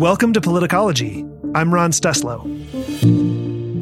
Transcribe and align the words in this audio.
Welcome 0.00 0.32
to 0.32 0.40
Politicology. 0.40 1.28
I'm 1.54 1.74
Ron 1.74 1.90
Steslow. 1.90 2.42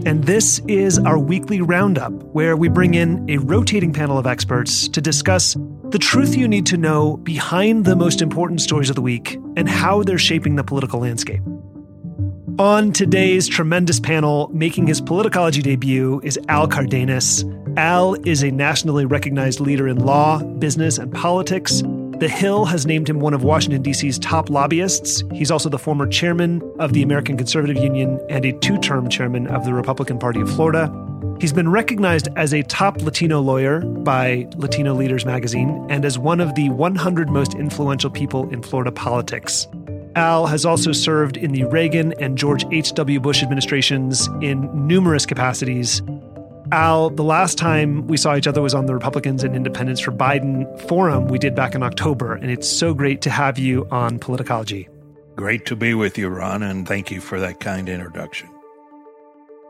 And 0.04 0.24
this 0.24 0.58
is 0.66 0.98
our 0.98 1.16
weekly 1.16 1.60
roundup 1.60 2.10
where 2.10 2.56
we 2.56 2.68
bring 2.68 2.94
in 2.94 3.24
a 3.30 3.36
rotating 3.36 3.92
panel 3.92 4.18
of 4.18 4.26
experts 4.26 4.88
to 4.88 5.00
discuss 5.00 5.56
the 5.90 5.98
truth 6.00 6.34
you 6.34 6.48
need 6.48 6.66
to 6.66 6.76
know 6.76 7.18
behind 7.18 7.84
the 7.84 7.94
most 7.94 8.20
important 8.20 8.60
stories 8.60 8.90
of 8.90 8.96
the 8.96 9.00
week 9.00 9.38
and 9.56 9.68
how 9.68 10.02
they're 10.02 10.18
shaping 10.18 10.56
the 10.56 10.64
political 10.64 10.98
landscape. 10.98 11.40
On 12.58 12.92
today's 12.92 13.46
tremendous 13.46 14.00
panel, 14.00 14.50
making 14.52 14.88
his 14.88 15.00
politicology 15.00 15.62
debut 15.62 16.20
is 16.24 16.36
Al 16.48 16.66
Cardenas. 16.66 17.44
Al 17.76 18.14
is 18.26 18.42
a 18.42 18.50
nationally 18.50 19.06
recognized 19.06 19.60
leader 19.60 19.86
in 19.86 20.04
law, 20.04 20.42
business, 20.42 20.98
and 20.98 21.12
politics 21.12 21.80
the 22.18 22.28
Hill 22.28 22.64
has 22.64 22.84
named 22.84 23.08
him 23.08 23.20
one 23.20 23.32
of 23.32 23.44
Washington, 23.44 23.82
D.C.'s 23.82 24.18
top 24.18 24.50
lobbyists. 24.50 25.22
He's 25.32 25.52
also 25.52 25.68
the 25.68 25.78
former 25.78 26.06
chairman 26.06 26.60
of 26.80 26.92
the 26.92 27.02
American 27.02 27.36
Conservative 27.36 27.76
Union 27.76 28.20
and 28.28 28.44
a 28.44 28.52
two 28.58 28.76
term 28.78 29.08
chairman 29.08 29.46
of 29.46 29.64
the 29.64 29.72
Republican 29.72 30.18
Party 30.18 30.40
of 30.40 30.52
Florida. 30.52 30.92
He's 31.40 31.52
been 31.52 31.68
recognized 31.68 32.26
as 32.34 32.52
a 32.52 32.64
top 32.64 33.00
Latino 33.02 33.40
lawyer 33.40 33.80
by 33.82 34.48
Latino 34.56 34.94
Leaders 34.94 35.24
magazine 35.24 35.86
and 35.88 36.04
as 36.04 36.18
one 36.18 36.40
of 36.40 36.54
the 36.56 36.70
100 36.70 37.30
most 37.30 37.54
influential 37.54 38.10
people 38.10 38.50
in 38.50 38.62
Florida 38.62 38.90
politics. 38.90 39.68
Al 40.16 40.46
has 40.46 40.64
also 40.64 40.90
served 40.90 41.36
in 41.36 41.52
the 41.52 41.62
Reagan 41.64 42.12
and 42.18 42.36
George 42.36 42.64
H.W. 42.72 43.20
Bush 43.20 43.44
administrations 43.44 44.26
in 44.42 44.68
numerous 44.88 45.24
capacities, 45.24 46.02
Al, 46.70 47.08
the 47.08 47.24
last 47.24 47.56
time 47.56 48.06
we 48.08 48.18
saw 48.18 48.36
each 48.36 48.46
other 48.46 48.60
was 48.60 48.74
on 48.74 48.84
the 48.84 48.94
Republicans 48.94 49.42
and 49.42 49.56
Independents 49.56 50.02
for 50.02 50.12
Biden 50.12 50.78
forum 50.86 51.28
we 51.28 51.38
did 51.38 51.54
back 51.54 51.74
in 51.74 51.82
October, 51.82 52.34
and 52.34 52.50
it's 52.50 52.68
so 52.68 52.92
great 52.92 53.22
to 53.22 53.30
have 53.30 53.58
you 53.58 53.86
on 53.90 54.18
Politicology. 54.18 54.86
Great 55.34 55.64
to 55.66 55.76
be 55.76 55.94
with 55.94 56.18
you, 56.18 56.28
Ron, 56.28 56.62
and 56.62 56.86
thank 56.86 57.10
you 57.10 57.20
for 57.22 57.40
that 57.40 57.60
kind 57.60 57.88
introduction. 57.88 58.50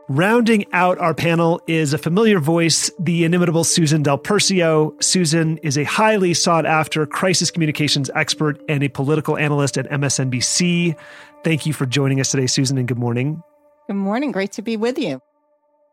Rounding 0.09 0.65
out 0.73 0.97
our 0.97 1.13
panel 1.13 1.61
is 1.67 1.93
a 1.93 1.97
familiar 1.97 2.39
voice, 2.39 2.91
the 2.99 3.23
inimitable 3.23 3.63
Susan 3.63 4.03
Del 4.03 4.17
Percio. 4.17 5.01
Susan 5.01 5.57
is 5.59 5.77
a 5.77 5.83
highly 5.83 6.33
sought 6.33 6.65
after 6.65 7.05
crisis 7.05 7.51
communications 7.51 8.09
expert 8.15 8.59
and 8.67 8.83
a 8.83 8.89
political 8.89 9.37
analyst 9.37 9.77
at 9.77 9.89
MSNBC. 9.89 10.97
Thank 11.43 11.65
you 11.65 11.73
for 11.73 11.85
joining 11.85 12.19
us 12.19 12.31
today, 12.31 12.47
Susan, 12.47 12.77
and 12.77 12.87
good 12.87 12.97
morning. 12.97 13.41
Good 13.87 13.95
morning. 13.95 14.31
Great 14.31 14.51
to 14.53 14.61
be 14.63 14.75
with 14.75 14.97
you. 14.97 15.21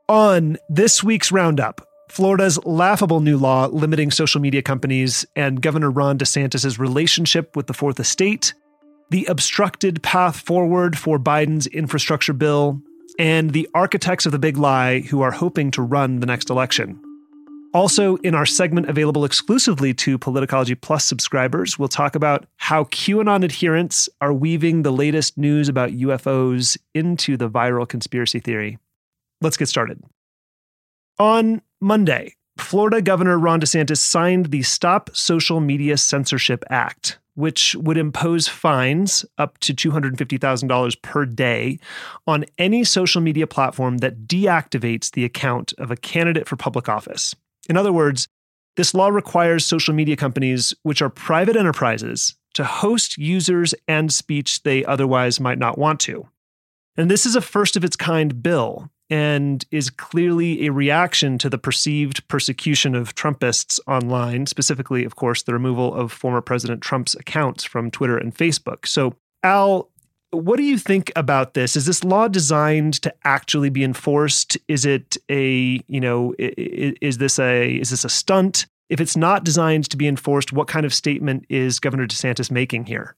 On 0.08 0.56
this 0.68 1.02
week's 1.02 1.32
roundup, 1.32 1.84
Florida's 2.08 2.64
laughable 2.64 3.18
new 3.18 3.36
law 3.36 3.66
limiting 3.66 4.12
social 4.12 4.40
media 4.40 4.62
companies 4.62 5.26
and 5.34 5.60
Governor 5.60 5.90
Ron 5.90 6.16
DeSantis' 6.16 6.78
relationship 6.78 7.56
with 7.56 7.66
the 7.66 7.74
Fourth 7.74 7.98
Estate, 7.98 8.54
the 9.10 9.24
obstructed 9.24 10.04
path 10.04 10.36
forward 10.36 10.96
for 10.96 11.18
Biden's 11.18 11.66
infrastructure 11.66 12.32
bill, 12.32 12.80
and 13.18 13.50
the 13.50 13.68
architects 13.74 14.26
of 14.26 14.32
the 14.32 14.38
big 14.38 14.56
lie 14.56 15.00
who 15.00 15.22
are 15.22 15.32
hoping 15.32 15.72
to 15.72 15.82
run 15.82 16.20
the 16.20 16.26
next 16.26 16.50
election. 16.50 17.02
Also, 17.74 18.14
in 18.18 18.32
our 18.32 18.46
segment 18.46 18.88
available 18.88 19.24
exclusively 19.24 19.92
to 19.92 20.20
Politicology 20.20 20.80
Plus 20.80 21.04
subscribers, 21.04 21.80
we'll 21.80 21.88
talk 21.88 22.14
about 22.14 22.46
how 22.58 22.84
QAnon 22.84 23.42
adherents 23.42 24.08
are 24.20 24.32
weaving 24.32 24.82
the 24.82 24.92
latest 24.92 25.36
news 25.36 25.68
about 25.68 25.90
UFOs 25.90 26.78
into 26.94 27.36
the 27.36 27.50
viral 27.50 27.88
conspiracy 27.88 28.38
theory. 28.38 28.78
Let's 29.40 29.56
get 29.56 29.68
started. 29.68 30.02
On 31.18 31.62
Monday, 31.80 32.34
Florida 32.58 33.02
Governor 33.02 33.38
Ron 33.38 33.60
DeSantis 33.60 33.98
signed 33.98 34.46
the 34.46 34.62
Stop 34.62 35.10
Social 35.14 35.60
Media 35.60 35.96
Censorship 35.96 36.64
Act, 36.70 37.18
which 37.34 37.74
would 37.76 37.98
impose 37.98 38.48
fines 38.48 39.24
up 39.36 39.58
to 39.58 39.74
$250,000 39.74 41.02
per 41.02 41.26
day 41.26 41.78
on 42.26 42.44
any 42.58 42.82
social 42.82 43.20
media 43.20 43.46
platform 43.46 43.98
that 43.98 44.26
deactivates 44.26 45.10
the 45.10 45.24
account 45.24 45.74
of 45.78 45.90
a 45.90 45.96
candidate 45.96 46.48
for 46.48 46.56
public 46.56 46.88
office. 46.88 47.34
In 47.68 47.76
other 47.76 47.92
words, 47.92 48.28
this 48.76 48.94
law 48.94 49.08
requires 49.08 49.64
social 49.64 49.94
media 49.94 50.16
companies, 50.16 50.74
which 50.82 51.02
are 51.02 51.10
private 51.10 51.56
enterprises, 51.56 52.34
to 52.54 52.64
host 52.64 53.18
users 53.18 53.74
and 53.86 54.12
speech 54.12 54.62
they 54.62 54.84
otherwise 54.84 55.40
might 55.40 55.58
not 55.58 55.78
want 55.78 56.00
to. 56.00 56.26
And 56.96 57.10
this 57.10 57.26
is 57.26 57.36
a 57.36 57.42
first 57.42 57.76
of 57.76 57.84
its 57.84 57.96
kind 57.96 58.42
bill 58.42 58.90
and 59.08 59.64
is 59.70 59.90
clearly 59.90 60.66
a 60.66 60.72
reaction 60.72 61.38
to 61.38 61.48
the 61.48 61.58
perceived 61.58 62.26
persecution 62.28 62.94
of 62.94 63.14
Trumpists 63.14 63.78
online, 63.86 64.46
specifically, 64.46 65.04
of 65.04 65.16
course, 65.16 65.42
the 65.42 65.52
removal 65.52 65.94
of 65.94 66.12
former 66.12 66.40
President 66.40 66.80
Trump's 66.80 67.14
accounts 67.14 67.64
from 67.64 67.90
Twitter 67.90 68.18
and 68.18 68.34
Facebook. 68.34 68.86
So, 68.86 69.14
Al, 69.42 69.90
what 70.30 70.56
do 70.56 70.64
you 70.64 70.78
think 70.78 71.12
about 71.14 71.54
this? 71.54 71.76
Is 71.76 71.86
this 71.86 72.02
law 72.02 72.28
designed 72.28 72.94
to 73.02 73.14
actually 73.24 73.70
be 73.70 73.84
enforced? 73.84 74.58
Is 74.68 74.84
it 74.84 75.16
a, 75.30 75.80
you 75.86 76.00
know, 76.00 76.34
is 76.38 77.18
this 77.18 77.38
a 77.38 77.76
is 77.76 77.90
this 77.90 78.04
a 78.04 78.08
stunt? 78.08 78.66
If 78.88 79.00
it's 79.00 79.16
not 79.16 79.44
designed 79.44 79.88
to 79.90 79.96
be 79.96 80.06
enforced, 80.06 80.52
what 80.52 80.68
kind 80.68 80.86
of 80.86 80.94
statement 80.94 81.44
is 81.48 81.80
Governor 81.80 82.06
DeSantis 82.06 82.50
making 82.50 82.86
here? 82.86 83.16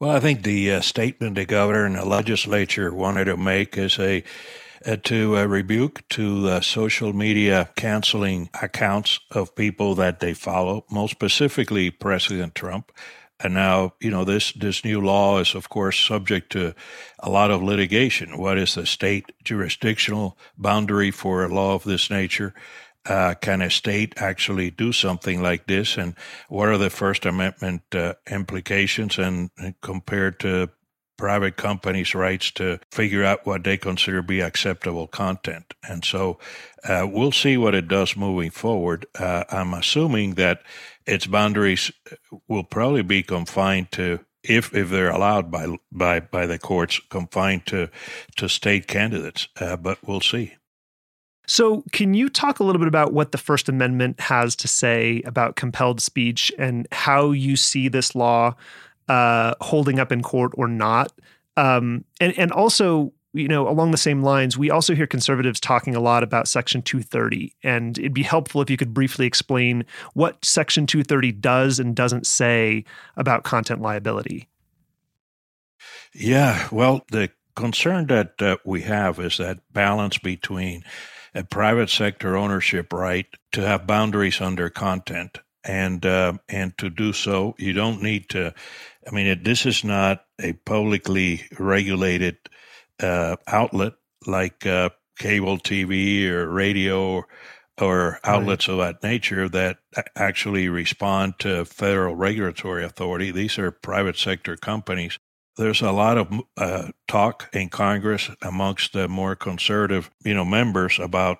Well, 0.00 0.10
I 0.10 0.20
think 0.20 0.42
the 0.42 0.72
uh, 0.72 0.80
statement 0.80 1.36
the 1.36 1.46
governor 1.46 1.86
and 1.86 1.96
the 1.96 2.04
legislature 2.04 2.92
wanted 2.92 3.26
to 3.26 3.36
make 3.36 3.78
is 3.78 3.98
a 3.98 4.24
to 4.84 5.38
uh, 5.38 5.44
rebuke 5.44 6.06
to 6.10 6.48
uh, 6.48 6.60
social 6.60 7.12
media 7.12 7.70
canceling 7.76 8.50
accounts 8.62 9.18
of 9.30 9.54
people 9.54 9.94
that 9.94 10.20
they 10.20 10.34
follow, 10.34 10.84
most 10.90 11.12
specifically 11.12 11.90
President 11.90 12.54
Trump. 12.54 12.92
And 13.40 13.54
now, 13.54 13.94
you 14.00 14.10
know, 14.10 14.24
this, 14.24 14.52
this 14.52 14.84
new 14.84 15.00
law 15.00 15.40
is, 15.40 15.54
of 15.54 15.68
course, 15.68 15.98
subject 15.98 16.52
to 16.52 16.74
a 17.18 17.28
lot 17.28 17.50
of 17.50 17.62
litigation. 17.62 18.38
What 18.38 18.58
is 18.58 18.74
the 18.74 18.86
state 18.86 19.32
jurisdictional 19.42 20.38
boundary 20.56 21.10
for 21.10 21.44
a 21.44 21.48
law 21.52 21.74
of 21.74 21.84
this 21.84 22.10
nature? 22.10 22.54
Uh, 23.06 23.34
can 23.34 23.60
a 23.60 23.70
state 23.70 24.14
actually 24.16 24.70
do 24.70 24.92
something 24.92 25.42
like 25.42 25.66
this? 25.66 25.98
And 25.98 26.14
what 26.48 26.68
are 26.68 26.78
the 26.78 26.90
First 26.90 27.26
Amendment 27.26 27.82
uh, 27.94 28.14
implications? 28.30 29.18
And 29.18 29.50
compared 29.82 30.40
to 30.40 30.70
private 31.16 31.56
companies' 31.56 32.14
rights 32.14 32.50
to 32.52 32.78
figure 32.90 33.24
out 33.24 33.46
what 33.46 33.64
they 33.64 33.76
consider 33.76 34.22
be 34.22 34.40
acceptable 34.40 35.06
content. 35.06 35.74
And 35.88 36.04
so 36.04 36.38
uh, 36.84 37.06
we'll 37.10 37.32
see 37.32 37.56
what 37.56 37.74
it 37.74 37.88
does 37.88 38.16
moving 38.16 38.50
forward. 38.50 39.06
Uh, 39.18 39.44
I'm 39.50 39.74
assuming 39.74 40.34
that 40.34 40.62
its 41.06 41.26
boundaries 41.26 41.92
will 42.48 42.64
probably 42.64 43.02
be 43.02 43.22
confined 43.22 43.92
to. 43.92 44.20
If, 44.46 44.74
if 44.74 44.90
they're 44.90 45.08
allowed 45.08 45.50
by 45.50 45.74
by 45.90 46.20
by 46.20 46.44
the 46.44 46.58
courts, 46.58 47.00
confined 47.08 47.64
to 47.68 47.88
to 48.36 48.46
state 48.46 48.86
candidates, 48.86 49.48
uh, 49.58 49.78
but 49.78 50.06
we'll 50.06 50.20
see. 50.20 50.52
So, 51.46 51.84
can 51.92 52.14
you 52.14 52.28
talk 52.30 52.58
a 52.58 52.64
little 52.64 52.78
bit 52.78 52.88
about 52.88 53.12
what 53.12 53.32
the 53.32 53.38
First 53.38 53.68
Amendment 53.68 54.20
has 54.20 54.56
to 54.56 54.68
say 54.68 55.22
about 55.26 55.56
compelled 55.56 56.00
speech 56.00 56.50
and 56.58 56.88
how 56.90 57.32
you 57.32 57.56
see 57.56 57.88
this 57.88 58.14
law 58.14 58.54
uh, 59.08 59.54
holding 59.60 59.98
up 59.98 60.12
in 60.12 60.22
court 60.22 60.52
or 60.56 60.68
not. 60.68 61.12
Um, 61.56 62.04
and 62.20 62.36
and 62.38 62.52
also, 62.52 63.12
you 63.32 63.48
know, 63.48 63.68
along 63.68 63.90
the 63.90 63.96
same 63.96 64.22
lines, 64.22 64.58
we 64.58 64.70
also 64.70 64.94
hear 64.94 65.06
conservatives 65.06 65.60
talking 65.60 65.94
a 65.94 66.00
lot 66.00 66.22
about 66.22 66.48
Section 66.48 66.82
230, 66.82 67.54
and 67.62 67.98
it'd 67.98 68.14
be 68.14 68.22
helpful 68.22 68.60
if 68.60 68.70
you 68.70 68.76
could 68.76 68.94
briefly 68.94 69.26
explain 69.26 69.84
what 70.14 70.44
Section 70.44 70.86
230 70.86 71.32
does 71.32 71.78
and 71.78 71.94
doesn't 71.94 72.26
say 72.26 72.84
about 73.16 73.44
content 73.44 73.80
liability. 73.80 74.48
Yeah, 76.12 76.68
well, 76.70 77.04
the 77.10 77.30
concern 77.54 78.06
that 78.06 78.40
uh, 78.40 78.56
we 78.64 78.82
have 78.82 79.18
is 79.18 79.38
that 79.38 79.60
balance 79.72 80.18
between 80.18 80.84
a 81.34 81.44
private 81.44 81.90
sector 81.90 82.36
ownership 82.36 82.92
right 82.92 83.26
to 83.52 83.60
have 83.60 83.86
boundaries 83.86 84.40
under 84.40 84.70
content 84.70 85.38
and 85.64 86.04
uh, 86.04 86.34
and 86.48 86.76
to 86.78 86.90
do 86.90 87.12
so 87.12 87.54
you 87.58 87.72
don't 87.72 88.02
need 88.02 88.28
to 88.28 88.54
I 89.06 89.10
mean, 89.10 89.26
it, 89.26 89.44
this 89.44 89.66
is 89.66 89.84
not 89.84 90.24
a 90.40 90.52
publicly 90.52 91.42
regulated 91.58 92.36
uh, 93.02 93.36
outlet 93.46 93.94
like 94.26 94.66
uh, 94.66 94.90
cable 95.18 95.58
TV 95.58 96.28
or 96.28 96.48
radio 96.48 97.08
or, 97.08 97.28
or 97.80 98.20
outlets 98.24 98.68
right. 98.68 98.74
of 98.74 98.78
that 98.78 99.02
nature 99.02 99.48
that 99.48 99.78
actually 100.16 100.68
respond 100.68 101.34
to 101.40 101.64
federal 101.64 102.14
regulatory 102.14 102.84
authority. 102.84 103.30
These 103.30 103.58
are 103.58 103.70
private 103.70 104.16
sector 104.16 104.56
companies. 104.56 105.18
There's 105.56 105.82
a 105.82 105.92
lot 105.92 106.18
of 106.18 106.40
uh, 106.56 106.88
talk 107.06 107.48
in 107.52 107.68
Congress 107.68 108.30
amongst 108.42 108.92
the 108.92 109.06
more 109.08 109.36
conservative, 109.36 110.10
you 110.24 110.34
know, 110.34 110.44
members 110.44 110.98
about 110.98 111.38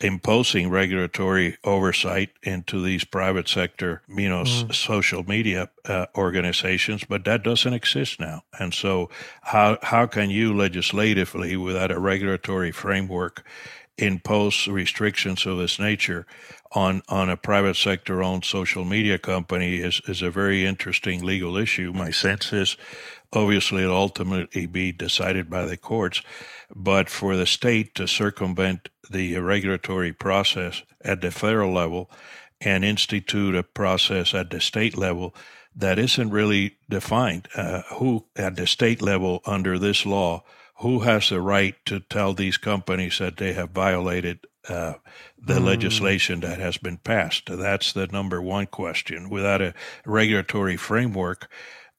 imposing 0.00 0.70
regulatory 0.70 1.58
oversight 1.64 2.30
into 2.42 2.82
these 2.82 3.04
private 3.04 3.48
sector, 3.48 4.02
you 4.08 4.28
know, 4.28 4.44
mm. 4.44 4.70
s- 4.70 4.76
social 4.76 5.22
media 5.24 5.68
uh, 5.86 6.06
organizations, 6.16 7.04
but 7.04 7.24
that 7.24 7.42
doesn't 7.42 7.74
exist 7.74 8.18
now. 8.18 8.42
And 8.58 8.72
so, 8.72 9.10
how 9.42 9.78
how 9.82 10.06
can 10.06 10.30
you 10.30 10.56
legislatively, 10.56 11.56
without 11.56 11.90
a 11.90 12.00
regulatory 12.00 12.72
framework, 12.72 13.44
impose 13.98 14.66
restrictions 14.66 15.44
of 15.44 15.58
this 15.58 15.78
nature 15.78 16.26
on 16.72 17.02
on 17.08 17.28
a 17.28 17.36
private 17.36 17.76
sector 17.76 18.22
owned 18.22 18.44
social 18.44 18.84
media 18.84 19.18
company 19.18 19.76
is 19.76 20.00
is 20.06 20.22
a 20.22 20.30
very 20.30 20.64
interesting 20.64 21.22
legal 21.22 21.56
issue. 21.56 21.92
My 21.92 22.10
sense 22.10 22.52
is 22.52 22.76
obviously 23.32 23.82
it'll 23.82 23.96
ultimately 23.96 24.66
be 24.66 24.92
decided 24.92 25.48
by 25.48 25.64
the 25.64 25.76
courts, 25.76 26.22
but 26.74 27.08
for 27.08 27.36
the 27.36 27.46
state 27.46 27.94
to 27.94 28.06
circumvent 28.06 28.88
the 29.10 29.36
regulatory 29.38 30.12
process 30.12 30.82
at 31.02 31.20
the 31.20 31.30
federal 31.30 31.72
level 31.72 32.10
and 32.60 32.84
institute 32.84 33.54
a 33.54 33.62
process 33.62 34.34
at 34.34 34.50
the 34.50 34.60
state 34.60 34.96
level 34.96 35.34
that 35.74 35.98
isn't 35.98 36.30
really 36.30 36.76
defined. 36.88 37.48
Uh, 37.54 37.82
who 37.94 38.26
at 38.36 38.56
the 38.56 38.66
state 38.66 39.00
level 39.00 39.40
under 39.46 39.78
this 39.78 40.04
law, 40.04 40.42
who 40.76 41.00
has 41.00 41.28
the 41.28 41.40
right 41.40 41.74
to 41.86 42.00
tell 42.00 42.34
these 42.34 42.56
companies 42.56 43.18
that 43.18 43.36
they 43.36 43.52
have 43.52 43.70
violated 43.70 44.40
uh, 44.68 44.94
the 45.38 45.54
mm. 45.54 45.64
legislation 45.64 46.40
that 46.40 46.58
has 46.58 46.76
been 46.76 46.96
passed? 46.98 47.46
That's 47.46 47.92
the 47.92 48.06
number 48.08 48.42
one 48.42 48.66
question. 48.66 49.30
Without 49.30 49.62
a 49.62 49.74
regulatory 50.04 50.76
framework, 50.76 51.48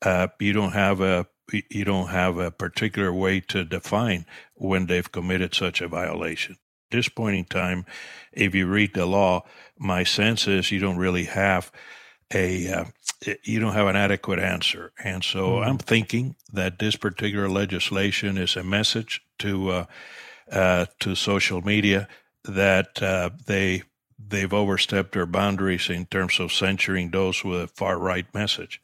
uh, 0.01 0.27
you 0.39 0.53
don't 0.53 0.74
have 0.74 1.01
a 1.01 1.27
you 1.69 1.83
don't 1.83 2.07
have 2.09 2.38
a 2.38 2.51
particular 2.51 3.12
way 3.13 3.42
to 3.42 3.65
define 3.65 4.25
when 4.56 4.86
they've 4.88 5.12
committed 5.12 5.53
such 5.53 5.81
a 5.81 5.88
violation. 5.88 6.53
At 6.89 6.98
this 6.98 7.09
point 7.09 7.36
in 7.36 7.45
time, 7.45 7.86
if 8.31 8.56
you 8.56 8.68
read 8.68 8.94
the 8.94 9.06
law, 9.06 9.44
my 9.77 10.03
sense 10.03 10.48
is 10.48 10.71
you 10.71 10.80
don't 10.80 10.98
really 10.98 11.25
have 11.25 11.71
a 12.33 12.71
uh, 12.71 12.86
you 13.44 13.59
don't 13.59 13.74
have 13.74 13.88
an 13.88 13.95
adequate 13.95 14.39
answer, 14.39 14.94
and 15.03 15.24
so 15.24 15.57
mm 15.57 15.68
I'm 15.68 15.77
thinking 15.77 16.36
that 16.53 16.80
this 16.80 16.95
particular 16.95 17.50
legislation 17.50 18.38
is 18.38 18.56
a 18.56 18.63
message 18.63 19.21
to 19.39 19.69
uh, 19.69 19.86
uh, 20.51 20.86
to 21.00 21.15
social 21.15 21.62
media 21.62 22.07
that 22.45 23.01
uh, 23.01 23.30
they 23.45 23.83
they've 24.18 24.53
overstepped 24.53 25.13
their 25.13 25.25
boundaries 25.25 25.89
in 25.89 26.06
terms 26.06 26.39
of 26.39 26.51
censoring 26.53 27.12
those 27.12 27.44
with 27.44 27.62
a 27.62 27.68
far 27.68 27.98
right 28.00 28.33
message. 28.33 28.81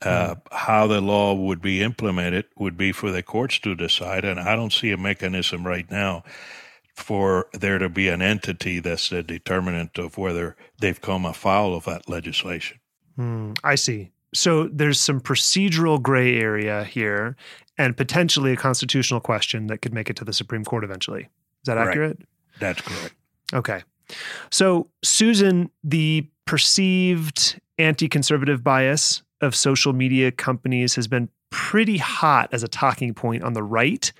Uh, 0.00 0.36
How 0.52 0.86
the 0.86 1.00
law 1.00 1.34
would 1.34 1.60
be 1.60 1.82
implemented 1.82 2.46
would 2.56 2.76
be 2.76 2.92
for 2.92 3.10
the 3.10 3.22
courts 3.22 3.58
to 3.60 3.74
decide, 3.74 4.24
and 4.24 4.38
I 4.38 4.54
don't 4.54 4.72
see 4.72 4.92
a 4.92 4.96
mechanism 4.96 5.66
right 5.66 5.90
now 5.90 6.22
for 6.94 7.46
there 7.52 7.78
to 7.78 7.88
be 7.88 8.08
an 8.08 8.20
entity 8.22 8.80
that's 8.80 9.08
the 9.08 9.22
determinant 9.22 9.98
of 9.98 10.18
whether 10.18 10.56
they've 10.80 11.00
come 11.00 11.24
afoul 11.24 11.74
of 11.74 11.84
that 11.84 12.08
legislation. 12.08 12.78
Mm, 13.18 13.58
I 13.64 13.76
see. 13.76 14.10
So 14.34 14.68
there's 14.68 15.00
some 15.00 15.20
procedural 15.20 16.00
gray 16.00 16.38
area 16.38 16.84
here 16.84 17.36
and 17.78 17.96
potentially 17.96 18.52
a 18.52 18.56
constitutional 18.56 19.20
question 19.20 19.68
that 19.68 19.78
could 19.78 19.94
make 19.94 20.10
it 20.10 20.16
to 20.16 20.24
the 20.24 20.32
Supreme 20.32 20.64
Court 20.64 20.84
eventually. 20.84 21.22
Is 21.22 21.28
that 21.66 21.76
right. 21.76 21.88
accurate? 21.88 22.20
That's 22.58 22.80
correct. 22.80 23.14
Okay. 23.54 23.82
So, 24.50 24.88
Susan, 25.02 25.70
the 25.84 26.28
perceived 26.46 27.60
anti 27.78 28.08
conservative 28.08 28.64
bias 28.64 29.22
of 29.40 29.54
social 29.54 29.92
media 29.92 30.30
companies 30.30 30.94
has 30.94 31.06
been 31.06 31.28
pretty 31.50 31.96
hot 31.96 32.48
as 32.52 32.62
a 32.62 32.68
talking 32.68 33.14
point 33.14 33.42
on 33.42 33.52
the 33.54 33.62
right. 33.62 34.12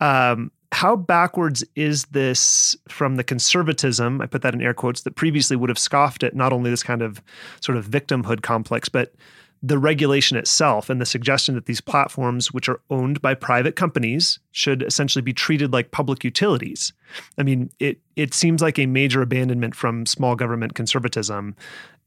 Um, 0.00 0.50
how 0.72 0.94
backwards 0.94 1.64
is 1.74 2.04
this 2.06 2.76
from 2.88 3.16
the 3.16 3.24
conservatism, 3.24 4.20
I 4.20 4.26
put 4.26 4.42
that 4.42 4.54
in 4.54 4.62
air 4.62 4.74
quotes, 4.74 5.02
that 5.02 5.16
previously 5.16 5.56
would 5.56 5.68
have 5.68 5.78
scoffed 5.78 6.22
at 6.22 6.36
not 6.36 6.52
only 6.52 6.70
this 6.70 6.82
kind 6.82 7.02
of 7.02 7.20
sort 7.60 7.76
of 7.76 7.86
victimhood 7.86 8.42
complex, 8.42 8.88
but 8.88 9.14
the 9.62 9.78
regulation 9.78 10.38
itself 10.38 10.88
and 10.88 11.00
the 11.00 11.06
suggestion 11.06 11.54
that 11.54 11.66
these 11.66 11.80
platforms, 11.80 12.52
which 12.52 12.68
are 12.68 12.80
owned 12.88 13.20
by 13.20 13.34
private 13.34 13.76
companies, 13.76 14.38
should 14.52 14.82
essentially 14.82 15.22
be 15.22 15.34
treated 15.34 15.72
like 15.72 15.90
public 15.90 16.24
utilities. 16.24 16.92
I 17.36 17.42
mean, 17.42 17.70
it 17.78 17.98
it 18.16 18.32
seems 18.32 18.62
like 18.62 18.78
a 18.78 18.86
major 18.86 19.20
abandonment 19.20 19.74
from 19.74 20.06
small 20.06 20.34
government 20.34 20.74
conservatism. 20.74 21.56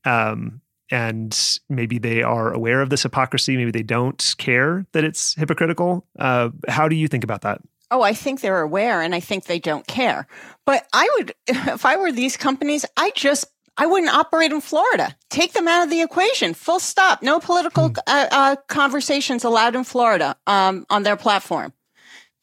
Um, 0.06 0.62
and 0.92 1.60
maybe 1.70 1.98
they 1.98 2.22
are 2.22 2.54
aware 2.54 2.82
of 2.82 2.90
this 2.90 3.04
hypocrisy. 3.04 3.58
Maybe 3.58 3.72
they 3.72 3.84
don't 3.84 4.36
care 4.38 4.86
that 4.94 5.04
it's 5.04 5.36
hypocritical. 5.36 6.06
Uh, 6.18 6.50
how 6.68 6.88
do 6.88 6.96
you 6.96 7.08
think 7.08 7.24
about 7.24 7.42
that? 7.42 7.62
Oh, 7.92 8.02
I 8.02 8.14
think 8.14 8.42
they're 8.42 8.62
aware 8.62 9.02
and 9.02 9.14
I 9.14 9.20
think 9.20 9.46
they 9.46 9.60
don't 9.60 9.86
care. 9.86 10.28
But 10.66 10.88
I 10.94 11.10
would, 11.16 11.34
if 11.48 11.86
I 11.86 11.98
were 11.98 12.12
these 12.12 12.38
companies, 12.38 12.86
I 12.98 13.12
just, 13.16 13.46
I 13.78 13.88
wouldn't 13.88 14.14
operate 14.14 14.52
in 14.52 14.62
Florida. 14.62 15.16
Take 15.30 15.54
them 15.54 15.68
out 15.68 15.84
of 15.84 15.90
the 15.90 16.02
equation. 16.02 16.54
Full 16.54 16.80
stop. 16.80 17.24
No 17.24 17.40
political 17.40 17.90
hmm. 17.90 17.96
uh, 18.06 18.28
uh, 18.32 18.56
conversations 18.68 19.44
allowed 19.44 19.76
in 19.76 19.84
Florida 19.84 20.36
um, 20.48 20.86
on 20.90 21.04
their 21.04 21.18
platform. 21.18 21.74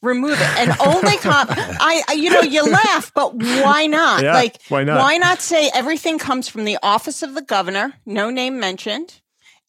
Remove 0.02 0.40
it 0.40 0.58
and 0.58 0.74
only 0.80 1.16
com- 1.18 1.46
I, 1.50 2.02
you 2.14 2.30
know, 2.30 2.40
you 2.40 2.64
laugh, 2.64 3.12
but 3.14 3.34
why 3.34 3.86
not? 3.86 4.22
Yeah, 4.22 4.32
like, 4.32 4.60
why 4.68 4.84
not? 4.84 4.98
Why 4.98 5.18
not 5.18 5.40
say 5.42 5.70
everything 5.74 6.18
comes 6.18 6.48
from 6.48 6.64
the 6.64 6.78
office 6.82 7.22
of 7.22 7.34
the 7.34 7.42
governor, 7.42 7.94
no 8.06 8.30
name 8.30 8.58
mentioned, 8.58 9.20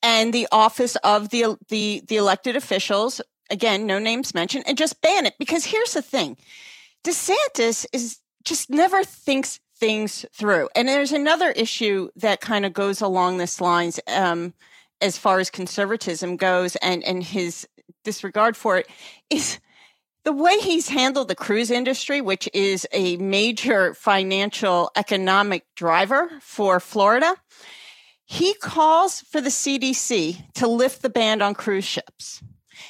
and 0.02 0.34
the 0.34 0.48
office 0.52 0.96
of 0.98 1.30
the 1.30 1.58
the 1.68 2.02
the 2.08 2.16
elected 2.16 2.56
officials 2.56 3.20
again, 3.50 3.86
no 3.86 4.00
names 4.00 4.34
mentioned, 4.34 4.64
and 4.68 4.78
just 4.78 5.02
ban 5.02 5.26
it. 5.26 5.36
Because 5.38 5.66
here's 5.66 5.94
the 5.94 6.02
thing 6.02 6.38
DeSantis 7.04 7.86
is 7.94 8.20
just 8.44 8.70
never 8.70 9.04
thinks 9.04 9.60
things 9.78 10.26
through. 10.34 10.70
And 10.76 10.88
there's 10.88 11.12
another 11.12 11.50
issue 11.52 12.10
that 12.16 12.40
kind 12.40 12.66
of 12.66 12.74
goes 12.74 13.02
along 13.02 13.38
this 13.38 13.60
lines 13.60 14.00
um, 14.08 14.54
as 15.02 15.18
far 15.18 15.40
as 15.40 15.50
conservatism 15.50 16.38
goes 16.38 16.76
and, 16.78 17.04
and 17.04 17.24
his 17.24 17.68
disregard 18.04 18.56
for 18.56 18.78
it 18.78 18.88
is 19.30 19.60
the 20.24 20.34
way 20.34 20.58
he's 20.60 20.90
handled 20.90 21.28
the 21.28 21.36
cruise 21.36 21.72
industry, 21.72 22.22
which 22.22 22.48
is 22.54 22.88
a 22.92 23.18
major 23.18 23.94
financial 23.94 24.92
economic 24.96 25.66
driver 25.76 26.30
for 26.42 26.80
Florida. 26.80 27.36
He 28.26 28.54
calls 28.54 29.22
for 29.22 29.42
the 29.42 29.50
CDC 29.50 30.54
to 30.54 30.68
lift 30.68 31.02
the 31.02 31.10
ban 31.10 31.42
on 31.42 31.54
cruise 31.54 31.86
ships. 31.86 32.42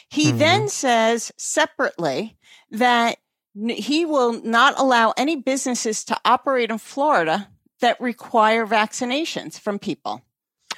He 0.10 0.28
mm-hmm. 0.28 0.38
then 0.38 0.68
says 0.68 1.32
separately 1.38 2.38
that 2.70 3.18
he 3.56 4.06
will 4.06 4.42
not 4.44 4.78
allow 4.78 5.14
any 5.18 5.36
businesses 5.36 6.04
to 6.06 6.20
operate 6.24 6.70
in 6.70 6.78
Florida 6.78 7.50
that 7.80 8.00
require 8.00 8.66
vaccinations 8.66 9.60
from 9.60 9.80
people. 9.80 10.22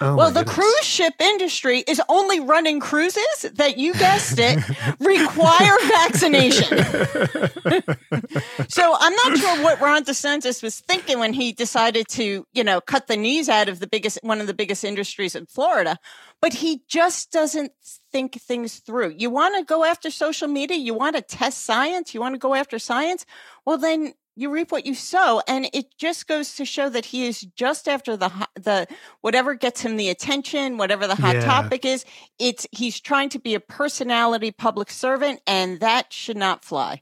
Oh 0.03 0.17
well, 0.17 0.31
the 0.31 0.41
goodness. 0.41 0.55
cruise 0.55 0.83
ship 0.83 1.13
industry 1.17 1.79
is 1.87 2.01
only 2.09 2.41
running 2.41 2.81
cruises 2.81 3.51
that 3.53 3.77
you 3.77 3.93
guessed 3.93 4.37
it 4.37 4.57
require 4.99 5.77
vaccination. 5.87 6.77
so 8.67 8.97
I'm 8.99 9.15
not 9.15 9.37
sure 9.37 9.63
what 9.63 9.79
Ron 9.79 10.03
DeSantis 10.03 10.61
was 10.61 10.81
thinking 10.81 11.19
when 11.19 11.31
he 11.31 11.53
decided 11.53 12.09
to, 12.09 12.45
you 12.51 12.63
know, 12.65 12.81
cut 12.81 13.07
the 13.07 13.15
knees 13.15 13.47
out 13.47 13.69
of 13.69 13.79
the 13.79 13.87
biggest 13.87 14.19
one 14.23 14.41
of 14.41 14.47
the 14.47 14.53
biggest 14.53 14.83
industries 14.83 15.35
in 15.35 15.45
Florida, 15.45 15.97
but 16.41 16.51
he 16.51 16.81
just 16.89 17.31
doesn't 17.31 17.71
think 18.11 18.33
things 18.41 18.79
through. 18.79 19.15
You 19.17 19.29
want 19.29 19.55
to 19.57 19.63
go 19.63 19.85
after 19.85 20.11
social 20.11 20.49
media, 20.49 20.75
you 20.75 20.93
want 20.93 21.15
to 21.15 21.21
test 21.21 21.63
science, 21.63 22.13
you 22.13 22.19
want 22.19 22.35
to 22.35 22.39
go 22.39 22.55
after 22.55 22.77
science. 22.77 23.25
Well, 23.65 23.77
then 23.77 24.15
you 24.35 24.49
reap 24.49 24.71
what 24.71 24.85
you 24.85 24.95
sow 24.95 25.41
and 25.47 25.69
it 25.73 25.95
just 25.97 26.27
goes 26.27 26.55
to 26.55 26.65
show 26.65 26.89
that 26.89 27.05
he 27.05 27.27
is 27.27 27.41
just 27.55 27.87
after 27.87 28.17
the 28.17 28.31
the 28.55 28.87
whatever 29.21 29.53
gets 29.53 29.81
him 29.81 29.95
the 29.95 30.09
attention 30.09 30.77
whatever 30.77 31.05
the 31.05 31.15
hot 31.15 31.35
yeah. 31.35 31.45
topic 31.45 31.85
is 31.85 32.03
it's 32.39 32.65
he's 32.71 32.99
trying 32.99 33.29
to 33.29 33.39
be 33.39 33.53
a 33.53 33.59
personality 33.59 34.51
public 34.51 34.89
servant 34.89 35.39
and 35.45 35.79
that 35.79 36.11
should 36.11 36.37
not 36.37 36.65
fly 36.65 37.01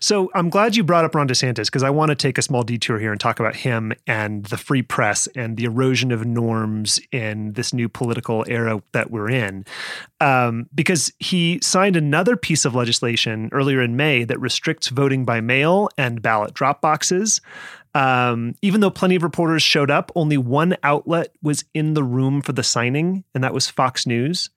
so 0.00 0.30
I'm 0.34 0.50
glad 0.50 0.76
you 0.76 0.84
brought 0.84 1.04
up 1.04 1.14
Ron 1.14 1.28
DeSantis 1.28 1.66
because 1.66 1.82
I 1.82 1.90
want 1.90 2.10
to 2.10 2.14
take 2.14 2.38
a 2.38 2.42
small 2.42 2.62
detour 2.62 2.98
here 2.98 3.12
and 3.12 3.20
talk 3.20 3.40
about 3.40 3.56
him 3.56 3.92
and 4.06 4.44
the 4.46 4.56
free 4.56 4.82
press 4.82 5.26
and 5.34 5.56
the 5.56 5.64
erosion 5.64 6.12
of 6.12 6.24
norms 6.24 7.00
in 7.10 7.52
this 7.52 7.72
new 7.72 7.88
political 7.88 8.44
era 8.48 8.82
that 8.92 9.10
we're 9.10 9.30
in. 9.30 9.64
Um, 10.20 10.68
because 10.74 11.12
he 11.18 11.58
signed 11.62 11.96
another 11.96 12.36
piece 12.36 12.64
of 12.64 12.74
legislation 12.74 13.48
earlier 13.52 13.80
in 13.82 13.96
May 13.96 14.24
that 14.24 14.40
restricts 14.40 14.88
voting 14.88 15.24
by 15.24 15.40
mail 15.40 15.88
and 15.98 16.22
ballot 16.22 16.54
drop 16.54 16.80
boxes. 16.80 17.40
Um, 17.94 18.54
even 18.62 18.80
though 18.80 18.90
plenty 18.90 19.16
of 19.16 19.22
reporters 19.22 19.62
showed 19.62 19.90
up, 19.90 20.10
only 20.14 20.38
one 20.38 20.76
outlet 20.82 21.34
was 21.42 21.64
in 21.74 21.94
the 21.94 22.02
room 22.02 22.40
for 22.40 22.52
the 22.52 22.62
signing, 22.62 23.24
and 23.34 23.44
that 23.44 23.52
was 23.52 23.68
Fox 23.68 24.06
News. 24.06 24.50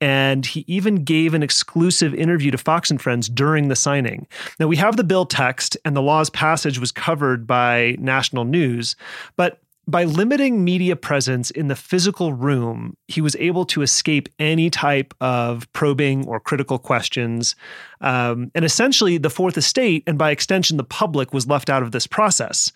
And 0.00 0.44
he 0.44 0.64
even 0.66 1.04
gave 1.04 1.32
an 1.32 1.42
exclusive 1.42 2.14
interview 2.14 2.50
to 2.50 2.58
Fox 2.58 2.90
and 2.90 3.00
Friends 3.00 3.28
during 3.28 3.68
the 3.68 3.76
signing. 3.76 4.26
Now, 4.60 4.66
we 4.66 4.76
have 4.76 4.96
the 4.96 5.04
bill 5.04 5.24
text, 5.24 5.76
and 5.84 5.96
the 5.96 6.02
law's 6.02 6.28
passage 6.30 6.78
was 6.78 6.92
covered 6.92 7.46
by 7.46 7.96
national 7.98 8.44
news, 8.44 8.94
but 9.36 9.60
by 9.88 10.04
limiting 10.04 10.64
media 10.64 10.96
presence 10.96 11.50
in 11.52 11.68
the 11.68 11.76
physical 11.76 12.32
room, 12.32 12.96
he 13.06 13.20
was 13.20 13.36
able 13.36 13.64
to 13.66 13.82
escape 13.82 14.28
any 14.38 14.68
type 14.68 15.14
of 15.20 15.72
probing 15.72 16.26
or 16.26 16.40
critical 16.40 16.78
questions. 16.78 17.54
Um, 18.00 18.50
and 18.54 18.64
essentially, 18.64 19.16
the 19.16 19.30
Fourth 19.30 19.56
Estate, 19.56 20.02
and 20.06 20.18
by 20.18 20.30
extension, 20.32 20.76
the 20.76 20.84
public, 20.84 21.32
was 21.32 21.46
left 21.46 21.70
out 21.70 21.84
of 21.84 21.92
this 21.92 22.06
process. 22.06 22.72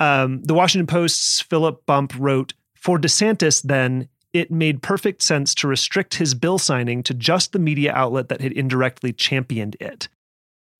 Um, 0.00 0.42
the 0.42 0.54
Washington 0.54 0.88
Post's 0.88 1.40
Philip 1.40 1.86
Bump 1.86 2.12
wrote 2.18 2.54
For 2.74 2.98
DeSantis, 2.98 3.62
then, 3.62 4.08
it 4.32 4.50
made 4.50 4.82
perfect 4.82 5.22
sense 5.22 5.54
to 5.56 5.68
restrict 5.68 6.14
his 6.14 6.34
bill 6.34 6.58
signing 6.58 7.02
to 7.04 7.14
just 7.14 7.52
the 7.52 7.58
media 7.58 7.92
outlet 7.92 8.28
that 8.28 8.40
had 8.40 8.52
indirectly 8.52 9.12
championed 9.12 9.76
it. 9.80 10.08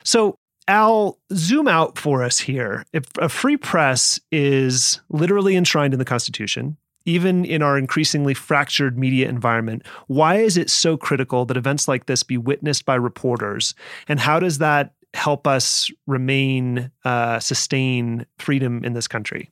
So, 0.04 0.38
Al, 0.66 1.18
zoom 1.32 1.66
out 1.66 1.96
for 1.96 2.22
us 2.22 2.38
here. 2.38 2.84
If 2.92 3.04
a 3.18 3.28
free 3.28 3.56
press 3.56 4.20
is 4.30 5.00
literally 5.08 5.56
enshrined 5.56 5.94
in 5.94 5.98
the 5.98 6.04
Constitution, 6.04 6.76
even 7.06 7.46
in 7.46 7.62
our 7.62 7.78
increasingly 7.78 8.34
fractured 8.34 8.98
media 8.98 9.28
environment, 9.28 9.86
why 10.08 10.36
is 10.36 10.58
it 10.58 10.68
so 10.68 10.98
critical 10.98 11.46
that 11.46 11.56
events 11.56 11.88
like 11.88 12.04
this 12.04 12.22
be 12.22 12.36
witnessed 12.36 12.84
by 12.84 12.96
reporters? 12.96 13.74
And 14.08 14.20
how 14.20 14.38
does 14.38 14.58
that 14.58 14.92
help 15.14 15.46
us 15.46 15.90
remain, 16.06 16.90
uh, 17.06 17.40
sustain 17.40 18.26
freedom 18.38 18.84
in 18.84 18.92
this 18.92 19.08
country? 19.08 19.50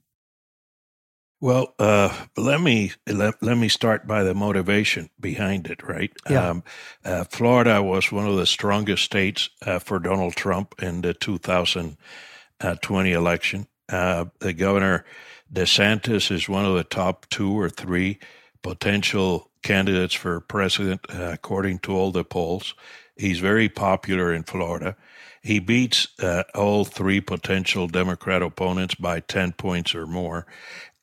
Well, 1.46 1.74
uh, 1.78 2.12
let 2.36 2.60
me 2.60 2.90
let, 3.06 3.40
let 3.40 3.56
me 3.56 3.68
start 3.68 4.04
by 4.04 4.24
the 4.24 4.34
motivation 4.34 5.10
behind 5.20 5.68
it. 5.68 5.80
Right, 5.80 6.10
yeah. 6.28 6.48
Um, 6.48 6.64
uh, 7.04 7.22
Florida 7.22 7.80
was 7.80 8.10
one 8.10 8.26
of 8.26 8.34
the 8.34 8.46
strongest 8.46 9.04
states 9.04 9.48
uh, 9.64 9.78
for 9.78 10.00
Donald 10.00 10.34
Trump 10.34 10.74
in 10.82 11.02
the 11.02 11.14
2020 11.14 11.96
uh, 13.14 13.16
election. 13.16 13.68
Uh, 13.88 14.24
the 14.40 14.54
governor 14.54 15.04
DeSantis 15.52 16.32
is 16.32 16.48
one 16.48 16.64
of 16.64 16.74
the 16.74 16.82
top 16.82 17.28
two 17.30 17.56
or 17.56 17.70
three 17.70 18.18
potential 18.62 19.48
candidates 19.62 20.14
for 20.14 20.40
president, 20.40 21.06
uh, 21.14 21.30
according 21.32 21.78
to 21.78 21.92
all 21.92 22.10
the 22.10 22.24
polls. 22.24 22.74
He's 23.16 23.38
very 23.38 23.68
popular 23.68 24.34
in 24.34 24.42
Florida. 24.42 24.96
He 25.42 25.60
beats 25.60 26.08
uh, 26.20 26.42
all 26.56 26.84
three 26.84 27.20
potential 27.20 27.86
Democrat 27.86 28.42
opponents 28.42 28.96
by 28.96 29.20
10 29.20 29.52
points 29.52 29.94
or 29.94 30.04
more. 30.04 30.44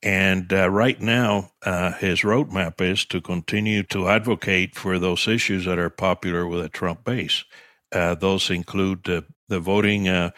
And 0.03 0.51
uh, 0.51 0.69
right 0.69 0.99
now, 0.99 1.51
uh, 1.65 1.93
his 1.93 2.21
roadmap 2.21 2.81
is 2.81 3.05
to 3.05 3.21
continue 3.21 3.83
to 3.83 4.09
advocate 4.09 4.75
for 4.75 4.99
those 4.99 5.27
issues 5.29 5.65
that 5.65 5.79
are 5.79 5.89
popular 5.89 6.45
with 6.45 6.61
the 6.61 6.69
Trump 6.69 7.05
base. 7.05 7.45
Uh, 7.91 8.13
those 8.13 8.49
include 8.49 9.03
the 9.05 9.59
voting 9.59 10.07
uh, 10.09 10.31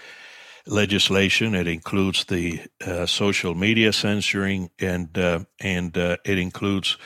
legislation. 0.67 1.55
It 1.55 1.67
includes 1.67 2.25
the 2.25 2.61
uh, 2.85 3.05
social 3.05 3.53
media 3.55 3.93
censoring, 3.93 4.69
and 4.79 5.17
uh, 5.17 5.41
and 5.59 5.97
uh, 5.97 6.17
it 6.25 6.37
includes 6.37 6.97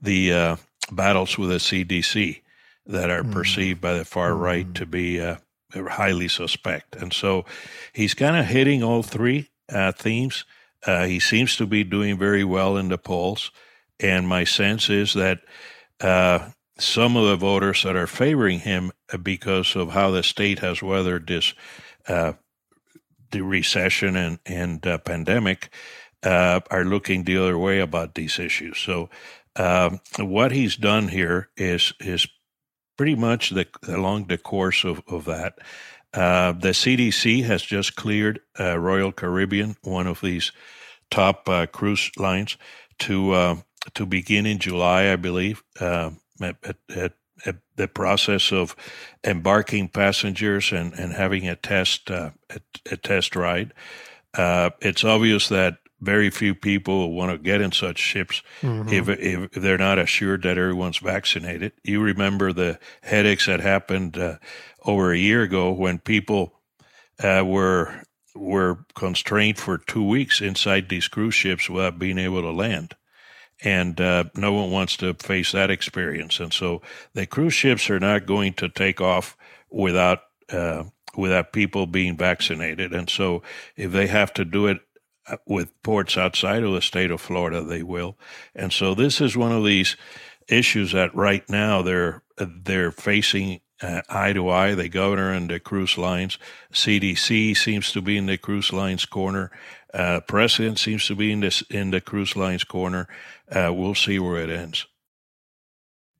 the 0.00 0.32
uh, 0.32 0.56
battles 0.92 1.38
with 1.38 1.50
the 1.50 1.56
CDC 1.56 2.42
that 2.86 3.10
are 3.10 3.22
mm. 3.22 3.32
perceived 3.32 3.80
by 3.80 3.94
the 3.94 4.04
far 4.04 4.32
mm. 4.32 4.40
right 4.40 4.74
to 4.74 4.86
be 4.86 5.20
uh, 5.20 5.36
highly 5.74 6.28
suspect. 6.28 6.96
And 6.96 7.12
so 7.12 7.44
he's 7.92 8.14
kind 8.14 8.36
of 8.36 8.46
hitting 8.46 8.82
all 8.82 9.02
three 9.02 9.50
uh, 10.86 11.04
he 11.06 11.20
seems 11.20 11.56
to 11.56 11.66
be 11.66 11.84
doing 11.84 12.18
very 12.18 12.44
well 12.44 12.76
in 12.76 12.88
the 12.88 12.98
polls, 12.98 13.50
and 14.00 14.28
my 14.28 14.44
sense 14.44 14.88
is 14.88 15.14
that 15.14 15.40
some 16.78 17.16
of 17.16 17.26
the 17.26 17.36
voters 17.36 17.82
that 17.82 17.96
are 17.96 18.06
favoring 18.06 18.60
him 18.60 18.92
because 19.22 19.76
of 19.76 19.90
how 19.90 20.10
the 20.10 20.22
state 20.22 20.58
has 20.58 20.82
weathered 20.82 21.26
this 21.26 21.54
uh, 22.08 22.32
the 23.30 23.42
recession 23.42 24.16
and 24.16 24.38
and 24.46 24.86
uh, 24.86 24.98
pandemic 24.98 25.70
uh, 26.22 26.60
are 26.70 26.84
looking 26.84 27.24
the 27.24 27.38
other 27.38 27.58
way 27.58 27.80
about 27.80 28.14
these 28.14 28.38
issues. 28.38 28.78
So 28.78 29.08
um, 29.56 30.00
what 30.18 30.52
he's 30.52 30.76
done 30.76 31.08
here 31.08 31.48
is 31.56 31.92
is 31.98 32.26
pretty 32.96 33.14
much 33.14 33.50
the, 33.50 33.66
along 33.88 34.26
the 34.26 34.38
course 34.38 34.84
of 34.84 35.02
of 35.08 35.24
that. 35.24 35.58
Uh, 36.12 36.52
the 36.52 36.70
CDC 36.70 37.44
has 37.44 37.62
just 37.62 37.96
cleared 37.96 38.40
uh, 38.58 38.78
Royal 38.78 39.12
Caribbean, 39.12 39.76
one 39.82 40.06
of 40.06 40.20
these 40.20 40.52
top 41.10 41.48
uh, 41.48 41.66
cruise 41.66 42.10
lines, 42.16 42.56
to 43.00 43.32
uh, 43.32 43.56
to 43.94 44.06
begin 44.06 44.46
in 44.46 44.58
July, 44.58 45.12
I 45.12 45.16
believe, 45.16 45.62
at, 45.80 46.56
at 47.44 47.56
the 47.76 47.88
process 47.88 48.52
of 48.52 48.74
embarking 49.24 49.88
passengers 49.88 50.72
and, 50.72 50.92
and 50.94 51.12
having 51.12 51.48
a 51.48 51.56
test 51.56 52.10
uh, 52.10 52.30
a, 52.50 52.60
a, 52.90 52.96
test 52.96 53.36
ride. 53.36 53.74
Uh, 54.34 54.70
it's 54.80 55.04
obvious 55.04 55.48
that 55.48 55.78
very 56.00 56.30
few 56.30 56.54
people 56.54 57.12
want 57.12 57.32
to 57.32 57.38
get 57.38 57.60
in 57.60 57.72
such 57.72 57.98
ships 57.98 58.42
mm-hmm. 58.60 58.88
if, 58.90 59.08
if 59.08 59.50
they're 59.52 59.78
not 59.78 59.98
assured 59.98 60.42
that 60.42 60.58
everyone's 60.58 60.98
vaccinated. 60.98 61.72
You 61.82 62.02
remember 62.02 62.52
the 62.52 62.78
headaches 63.02 63.46
that 63.46 63.60
happened 63.60 64.18
uh, 64.18 64.36
over 64.84 65.12
a 65.12 65.18
year 65.18 65.42
ago 65.42 65.72
when 65.72 65.98
people 65.98 66.60
uh, 67.22 67.42
were 67.46 68.02
were 68.36 68.78
constrained 68.94 69.58
for 69.58 69.78
two 69.78 70.06
weeks 70.06 70.40
inside 70.40 70.88
these 70.88 71.08
cruise 71.08 71.34
ships 71.34 71.68
without 71.68 71.98
being 71.98 72.18
able 72.18 72.42
to 72.42 72.50
land 72.50 72.94
and 73.62 74.00
uh, 74.00 74.24
no 74.34 74.52
one 74.52 74.70
wants 74.70 74.96
to 74.98 75.14
face 75.14 75.52
that 75.52 75.70
experience. 75.70 76.40
And 76.40 76.52
so 76.52 76.82
the 77.14 77.26
cruise 77.26 77.54
ships 77.54 77.88
are 77.88 78.00
not 78.00 78.26
going 78.26 78.52
to 78.54 78.68
take 78.68 79.00
off 79.00 79.36
without 79.70 80.20
uh, 80.50 80.84
without 81.16 81.52
people 81.52 81.86
being 81.86 82.16
vaccinated. 82.16 82.92
And 82.92 83.08
so 83.08 83.42
if 83.74 83.92
they 83.92 84.06
have 84.06 84.32
to 84.34 84.44
do 84.44 84.66
it 84.66 84.80
uh, 85.26 85.38
with 85.46 85.82
ports 85.82 86.16
outside 86.16 86.62
of 86.62 86.72
the 86.72 86.82
state 86.82 87.10
of 87.10 87.20
Florida, 87.20 87.62
they 87.62 87.82
will. 87.82 88.18
And 88.54 88.72
so 88.72 88.94
this 88.94 89.20
is 89.20 89.36
one 89.36 89.52
of 89.52 89.64
these 89.64 89.96
issues 90.48 90.92
that 90.92 91.14
right 91.14 91.48
now 91.48 91.82
they're 91.82 92.22
they're 92.38 92.92
facing 92.92 93.60
uh, 93.82 94.02
eye 94.08 94.32
to 94.32 94.48
eye, 94.48 94.74
the 94.74 94.88
governor 94.88 95.32
and 95.32 95.50
the 95.50 95.60
cruise 95.60 95.98
lines. 95.98 96.38
CDC 96.72 97.56
seems 97.56 97.92
to 97.92 98.00
be 98.00 98.16
in 98.16 98.26
the 98.26 98.38
cruise 98.38 98.72
lines 98.72 99.04
corner. 99.04 99.50
Uh, 99.92 100.20
president 100.20 100.78
seems 100.78 101.06
to 101.06 101.14
be 101.14 101.32
in 101.32 101.40
this 101.40 101.62
in 101.70 101.90
the 101.90 102.00
cruise 102.00 102.36
lines 102.36 102.64
corner. 102.64 103.08
Uh, 103.50 103.72
we'll 103.74 103.94
see 103.94 104.18
where 104.18 104.42
it 104.42 104.50
ends. 104.50 104.86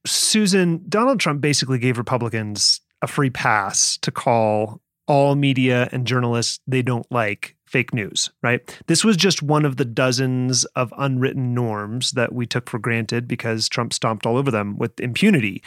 Susan, 0.06 0.84
Donald 0.88 1.18
Trump 1.18 1.40
basically 1.40 1.78
gave 1.78 1.98
Republicans 1.98 2.80
a 3.02 3.06
free 3.06 3.30
pass 3.30 3.98
to 3.98 4.10
call 4.10 4.80
all 5.06 5.34
media 5.34 5.88
and 5.92 6.06
journalists 6.06 6.60
they 6.66 6.82
don't 6.82 7.10
like 7.10 7.56
fake 7.66 7.92
news, 7.92 8.30
right? 8.42 8.80
This 8.86 9.04
was 9.04 9.16
just 9.16 9.42
one 9.42 9.64
of 9.64 9.76
the 9.76 9.84
dozens 9.84 10.64
of 10.76 10.94
unwritten 10.98 11.52
norms 11.52 12.12
that 12.12 12.32
we 12.32 12.46
took 12.46 12.70
for 12.70 12.78
granted 12.78 13.26
because 13.26 13.68
Trump 13.68 13.92
stomped 13.92 14.24
all 14.24 14.36
over 14.36 14.50
them 14.50 14.78
with 14.78 14.98
impunity. 15.00 15.62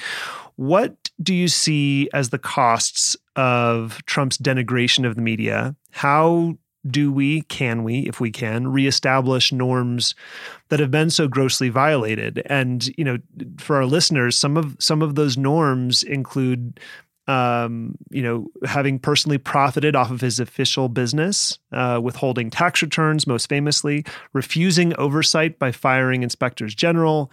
What 0.60 1.10
do 1.24 1.34
you 1.34 1.48
see 1.48 2.10
as 2.14 2.32
the 2.32 2.38
costs 2.38 3.16
of 3.38 4.04
Trump's 4.06 4.38
denigration 4.38 5.08
of 5.08 5.16
the 5.16 5.22
media? 5.22 5.74
How 5.92 6.58
do 6.86 7.14
we, 7.14 7.44
can 7.44 7.86
we, 7.86 8.00
if 8.02 8.20
we 8.20 8.30
can, 8.30 8.68
reestablish 8.68 9.54
norms 9.54 10.16
that 10.68 10.82
have 10.82 10.92
been 10.92 11.12
so 11.12 11.30
grossly 11.30 11.70
violated? 11.70 12.42
And 12.48 12.86
you 12.98 13.06
know, 13.06 13.20
for 13.58 13.78
our 13.78 13.86
listeners, 13.86 14.38
some 14.38 14.58
of 14.58 14.76
some 14.82 15.02
of 15.02 15.16
those 15.16 15.38
norms 15.38 16.04
include 16.04 16.82
um, 17.30 17.96
you 18.10 18.24
know, 18.24 18.48
having 18.66 19.00
personally 19.00 19.38
profited 19.38 19.96
off 19.96 20.12
of 20.12 20.20
his 20.20 20.42
official 20.42 20.90
business, 20.90 21.60
uh, 21.72 22.02
withholding 22.04 22.50
tax 22.50 22.82
returns, 22.82 23.28
most 23.28 23.48
famously, 23.48 24.04
refusing 24.34 24.94
oversight 24.96 25.58
by 25.58 25.72
firing 25.72 26.24
inspectors 26.24 26.76
general, 26.76 27.32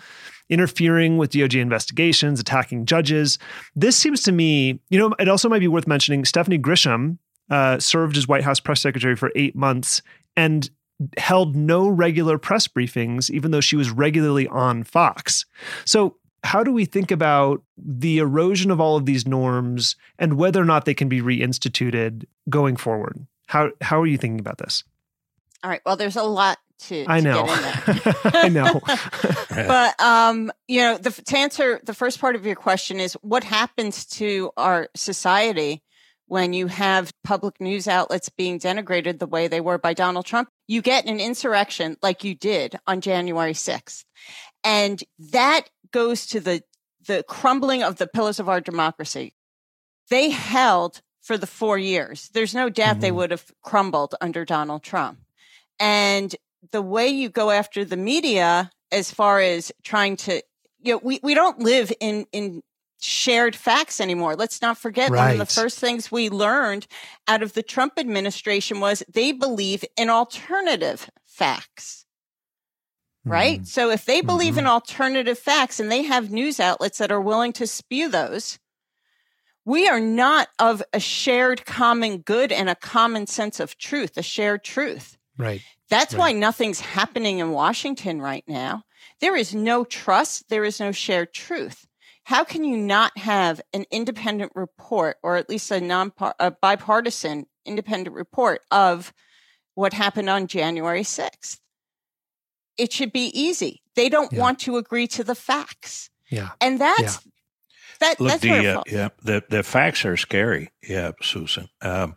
interfering 0.49 1.19
with 1.19 1.33
DOJ 1.33 1.61
investigations, 1.61 2.41
attacking 2.41 2.87
judges. 2.87 3.39
This 3.75 3.97
seems 3.97 4.23
to 4.23 4.33
me, 4.33 4.81
you 4.91 4.99
know, 4.99 5.15
it 5.19 5.29
also 5.29 5.49
might 5.49 5.61
be 5.61 5.69
worth 5.69 5.87
mentioning 5.87 6.25
Stephanie 6.25 6.59
Grisham 6.59 7.19
uh, 7.51 7.79
served 7.79 8.17
as 8.17 8.29
White 8.29 8.45
House 8.45 8.61
press 8.61 8.81
secretary 8.81 9.17
for 9.17 9.31
eight 9.35 9.55
months 9.55 10.03
and 10.37 10.71
held 11.19 11.55
no 11.55 11.89
regular 11.89 12.39
press 12.39 12.67
briefings, 12.67 13.31
even 13.31 13.51
though 13.51 13.61
she 13.61 13.77
was 13.77 13.91
regularly 13.91 14.47
on 14.49 14.83
Fox. 14.83 15.45
So 15.85 16.17
how 16.43 16.63
do 16.63 16.73
we 16.73 16.85
think 16.85 17.11
about 17.11 17.63
the 17.77 18.19
erosion 18.19 18.71
of 18.71 18.81
all 18.81 18.97
of 18.97 19.05
these 19.05 19.27
norms 19.27 19.97
and 20.19 20.35
whether 20.35 20.61
or 20.61 20.65
not 20.65 20.85
they 20.85 20.95
can 20.95 21.09
be 21.09 21.21
reinstituted 21.21 22.25
going 22.49 22.77
forward? 22.77 23.27
How 23.47 23.71
how 23.81 24.01
are 24.01 24.07
you 24.07 24.19
thinking 24.19 24.41
about 24.41 24.59
this? 24.59 24.85
All 25.63 25.71
right. 25.71 25.83
Well, 25.85 25.97
there's 25.97 26.17
a 26.17 26.23
lot 26.23 26.59
to. 26.81 27.05
I 27.09 27.21
know. 27.21 27.45
I 28.25 28.49
know. 28.49 28.81
but 29.51 30.01
um, 30.01 30.53
you 30.69 30.81
know, 30.81 30.99
the, 30.99 31.11
to 31.11 31.37
answer 31.37 31.81
the 31.85 31.95
first 31.95 32.21
part 32.21 32.37
of 32.37 32.47
your 32.47 32.57
question 32.57 33.01
is 33.01 33.15
what 33.23 33.45
happens 33.45 34.07
to 34.07 34.51
our 34.57 34.89
society 34.95 35.83
when 36.29 36.53
you 36.53 36.67
have 36.67 37.13
public 37.23 37.61
news 37.61 37.87
outlets 37.87 38.29
being 38.29 38.59
denigrated 38.59 39.19
the 39.19 39.27
way 39.27 39.49
they 39.49 39.61
were 39.61 39.79
by 39.79 39.95
Donald 39.95 40.27
Trump. 40.27 40.49
You 40.67 40.83
get 40.83 41.07
an 41.07 41.21
insurrection 41.21 41.97
like 42.03 42.25
you 42.25 42.35
did 42.35 42.77
on 42.87 43.01
January 43.01 43.53
6th. 43.53 44.05
And 44.65 45.03
that 45.31 45.63
goes 45.93 46.27
to 46.27 46.41
the, 46.41 46.63
the 47.07 47.25
crumbling 47.29 47.83
of 47.83 47.97
the 47.97 48.09
pillars 48.09 48.41
of 48.41 48.49
our 48.49 48.61
democracy. 48.61 49.35
They 50.11 50.31
held 50.31 51.01
for 51.23 51.39
the 51.39 51.47
four 51.47 51.79
years. 51.79 52.29
There's 52.35 52.55
no 52.55 52.69
doubt 52.69 52.95
mm-hmm. 52.95 53.01
they 53.01 53.13
would 53.13 53.31
have 53.31 53.45
crumbled 53.63 54.15
under 54.21 54.45
Donald 54.45 54.83
Trump. 54.83 55.21
And 55.79 56.35
the 56.73 56.83
way 56.83 57.09
you 57.09 57.29
go 57.29 57.51
after 57.51 57.85
the 57.85 57.97
media, 57.97 58.71
as 58.93 59.11
far 59.11 59.41
as 59.41 59.73
trying 59.83 60.17
to, 60.17 60.43
you 60.81 60.95
know, 60.95 61.01
we, 61.03 61.21
we 61.23 61.35
don't 61.35 61.59
live 61.59 61.93
in, 62.01 62.27
in 62.33 62.63
shared 63.01 63.57
facts 63.57 64.01
anymore. 64.01 64.37
Let's 64.37 64.63
not 64.63 64.79
forget 64.79 65.11
right. 65.11 65.19
one 65.19 65.31
of 65.33 65.39
the 65.39 65.47
first 65.47 65.79
things 65.79 66.11
we 66.11 66.31
learned 66.31 66.87
out 67.29 67.43
of 67.43 67.53
the 67.53 67.63
Trump 67.63 67.95
administration 67.99 68.81
was 68.81 69.03
they 69.13 69.33
believe 69.33 69.85
in 69.97 70.11
alternative 70.11 71.11
facts 71.25 72.05
right? 73.29 73.57
Mm-hmm. 73.57 73.65
So 73.65 73.91
if 73.91 74.05
they 74.05 74.21
believe 74.21 74.53
mm-hmm. 74.53 74.61
in 74.61 74.67
alternative 74.69 75.37
facts 75.37 75.81
and 75.81 75.91
they 75.91 76.03
have 76.03 76.31
news 76.31 76.61
outlets 76.61 76.99
that 76.99 77.11
are 77.11 77.21
willing 77.21 77.53
to 77.55 77.67
spew 77.67 78.09
those, 78.09 78.61
We 79.67 79.89
are 79.89 79.99
not 79.99 80.47
of 80.61 80.81
a 80.93 81.01
shared 81.01 81.67
common 81.67 82.19
good 82.19 82.53
and 82.53 82.71
a 82.71 82.77
common 82.77 83.27
sense 83.27 83.59
of 83.59 83.77
truth, 83.77 84.17
a 84.17 84.23
shared 84.23 84.63
truth. 84.63 85.16
Right. 85.39 85.63
That's 85.89 86.15
right. 86.15 86.21
why 86.21 86.33
nothing's 86.33 86.81
happening 86.81 87.39
in 87.39 87.51
Washington 87.53 88.21
right 88.21 88.45
now. 88.47 88.83
There 89.21 89.37
is 89.37 89.55
no 89.55 89.85
trust. 89.85 90.49
There 90.49 90.65
is 90.65 90.81
no 90.81 90.93
shared 90.93 91.33
truth. 91.33 91.87
How 92.25 92.43
can 92.43 92.65
you 92.65 92.77
not 92.77 93.17
have 93.19 93.61
an 93.73 93.85
independent 93.91 94.53
report 94.55 95.17
or 95.23 95.37
at 95.37 95.49
least 95.49 95.71
a 95.71 95.81
non 95.81 96.13
a 96.41 96.51
bipartisan 96.51 97.47
independent 97.65 98.17
report 98.17 98.63
of 98.71 99.13
what 99.75 99.93
happened 99.93 100.29
on 100.29 100.47
January 100.49 101.03
6th? 101.03 101.59
It 102.77 102.93
should 102.93 103.13
be 103.13 103.27
easy. 103.39 103.83
They 103.95 104.09
don't 104.09 104.33
Yeah. 104.33 104.41
want 104.41 104.59
to 104.61 104.77
agree 104.77 105.07
to 105.09 105.25
the 105.25 105.35
facts. 105.35 106.11
Yeah. 106.31 106.51
And 106.61 106.81
that's 106.81 107.21
that 108.01 108.21
Look, 108.21 108.31
that's 108.31 108.43
the 108.43 108.67
uh, 108.79 108.83
yeah, 108.87 109.09
the 109.23 109.43
the 109.49 109.63
facts 109.63 110.05
are 110.05 110.17
scary. 110.17 110.71
Yeah, 110.83 111.13
Susan. 111.23 111.69
Um, 111.81 112.15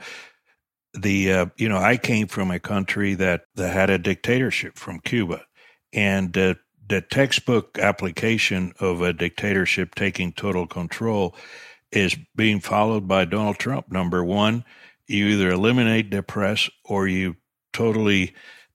the 0.94 1.32
uh, 1.32 1.46
you 1.58 1.70
know 1.70 1.78
I 1.78 1.98
came 1.98 2.28
from 2.28 2.52
a 2.52 2.60
country 2.60 3.14
that 3.16 3.46
that 3.56 3.74
had 3.74 3.90
a 3.90 3.98
dictatorship 3.98 4.78
from 4.78 5.00
Cuba, 5.00 5.46
and 5.94 6.36
uh, 6.38 6.56
the 6.88 7.02
textbook 7.02 7.78
application 7.80 8.74
of 8.80 9.02
a 9.02 9.14
dictatorship 9.14 9.96
taking 9.96 10.34
total 10.34 10.68
control 10.68 11.36
is 11.92 12.18
being 12.36 12.60
followed 12.60 13.08
by 13.08 13.26
Donald 13.26 13.58
Trump. 13.58 13.92
Number 13.92 14.24
one, 14.24 14.64
you 15.08 15.28
either 15.28 15.52
eliminate 15.52 16.12
the 16.12 16.24
press 16.24 16.70
or 16.84 17.08
you 17.08 17.36
totally 17.74 18.34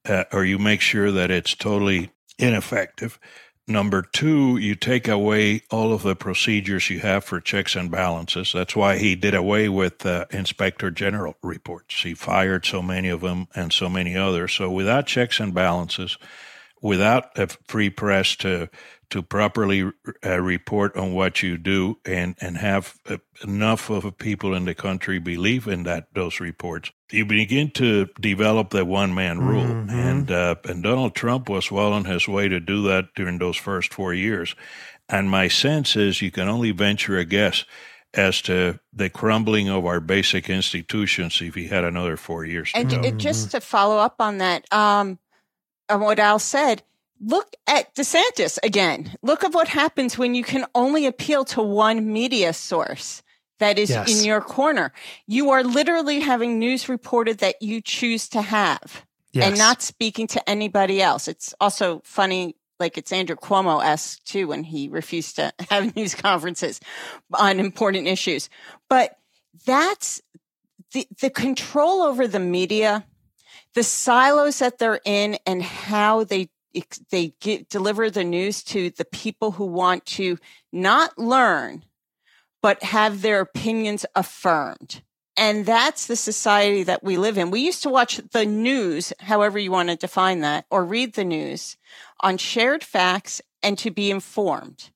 uh, 0.09 0.25
or 0.33 0.45
you 0.45 0.59
make 0.59 0.81
sure 0.81 1.11
that 1.11 1.31
it's 1.31 1.55
totally 1.55 2.11
ineffective. 2.39 3.19
Number 3.67 4.03
two, 4.03 4.59
you 4.59 4.75
take 4.75 5.09
away 5.09 5.63
all 5.71 5.95
of 5.95 6.03
the 6.03 6.15
procedures 6.15 6.91
you 6.91 7.01
have 7.01 7.25
for 7.25 7.41
checks 7.41 7.75
and 7.77 7.91
balances. 7.91 8.53
That's 8.53 8.77
why 8.77 8.99
he 8.99 9.15
did 9.15 9.35
away 9.35 9.71
with 9.71 10.05
uh, 10.05 10.27
inspector 10.31 10.91
general 10.91 11.37
reports. 11.43 12.03
He 12.03 12.13
fired 12.13 12.67
so 12.67 12.83
many 12.83 13.09
of 13.09 13.23
them 13.23 13.49
and 13.55 13.73
so 13.73 13.89
many 13.89 14.17
others. 14.17 14.53
So 14.53 14.71
without 14.71 15.07
checks 15.07 15.41
and 15.41 15.55
balances, 15.55 16.19
without 16.83 17.39
a 17.39 17.47
free 17.67 17.89
press 17.89 18.37
to 18.37 18.69
to 19.11 19.23
properly 19.23 19.91
uh, 20.25 20.41
report 20.41 20.97
on 20.97 21.15
what 21.15 21.43
you 21.43 21.59
do 21.59 21.99
and 22.07 22.37
and 22.41 22.59
have 22.59 22.97
uh, 23.09 23.19
enough 23.45 23.91
of 23.91 24.17
people 24.19 24.55
in 24.55 24.65
the 24.67 24.75
country 24.75 25.19
believe 25.19 25.67
in 25.69 25.85
that 25.85 26.09
those 26.15 26.41
reports 26.41 26.91
you 27.13 27.25
begin 27.27 27.71
to 27.73 28.07
develop 28.21 28.71
the 28.71 28.85
one 28.85 29.15
man 29.15 29.41
rule 29.41 29.65
Mhm. 29.65 29.91
and 29.91 30.31
uh, 30.31 30.57
and 30.65 30.83
Donald 30.83 31.15
Trump 31.15 31.49
was 31.49 31.71
well 31.71 31.93
on 31.93 32.05
his 32.07 32.29
way 32.29 32.49
to 32.49 32.61
do 32.61 32.83
that 32.85 33.07
during 33.17 33.39
those 33.39 33.57
first 33.59 33.95
4 33.95 34.15
years 34.15 34.55
and 35.09 35.31
my 35.31 35.49
sense 35.49 35.97
is 35.97 36.23
you 36.23 36.31
can 36.31 36.49
only 36.49 36.73
venture 36.73 37.19
a 37.19 37.25
guess 37.25 37.65
as 38.15 38.43
to 38.43 38.79
the 38.93 39.11
crumbling 39.11 39.69
of 39.69 39.87
our 39.87 40.01
basic 40.01 40.51
institutions 40.51 41.41
if 41.43 41.55
he 41.55 41.69
had 41.69 41.85
another 41.85 42.17
4 42.17 42.45
years 42.47 42.73
to 42.73 42.79
And 42.81 42.91
go. 42.91 43.01
it, 43.03 43.19
just 43.19 43.51
to 43.53 43.61
follow 43.61 43.99
up 43.99 44.17
on 44.21 44.39
that, 44.39 44.73
um, 44.73 45.19
on 45.89 46.01
what 46.01 46.19
Al 46.19 46.39
said, 46.39 46.83
look 47.21 47.55
at 47.67 47.95
DeSantis 47.95 48.59
again. 48.63 49.15
Look 49.23 49.45
at 49.45 49.53
what 49.53 49.69
happens 49.69 50.19
when 50.19 50.35
you 50.35 50.45
can 50.45 50.67
only 50.75 51.07
appeal 51.07 51.45
to 51.47 51.63
one 51.63 52.13
media 52.13 52.53
source 52.53 53.23
that 53.61 53.79
is 53.79 53.91
Yes. 53.91 54.19
in 54.19 54.25
your 54.25 54.41
corner. 54.41 54.93
You 55.27 55.51
are 55.51 55.63
literally 55.63 56.21
having 56.21 56.59
news 56.59 56.89
reported 56.89 57.39
that 57.39 57.63
you 57.63 57.81
choose 57.81 58.29
to 58.31 58.43
have 58.43 59.05
Yes. 59.33 59.49
and 59.49 59.59
not 59.59 59.83
speaking 59.83 60.27
to 60.29 60.49
anybody 60.51 61.01
else. 61.01 61.29
It's 61.29 61.55
also 61.61 62.03
funny. 62.05 62.57
Like 62.81 62.99
it's 62.99 63.13
Andrew 63.13 63.37
Cuomo 63.37 63.83
esque 63.83 64.23
too 64.25 64.49
when 64.49 64.65
he 64.65 64.89
refused 64.89 65.37
to 65.37 65.53
have 65.71 65.95
news 65.97 66.15
conferences 66.17 66.81
on 67.33 67.61
important 67.61 68.09
issues. 68.09 68.51
But 68.91 69.17
that's 69.65 70.21
the, 70.93 71.07
the 71.21 71.31
control 71.31 72.03
over 72.03 72.27
the 72.27 72.41
media, 72.41 73.07
the 73.75 73.85
silos 73.85 74.59
that 74.59 74.79
they're 74.79 75.01
in 75.05 75.39
and 75.47 75.63
how 75.63 76.25
they 76.25 76.49
they 77.11 77.35
get, 77.41 77.69
deliver 77.69 78.11
the 78.11 78.25
news 78.25 78.63
to 78.65 78.91
the 78.91 79.05
people 79.05 79.53
who 79.53 79.65
want 79.65 80.05
to 80.07 80.39
not 80.73 81.19
learn 81.19 81.85
but 82.65 82.83
have 82.83 83.21
their 83.21 83.41
opinions 83.41 84.07
affirmed. 84.15 85.03
And 85.37 85.67
that's 85.67 86.07
the 86.07 86.17
society 86.17 86.83
that 86.85 87.05
we 87.05 87.19
live 87.19 87.37
in. 87.37 87.51
We 87.51 87.61
used 87.61 87.83
to 87.83 87.91
watch 87.91 88.23
the 88.33 88.47
news, 88.47 89.13
however 89.21 89.59
you 89.59 89.71
want 89.71 89.91
to 89.91 89.97
define 89.97 90.41
that, 90.41 90.65
or 90.71 90.83
read 90.83 91.13
the 91.13 91.25
news 91.25 91.77
on 92.21 92.39
shared 92.39 92.83
facts 92.83 93.43
and 93.63 93.77
to 93.79 93.91
be 93.91 94.11
informed. 94.11 94.91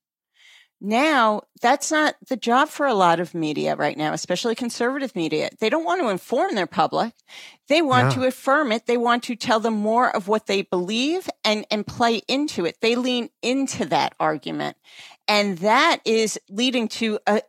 Now, 0.81 1.43
that's 1.61 1.91
not 1.91 2.15
the 2.29 2.37
job 2.37 2.69
for 2.69 2.87
a 2.87 2.95
lot 2.95 3.19
of 3.19 3.35
media 3.35 3.75
right 3.75 3.97
now, 3.97 4.13
especially 4.13 4.55
conservative 4.55 5.17
media. 5.17 5.51
They 5.59 5.71
don't 5.71 5.85
want 5.85 6.01
to 6.01 6.09
inform 6.09 6.55
their 6.55 6.69
public. 6.69 7.15
They 7.69 7.83
want 7.83 8.11
Yeah. 8.13 8.23
to 8.23 8.29
affirm 8.29 8.71
it. 8.71 8.87
They 8.87 8.97
want 8.97 9.25
to 9.25 9.35
tell 9.35 9.59
them 9.59 9.75
more 9.75 10.15
of 10.15 10.29
what 10.29 10.47
they 10.47 10.63
believe 10.63 11.29
and, 11.45 11.67
and 11.71 11.85
play 11.87 12.23
into 12.29 12.65
it. 12.65 12.77
They 12.81 12.95
lean 12.95 13.31
into 13.43 13.87
that 13.87 14.15
argument. 14.21 14.77
And 15.27 15.59
that 15.59 15.99
is 16.05 16.39
leading 16.49 16.87
to 16.89 17.19
a, 17.27 17.43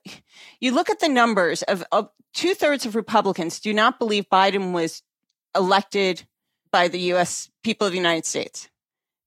you 0.60 0.72
look 0.72 0.89
at 0.89 1.00
the 1.00 1.08
numbers 1.10 1.62
of, 1.63 1.84
of 1.92 2.10
two 2.34 2.56
thirds 2.56 2.86
of 2.88 2.96
Republicans 2.96 3.60
do 3.60 3.74
not 3.74 4.00
believe 4.00 4.26
Biden 4.32 4.72
was 4.74 5.04
elected 5.56 6.24
by 6.72 6.88
the 6.88 7.00
U.S. 7.13 7.50
people 7.63 7.86
of 7.88 7.92
the 7.94 7.98
United 8.00 8.26
States. 8.26 8.70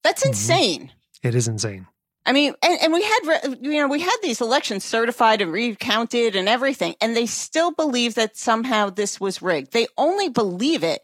That's 0.02 0.24
Mhm. 0.24 0.28
insane. 0.28 0.92
it 1.22 1.34
is 1.36 1.46
insane. 1.46 1.86
I 2.24 2.32
mean, 2.32 2.54
and, 2.62 2.78
and 2.80 2.92
we 2.92 3.02
had, 3.02 3.56
you 3.60 3.72
know, 3.72 3.88
we 3.88 4.00
had 4.00 4.16
these 4.22 4.40
elections 4.40 4.84
certified 4.84 5.40
and 5.40 5.52
recounted 5.52 6.36
and 6.36 6.48
everything, 6.48 6.94
and 7.00 7.16
they 7.16 7.26
still 7.26 7.72
believe 7.72 8.14
that 8.14 8.36
somehow 8.36 8.90
this 8.90 9.20
was 9.20 9.42
rigged. 9.42 9.72
They 9.72 9.88
only 9.98 10.28
believe 10.28 10.84
it 10.84 11.00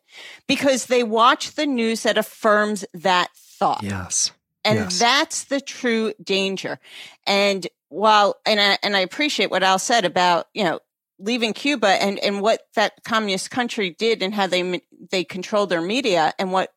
because 0.47 0.87
they 0.87 1.03
watch 1.03 1.55
the 1.55 1.67
news 1.67 2.05
that 2.05 2.19
affirms 2.19 2.85
that 2.95 3.31
thought. 3.35 3.83
Yes. 3.83 4.31
And 4.65 4.79
Yes. 4.79 4.99
that's 4.99 5.45
the 5.45 5.61
true 5.61 6.13
danger. 6.23 6.79
And 7.27 7.67
while, 7.89 8.37
and 8.47 8.61
I, 8.61 8.79
and 8.83 8.97
I 8.97 9.01
appreciate 9.01 9.51
what 9.51 9.63
Al 9.63 9.79
said 9.79 10.05
about, 10.05 10.47
you 10.55 10.63
know, 10.63 10.79
leaving 11.19 11.53
Cuba 11.53 11.89
and, 11.89 12.19
and 12.21 12.41
what 12.41 12.61
that 12.77 12.93
communist 13.05 13.51
country 13.51 13.91
did 13.91 14.23
and 14.23 14.33
how 14.33 14.47
they, 14.47 14.83
they 15.11 15.25
controlled 15.25 15.71
their 15.71 15.81
media 15.81 16.33
and 16.39 16.53
what 16.53 16.71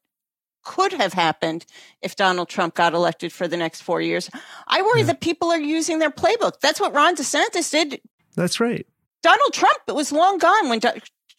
could 0.64 0.94
have 0.94 1.14
happened 1.14 1.66
if 2.02 2.16
Donald 2.16 2.50
Trump 2.50 2.76
got 2.76 2.94
elected 2.94 3.32
for 3.34 3.48
the 3.48 3.58
next 3.58 3.82
four 3.82 4.02
years. 4.02 4.30
I 4.68 4.82
worry 4.82 5.02
Yeah. 5.02 5.08
that 5.08 5.22
people 5.22 5.52
are 5.52 5.60
using 5.60 6.00
their 6.00 6.12
playbook. 6.12 6.60
That's 6.62 6.80
what 6.80 6.94
Ron 6.94 7.16
DeSantis 7.16 7.72
did. 7.72 8.02
That's 8.36 8.60
right. 8.60 8.86
Donald 9.24 9.54
Trump 9.54 9.78
was 9.88 10.12
long 10.12 10.38
gone 10.38 10.70
when, 10.70 10.80
Do- 10.80 10.90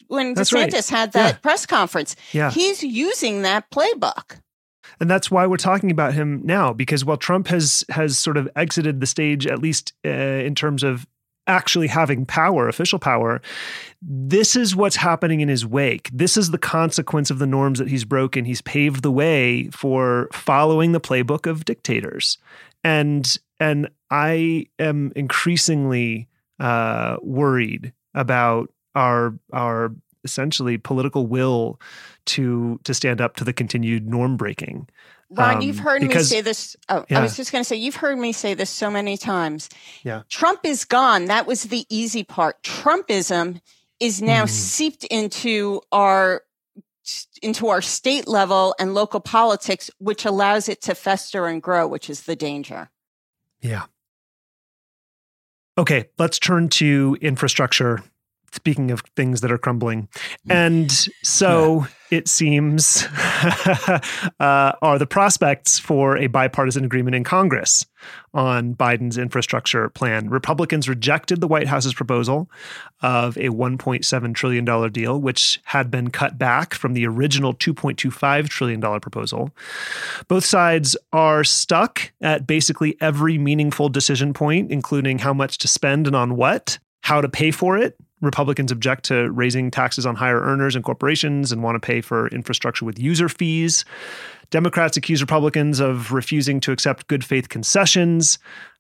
when 0.09 0.35
That's 0.35 0.53
right. 0.53 0.71
DeSantis 0.71 0.91
had 0.91 1.13
that 1.13 1.35
Yeah. 1.35 1.39
press 1.39 1.67
conference. 1.67 2.15
Yeah. 2.33 2.51
He's 2.51 2.83
using 2.83 3.43
that 3.43 3.71
playbook. 3.71 4.39
And 5.01 5.11
that's 5.11 5.31
why 5.31 5.47
we're 5.47 5.57
talking 5.57 5.91
about 5.91 6.15
him 6.15 6.43
now, 6.45 6.73
because 6.73 7.05
while 7.05 7.17
Trump 7.17 7.49
has 7.49 7.83
has 7.89 8.17
sort 8.19 8.37
of 8.37 8.49
exited 8.55 9.01
the 9.01 9.07
stage, 9.07 9.47
at 9.49 9.59
least 9.59 9.95
uh, 10.05 10.09
in 10.11 10.55
terms 10.55 10.85
of 10.85 11.07
actually 11.53 11.87
having 11.87 12.25
power, 12.25 12.69
official 12.69 12.99
power, 12.99 13.43
this 14.01 14.57
is 14.57 14.75
what's 14.75 14.97
happening 14.97 15.41
in 15.41 15.49
his 15.49 15.67
wake. 15.67 16.09
This 16.13 16.37
is 16.37 16.51
the 16.51 16.59
consequence 16.59 17.31
of 17.31 17.39
the 17.39 17.47
norms 17.47 17.79
that 17.79 17.89
he's 17.89 18.05
broken. 18.05 18.45
He's 18.45 18.63
paved 18.63 19.03
the 19.03 19.13
way 19.13 19.69
for 19.71 20.29
following 20.33 20.93
the 20.93 21.01
playbook 21.01 21.49
of 21.49 21.65
dictators, 21.65 22.39
and 22.83 23.37
and 23.61 23.89
I 24.11 24.67
am 24.79 25.13
increasingly 25.15 26.27
uh, 26.59 27.19
worried 27.23 27.93
about 28.15 28.73
our 28.95 29.35
our 29.53 29.93
essentially 30.25 30.79
political 30.79 31.27
will 31.27 31.81
to 32.25 32.81
to 32.85 32.95
stand 32.95 33.21
up 33.21 33.37
to 33.37 33.45
the 33.45 33.53
continued 33.53 34.09
norm 34.09 34.37
breaking. 34.37 34.89
Ron, 35.35 35.57
Um, 35.57 35.61
you've 35.63 35.79
heard 35.79 36.03
because- 36.03 36.31
me 36.31 36.37
say 36.37 36.41
this. 36.43 36.77
Oh, 36.89 37.05
Yeah. 37.09 37.19
I 37.19 37.23
was 37.23 37.37
just 37.37 37.53
going 37.53 37.63
to 37.65 37.69
say, 37.69 37.77
you've 37.77 37.97
heard 37.97 38.19
me 38.19 38.33
say 38.33 38.55
this 38.55 38.71
so 38.71 38.91
many 38.91 39.17
times. 39.17 39.69
Yeah. 40.05 40.23
Trump 40.29 40.61
is 40.65 40.85
gone. 40.85 41.25
That 41.27 41.47
was 41.47 41.65
the 41.65 41.87
easy 41.89 42.23
part. 42.23 42.63
Trumpism 42.63 43.61
is 43.99 44.21
now 44.21 44.45
Mhm. 44.45 44.51
seeped 44.51 45.05
into 45.05 45.81
our 45.91 46.43
into 47.43 47.67
our 47.69 47.83
state 47.83 48.29
level 48.29 48.77
and 48.79 48.95
local 48.95 49.19
politics, 49.19 49.91
which 49.99 50.25
allows 50.25 50.69
it 50.69 50.81
to 50.83 50.95
fester 50.95 51.47
and 51.49 51.61
grow, 51.61 51.85
which 51.85 52.09
is 52.09 52.23
the 52.23 52.37
danger. 52.37 52.91
Yeah. 53.61 53.87
Okay, 55.77 56.11
let's 56.19 56.39
turn 56.39 56.69
to 56.71 57.17
infrastructure. 57.21 58.03
Speaking 58.53 58.91
of 58.91 59.01
things 59.17 59.41
that 59.41 59.51
are 59.51 59.59
crumbling. 59.59 60.09
And 60.49 60.93
so 61.23 61.87
it 62.13 62.29
seems 62.29 63.07
uh, 63.17 64.01
are 64.39 64.99
the 64.99 65.07
prospects 65.07 65.79
for 65.79 66.19
a 66.19 66.27
bipartisan 66.27 66.85
agreement 66.85 67.17
in 67.17 67.25
Congress 67.25 67.87
on 68.35 68.75
Biden's 68.75 69.17
infrastructure 69.17 69.89
plan. 69.89 70.29
Republicans 70.29 70.91
rejected 70.91 71.41
the 71.41 71.49
White 71.49 71.69
House's 71.69 71.95
proposal 71.95 72.51
of 73.01 73.39
a 73.39 73.49
$1.7 73.49 74.35
trillion 74.35 74.93
deal, 74.93 75.19
which 75.19 75.59
had 75.65 75.91
been 75.91 76.11
cut 76.11 76.37
back 76.37 76.75
from 76.75 76.93
the 76.93 77.07
original 77.07 77.55
$2.25 77.55 78.49
trillion 78.51 79.01
proposal. 79.01 79.51
Both 80.29 80.45
sides 80.45 80.95
are 81.15 81.45
stuck 81.45 82.13
at 82.21 82.47
basically 82.47 82.99
every 83.01 83.39
meaningful 83.39 83.89
decision 83.89 84.35
point, 84.35 84.71
including 84.71 85.21
how 85.21 85.33
much 85.33 85.57
to 85.59 85.69
spend 85.69 86.07
and 86.07 86.15
on 86.15 86.37
what. 86.37 86.79
how 87.01 87.21
to 87.21 87.29
pay 87.29 87.51
for 87.51 87.77
it. 87.79 87.97
Republicans 88.23 88.73
object 88.73 89.05
to 89.05 89.31
raising 89.31 89.71
taxes 89.71 90.07
on 90.07 90.15
higher 90.15 90.41
earners 90.41 90.75
and 90.75 90.85
corporations 90.85 91.53
and 91.53 91.63
want 91.63 91.75
to 91.75 91.81
pay 91.85 92.01
for 92.01 92.29
infrastructure 92.29 92.85
with 92.85 92.99
user 92.99 93.29
fees. 93.29 93.85
Democrats 94.51 94.97
accuse 94.97 95.21
Republicans 95.21 95.81
of 95.81 96.13
refusing 96.13 96.61
to 96.61 96.73
accept 96.73 97.09
good 97.09 97.25
faith 97.25 97.49
concessions. 97.49 98.39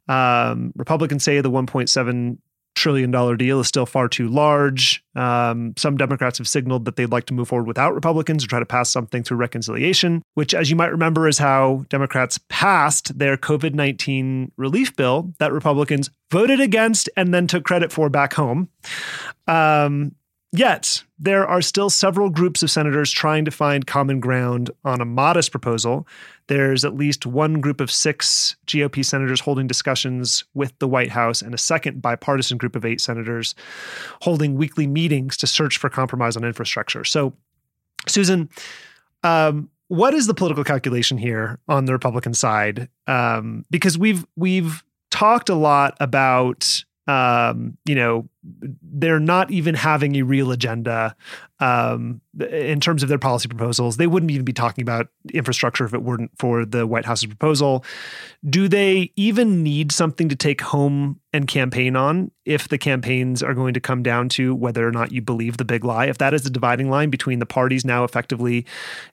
Um, 0.09 0.72
Republicans 0.76 1.24
say 1.24 1.40
the 1.40 1.50
1.7 1.50 2.38
trillion 2.75 3.11
dollar 3.11 3.37
deal 3.37 3.61
is 3.61 3.69
still 3.69 3.87
far 3.87 4.09
too 4.09 4.29
large. 4.29 5.05
Um, 5.15 5.75
some 5.77 5.97
Democrats 5.97 6.39
have 6.39 6.49
signaled 6.49 6.85
that 6.85 6.97
they'd 6.97 7.11
like 7.11 7.27
to 7.27 7.35
move 7.35 7.49
forward 7.49 7.67
without 7.67 7.95
Republicans 7.95 8.45
or 8.45 8.49
try 8.49 8.59
to 8.59 8.67
pass 8.67 8.91
something 8.91 9.23
through 9.23 9.37
reconciliation, 9.37 10.23
which, 10.35 10.55
as 10.55 10.71
you 10.71 10.77
might 10.77 10.91
remember, 10.91 11.29
is 11.29 11.39
how 11.39 11.85
Democrats 11.89 12.39
passed 12.49 13.19
their 13.19 13.37
COVID 13.37 13.75
19 13.75 14.53
relief 14.57 14.95
bill 14.97 15.33
that 15.39 15.53
Republicans 15.53 16.11
voted 16.31 16.61
against 16.61 17.09
and 17.17 17.33
then 17.33 17.47
took 17.47 17.65
credit 17.65 17.93
for 17.93 18.09
back 18.09 18.35
home. 18.35 18.69
Um, 19.47 20.15
Yet, 20.55 21.03
there 21.19 21.47
are 21.47 21.63
still 21.63 21.89
several 21.89 22.29
groups 22.29 22.63
of 22.63 22.71
senators 22.71 23.11
trying 23.11 23.47
to 23.47 23.51
find 23.51 23.87
common 23.87 24.21
ground 24.21 24.71
on 24.85 25.01
a 25.01 25.07
modest 25.07 25.51
proposal. 25.51 26.07
There's 26.48 26.85
at 26.85 26.94
least 26.94 27.26
one 27.26 27.61
group 27.61 27.81
of 27.81 27.90
six 27.90 28.57
GOP 28.66 29.05
senators 29.05 29.40
holding 29.40 29.66
discussions 29.66 30.44
with 30.55 30.78
the 30.78 30.88
White 30.88 31.11
House, 31.11 31.42
and 31.42 31.55
a 31.55 31.59
second 31.59 32.02
bipartisan 32.02 32.59
group 32.59 32.76
of 32.76 32.85
eight 32.85 33.00
senators 33.00 33.55
holding 34.20 34.57
weekly 34.57 34.87
meetings 34.87 35.37
to 35.38 35.46
search 35.46 35.78
for 35.78 35.88
compromise 35.88 36.37
on 36.37 36.44
infrastructure. 36.44 37.05
So, 37.05 37.33
Susan, 38.09 38.50
um, 39.22 39.70
what 39.88 40.14
is 40.14 40.26
the 40.26 40.35
political 40.35 40.64
calculation 40.64 41.18
here 41.18 41.59
on 41.68 41.85
the 41.85 41.92
Republican 41.92 42.35
side? 42.35 42.88
Um, 43.07 43.64
because 43.70 43.98
we've 43.98 44.26
we've 44.37 44.83
talked 45.11 45.48
a 45.48 45.55
lot 45.55 45.96
about 46.00 46.85
um, 47.07 47.77
you 47.85 47.95
know, 47.95 48.29
they're 48.83 49.21
not 49.21 49.51
even 49.51 49.75
having 49.75 50.17
a 50.17 50.23
real 50.23 50.51
agenda 50.51 51.17
um, 51.61 52.21
in 52.51 52.81
terms 52.81 53.03
of 53.03 53.09
their 53.09 53.19
policy 53.19 53.49
proposals. 53.49 53.97
They 53.97 54.07
wouldn't 54.07 54.31
even 54.31 54.45
be 54.45 54.53
talking 54.53 54.83
about 54.83 55.09
infrastructure 55.33 55.85
if 55.85 55.95
it 55.95 56.03
weren't 56.03 56.31
for 56.38 56.65
the 56.65 56.87
White 56.87 57.05
House's 57.05 57.27
proposal. 57.27 57.85
Do 58.49 58.69
they 58.69 59.12
even 59.17 59.62
need 59.62 59.93
something 59.93 60.29
to 60.29 60.37
take 60.37 60.61
home 60.61 61.21
and 61.33 61.47
campaign 61.47 61.97
on 61.97 62.31
if 62.45 62.69
the 62.69 62.79
campaigns 62.79 63.43
are 63.43 63.55
going 63.55 63.75
to 63.75 63.81
come 63.81 64.03
down 64.03 64.29
to 64.31 64.55
whether 64.55 64.87
or 64.87 64.93
not 64.93 65.12
you 65.12 65.23
believe 65.23 65.57
the 65.57 65.65
big 65.65 65.85
lie? 65.85 66.07
If 66.07 66.19
that 66.19 66.35
is 66.35 66.43
the 66.43 66.51
dividing 66.51 66.91
line 66.91 67.11
between 67.11 67.38
the 67.38 67.47
parties 67.47 67.85
now, 67.85 68.05
effectively, 68.05 68.67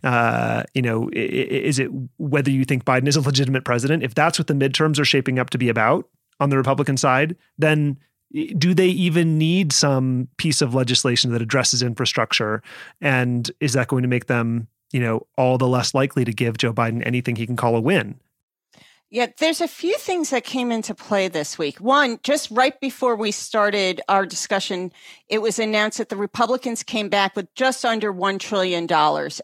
uh, 0.04 0.63
you 0.73 0.82
know, 0.82 1.10
is 1.13 1.80
it 1.80 1.89
whether 2.17 2.52
you 2.52 2.65
think 2.65 2.86
Biden 2.86 3.08
is 3.08 3.15
a 3.15 3.21
legitimate 3.21 3.65
president? 3.65 4.04
If 4.04 4.15
that's 4.15 4.39
what 4.39 4.47
the 4.47 4.54
midterms 4.54 4.99
are 4.99 5.06
shaping 5.06 5.39
up 5.39 5.52
to 5.52 5.58
be 5.58 5.69
about, 5.69 6.08
on 6.39 6.49
the 6.49 6.58
Republican 6.58 6.97
side, 6.97 7.36
then 7.58 7.97
do 8.58 8.73
they 8.73 8.88
even 8.88 9.38
need 9.38 9.73
some 9.73 10.28
piece 10.38 10.62
of 10.62 10.75
legislation 10.75 11.32
that 11.32 11.41
addresses 11.41 11.82
infrastructure? 11.82 12.62
And 13.02 13.49
is 13.60 13.73
that 13.73 13.88
going 13.88 14.04
to 14.04 14.08
make 14.10 14.28
them, 14.28 14.67
you 14.91 14.99
know, 14.99 15.25
all 15.38 15.58
the 15.58 15.67
less 15.67 15.93
likely 15.93 16.25
to 16.25 16.34
give 16.34 16.58
Joe 16.58 16.73
Biden 16.73 17.06
anything 17.06 17.36
he 17.36 17.47
can 17.47 17.56
call 17.56 17.75
a 17.75 17.82
win? 17.82 18.19
Yeah, 19.12 19.25
there's 19.39 19.60
a 19.60 19.67
few 19.67 19.97
things 19.97 20.30
that 20.30 20.43
came 20.43 20.71
into 20.71 20.93
play 20.93 21.28
this 21.30 21.58
week. 21.58 21.80
One, 21.80 22.19
just 22.21 22.52
right 22.52 22.80
before 22.80 23.15
we 23.15 23.32
started 23.32 24.02
our 24.08 24.23
discussion, 24.23 24.91
it 25.28 25.41
was 25.41 25.58
announced 25.58 25.97
that 25.97 26.10
the 26.10 26.15
Republicans 26.15 26.84
came 26.84 27.10
back 27.10 27.36
with 27.36 27.52
just 27.56 27.84
under 27.84 28.13
$1 28.13 28.39
trillion 28.39 28.88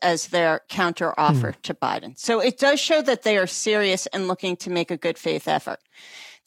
as 0.04 0.28
their 0.28 0.62
counter 0.70 1.20
offer 1.20 1.54
hmm. 1.54 1.62
to 1.64 1.74
Biden. 1.74 2.16
So 2.16 2.40
it 2.40 2.60
does 2.60 2.80
show 2.80 3.02
that 3.02 3.24
they 3.24 3.38
are 3.38 3.48
serious 3.48 4.06
and 4.08 4.28
looking 4.28 4.56
to 4.58 4.70
make 4.70 4.92
a 4.92 4.98
good 4.98 5.18
faith 5.18 5.48
effort. 5.48 5.80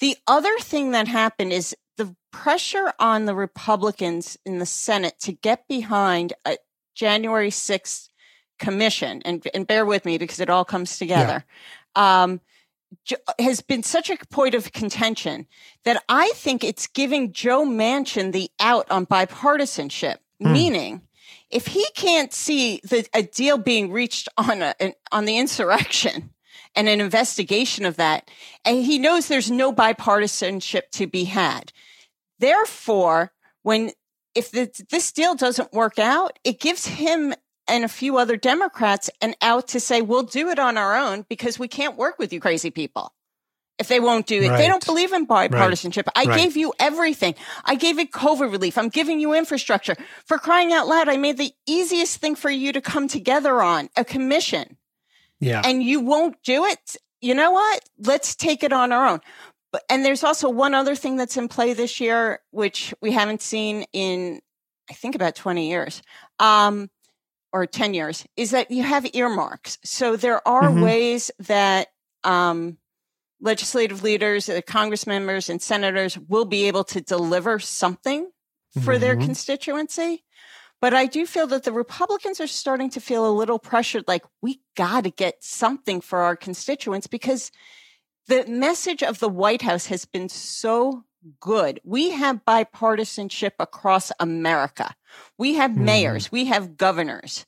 The 0.01 0.17
other 0.27 0.57
thing 0.59 0.93
that 0.93 1.09
happened 1.09 1.53
is 1.53 1.77
the 1.97 2.15
pressure 2.31 2.93
on 2.99 3.25
the 3.25 3.35
Republicans 3.35 4.39
in 4.45 4.59
the 4.59 4.67
Senate 4.67 5.19
to 5.21 5.33
get 5.33 5.67
behind 5.69 6.33
a 6.45 6.57
January 6.95 7.51
6th 7.51 8.09
commission, 8.59 9.23
and, 9.25 9.47
and 9.55 9.67
bear 9.67 9.87
with 9.87 10.05
me 10.05 10.19
because 10.19 10.41
it 10.41 10.51
all 10.51 10.65
comes 10.65 10.99
together, 10.99 11.45
yeah. 11.97 12.23
um, 12.23 12.41
has 13.39 13.61
been 13.61 13.83
such 13.83 14.11
a 14.11 14.17
point 14.31 14.55
of 14.55 14.73
contention 14.73 15.47
that 15.85 16.03
I 16.09 16.33
think 16.35 16.65
it's 16.65 16.87
giving 16.87 17.33
Joe 17.33 17.65
Manchin 17.65 18.33
the 18.33 18.51
out 18.59 18.91
on 18.91 19.07
bipartisanship, 19.07 20.17
mm. 20.43 20.53
meaning 20.53 21.03
if 21.51 21.69
he 21.69 21.87
can't 21.95 22.33
see 22.33 22.81
the, 22.85 23.07
a 23.15 23.23
deal 23.23 23.59
being 23.59 23.93
reached 23.93 24.29
on 24.37 24.63
a, 24.63 24.75
an, 24.81 24.95
on 25.13 25.25
the 25.25 25.39
insurrection, 25.39 26.31
and 26.79 26.89
an 26.89 27.01
investigation 27.01 27.85
of 27.85 27.97
that. 27.97 28.31
And 28.65 28.85
he 28.85 29.01
knows 29.01 29.27
there's 29.27 29.51
no 29.51 29.73
bipartisanship 29.73 30.83
to 30.93 31.09
be 31.09 31.25
had. 31.25 31.73
Therefore, 32.39 33.33
when 33.65 33.91
if 34.37 34.53
the, 34.53 34.71
this 34.89 35.11
deal 35.11 35.35
doesn't 35.35 35.73
work 35.73 35.99
out, 35.99 36.39
it 36.45 36.61
gives 36.61 36.87
him 36.87 37.35
and 37.67 37.85
a 37.85 37.89
few 37.89 38.17
other 38.17 38.37
Democrats 38.37 39.11
an 39.21 39.35
out 39.43 39.69
to 39.69 39.81
say, 39.81 40.01
we'll 40.01 40.23
do 40.23 40.51
it 40.51 40.61
on 40.61 40.79
our 40.79 40.97
own 40.97 41.27
because 41.29 41.59
we 41.59 41.67
can't 41.67 41.97
work 41.97 42.19
with 42.19 42.33
you 42.33 42.41
crazy 42.41 42.71
people. 42.71 43.13
If 43.81 43.89
they 43.89 44.01
won't 44.01 44.27
do 44.27 44.41
it, 44.41 44.49
right. 44.49 44.57
they 44.57 44.69
don't 44.69 44.85
believe 44.85 45.13
in 45.13 45.27
bipartisanship. 45.27 46.07
Right. 46.07 46.27
I 46.27 46.31
right. 46.31 46.41
gave 46.41 46.57
you 46.57 46.73
everything. 46.79 47.35
I 47.65 47.75
gave 47.75 47.99
it 47.99 48.13
COVID 48.13 48.51
relief. 48.53 48.79
I'm 48.79 48.89
giving 48.89 49.21
you 49.21 49.35
infrastructure. 49.35 49.97
For 50.27 50.39
crying 50.39 50.73
out 50.73 50.87
loud, 50.87 51.09
I 51.09 51.17
made 51.17 51.39
the 51.39 51.53
easiest 51.67 52.19
thing 52.19 52.37
for 52.37 52.51
you 52.51 52.73
to 52.73 52.81
come 52.81 53.09
together 53.09 53.61
on 53.61 53.89
a 53.97 54.05
commission 54.05 54.78
yeah. 55.41 55.63
and 55.65 55.83
you 55.83 56.01
won't 56.01 56.37
do 56.43 56.65
it, 56.65 56.97
you 57.21 57.35
know 57.35 57.51
what? 57.51 57.81
Let's 57.99 58.35
take 58.35 58.63
it 58.63 58.73
on 58.73 58.93
our 58.93 59.07
own. 59.07 59.21
But, 59.73 59.83
and 59.91 60.05
there's 60.05 60.25
also 60.25 60.49
one 60.49 60.75
other 60.75 60.95
thing 60.95 61.17
that's 61.17 61.37
in 61.37 61.49
play 61.49 61.75
this 61.75 62.01
year, 62.01 62.41
which 62.51 62.95
we 63.03 63.13
haven't 63.13 63.43
seen 63.43 63.85
in, 63.93 64.41
I 64.91 64.95
think, 64.95 65.15
about 65.15 65.35
20 65.35 65.69
years. 65.69 66.03
Um, 66.39 66.91
or 67.53 67.67
10 67.67 67.95
years 67.95 68.27
is 68.37 68.51
that 68.51 68.71
you 68.71 68.83
have 68.83 69.07
earmarks. 69.15 69.79
So 69.85 70.17
there 70.17 70.47
are 70.47 70.65
mm-hmm. 70.65 70.83
ways 70.83 71.31
that 71.41 71.89
um, 72.25 72.79
legislative 73.41 74.03
leaders, 74.03 74.49
uh, 74.49 74.61
Congress 74.67 75.07
members, 75.07 75.49
and 75.49 75.61
senators 75.61 76.19
will 76.19 76.45
be 76.45 76.65
able 76.65 76.85
to 76.85 77.01
deliver 77.01 77.59
something 77.59 78.31
for 78.83 78.95
mm-hmm. 78.95 79.01
their 79.01 79.17
constituency. 79.17 80.25
But 80.81 80.95
I 80.95 81.07
do 81.07 81.27
feel 81.27 81.47
that 81.49 81.65
the 81.65 81.73
Republicans 81.73 82.41
are 82.41 82.47
starting 82.47 82.91
to 82.91 83.01
feel 83.01 83.29
a 83.29 83.35
little 83.35 83.59
pressured, 83.59 84.05
like 84.07 84.25
we 84.41 84.61
got 84.77 85.05
to 85.05 85.11
get 85.11 85.43
something 85.43 86.01
for 86.01 86.21
our 86.21 86.37
constituents 86.37 87.07
because 87.07 87.51
the 88.29 88.47
message 88.47 89.03
of 89.03 89.19
the 89.19 89.29
White 89.29 89.63
House 89.63 89.87
has 89.87 90.05
been 90.05 90.29
so 90.29 91.05
good. 91.41 91.81
We 91.85 92.11
have 92.11 92.45
bipartisanship 92.47 93.53
across 93.59 94.13
America. 94.21 94.95
We 95.37 95.55
have 95.55 95.73
mm. 95.73 95.79
mayors, 95.79 96.31
we 96.31 96.45
have 96.47 96.77
governors. 96.77 97.47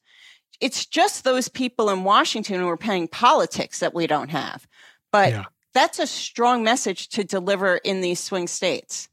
It's 0.60 0.84
just 0.84 1.24
those 1.24 1.48
people 1.48 1.88
in 1.88 2.04
Washington 2.04 2.60
who 2.60 2.68
are 2.68 2.76
paying 2.76 3.08
politics 3.08 3.78
that 3.78 3.94
we 3.94 4.06
don't 4.06 4.30
have. 4.30 4.66
But 5.12 5.30
yeah. 5.30 5.44
that's 5.72 5.98
a 5.98 6.06
strong 6.06 6.62
message 6.62 7.08
to 7.10 7.24
deliver 7.24 7.76
in 7.76 8.00
these 8.00 8.20
swing 8.20 8.46
states. 8.46 9.08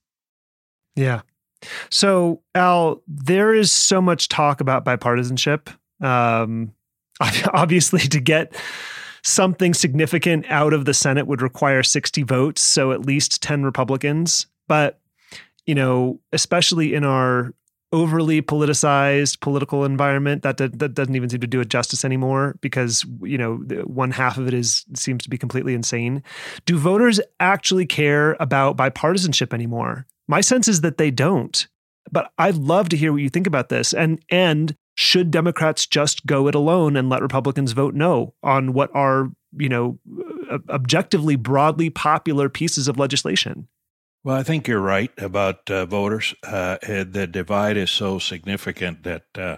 Yeah. 0.95 1.21
So, 1.89 2.41
Al, 2.56 3.02
there 3.08 3.54
is 3.54 3.72
so 3.72 4.02
much 4.02 4.30
talk 4.30 4.62
about 4.62 4.86
bipartisanship. 4.86 5.70
Um, 6.02 6.74
obviously, 7.54 8.02
to 8.02 8.20
get 8.20 8.56
something 9.24 9.74
significant 9.74 10.46
out 10.50 10.74
of 10.74 10.86
the 10.86 10.93
Senate 10.93 11.28
would 11.28 11.41
require 11.41 11.84
60 11.84 12.24
votes, 12.24 12.62
so 12.62 12.91
at 12.91 13.06
least 13.06 13.41
10 13.41 13.63
Republicans. 13.63 14.48
But, 14.67 15.00
you 15.65 15.76
know, 15.76 16.20
especially 16.32 16.93
in 16.93 17.04
our 17.04 17.54
overly 17.93 18.41
politicized 18.41 19.39
political 19.39 19.86
environment 19.86 20.43
that, 20.43 20.58
that, 20.58 20.78
that 20.80 20.93
doesn't 20.93 21.15
even 21.15 21.30
seem 21.30 21.39
to 21.39 21.48
do 21.48 21.62
it 21.62 21.70
justice 21.70 22.04
anymore 22.04 22.58
because 22.60 23.06
you 23.22 23.38
know 23.38 23.56
one 23.86 24.12
half 24.12 24.38
of 24.38 24.46
it 24.46 24.54
is 24.54 24.84
seems 24.93 25.24
to 25.24 25.30
be 25.30 25.38
completely 25.38 25.74
insane 25.74 26.22
do 26.65 26.78
voters 26.78 27.22
actually 27.39 27.86
care 27.86 28.36
about 28.41 28.76
bipartisanship 28.76 29.54
anymore 29.54 30.06
my 30.27 30.41
sense 30.41 30.67
is 30.67 30.81
that 30.81 30.97
they 30.97 31.11
don't. 31.11 31.67
But 32.11 32.31
I'd 32.37 32.55
love 32.55 32.89
to 32.89 32.97
hear 32.97 33.11
what 33.11 33.21
you 33.21 33.29
think 33.29 33.47
about 33.47 33.69
this. 33.69 33.93
And 33.93 34.23
and 34.29 34.75
should 34.95 35.29
Democrats 35.29 35.85
just 35.85 36.25
go 36.25 36.47
it 36.47 36.55
alone 36.55 36.95
and 36.95 37.09
let 37.09 37.21
Republicans 37.21 37.73
vote 37.73 37.93
no 37.93 38.33
on 38.41 38.73
what 38.73 38.89
are, 38.95 39.29
you 39.57 39.69
know, 39.69 39.99
objectively 40.69 41.35
broadly 41.35 41.89
popular 41.89 42.49
pieces 42.49 42.87
of 42.87 42.97
legislation? 42.97 43.67
Well, 44.23 44.35
I 44.35 44.43
think 44.43 44.67
you're 44.67 44.81
right 44.81 45.11
about 45.17 45.69
uh, 45.69 45.85
voters. 45.85 46.33
Uh, 46.43 46.77
the 46.81 47.29
divide 47.31 47.77
is 47.77 47.91
so 47.91 48.19
significant 48.19 49.03
that 49.03 49.25
uh, 49.37 49.57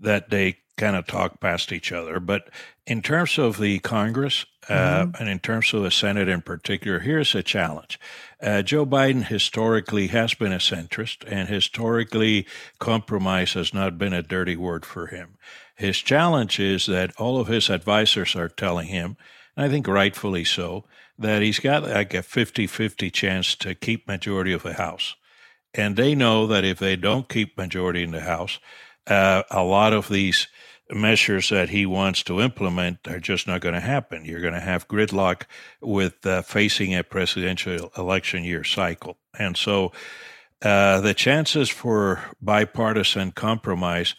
that 0.00 0.30
they 0.30 0.58
kind 0.76 0.96
of 0.96 1.06
talk 1.06 1.40
past 1.40 1.72
each 1.72 1.92
other. 1.92 2.20
But 2.20 2.50
in 2.86 3.02
terms 3.02 3.38
of 3.38 3.58
the 3.58 3.78
Congress 3.78 4.44
uh, 4.68 5.04
mm-hmm. 5.04 5.16
and 5.20 5.28
in 5.28 5.38
terms 5.38 5.72
of 5.72 5.82
the 5.82 5.90
Senate 5.90 6.28
in 6.28 6.42
particular, 6.42 6.98
here's 6.98 7.34
a 7.34 7.42
challenge. 7.42 7.98
Uh, 8.44 8.60
Joe 8.60 8.84
Biden 8.84 9.24
historically 9.24 10.08
has 10.08 10.34
been 10.34 10.52
a 10.52 10.58
centrist, 10.58 11.24
and 11.26 11.48
historically, 11.48 12.46
compromise 12.78 13.54
has 13.54 13.72
not 13.72 13.96
been 13.96 14.12
a 14.12 14.22
dirty 14.22 14.54
word 14.54 14.84
for 14.84 15.06
him. 15.06 15.38
His 15.74 15.96
challenge 15.96 16.60
is 16.60 16.84
that 16.84 17.18
all 17.18 17.40
of 17.40 17.48
his 17.48 17.70
advisors 17.70 18.36
are 18.36 18.50
telling 18.50 18.88
him, 18.88 19.16
and 19.56 19.64
I 19.64 19.70
think 19.70 19.88
rightfully 19.88 20.44
so, 20.44 20.84
that 21.18 21.40
he's 21.40 21.58
got 21.58 21.84
like 21.84 22.12
a 22.12 22.22
50 22.22 22.66
50 22.66 23.10
chance 23.10 23.54
to 23.56 23.74
keep 23.74 24.06
majority 24.06 24.52
of 24.52 24.62
the 24.62 24.74
House. 24.74 25.16
and 25.76 25.96
they 25.96 26.14
know 26.14 26.46
that 26.46 26.64
if 26.64 26.78
they 26.78 26.96
don't 26.96 27.28
keep 27.28 27.56
majority 27.56 28.02
in 28.02 28.12
the 28.12 28.20
House, 28.20 28.60
uh, 29.06 29.42
a 29.50 29.64
lot 29.64 29.92
of 29.92 30.08
these 30.08 30.48
measures 30.94 31.50
that 31.50 31.68
he 31.68 31.84
wants 31.84 32.22
to 32.22 32.40
implement 32.40 33.06
are 33.08 33.20
just 33.20 33.46
not 33.46 33.60
going 33.60 33.74
to 33.74 33.80
happen. 33.80 34.24
You're 34.24 34.40
going 34.40 34.54
to 34.54 34.60
have 34.60 34.88
gridlock 34.88 35.42
with 35.80 36.24
uh, 36.24 36.42
facing 36.42 36.94
a 36.94 37.02
presidential 37.02 37.90
election 37.98 38.44
year 38.44 38.64
cycle. 38.64 39.18
And 39.38 39.56
so 39.56 39.92
uh, 40.62 41.00
the 41.00 41.14
chances 41.14 41.68
for 41.68 42.22
bipartisan 42.40 43.32
compromise 43.32 44.14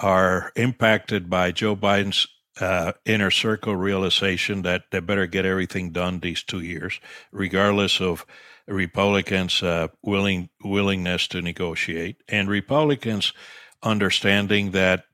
are 0.00 0.52
impacted 0.56 1.30
by 1.30 1.52
Joe 1.52 1.76
Biden's 1.76 2.26
uh, 2.60 2.92
inner 3.04 3.30
circle 3.30 3.76
realization 3.76 4.62
that 4.62 4.84
they 4.90 5.00
better 5.00 5.26
get 5.26 5.46
everything 5.46 5.92
done 5.92 6.20
these 6.20 6.42
two 6.42 6.60
years, 6.60 7.00
regardless 7.32 8.00
of 8.00 8.26
Republicans' 8.66 9.62
uh, 9.62 9.88
willing 10.02 10.48
willingness 10.64 11.28
to 11.28 11.40
negotiate, 11.40 12.22
and 12.28 12.48
Republicans 12.48 13.32
understanding 13.82 14.72
that 14.72 15.04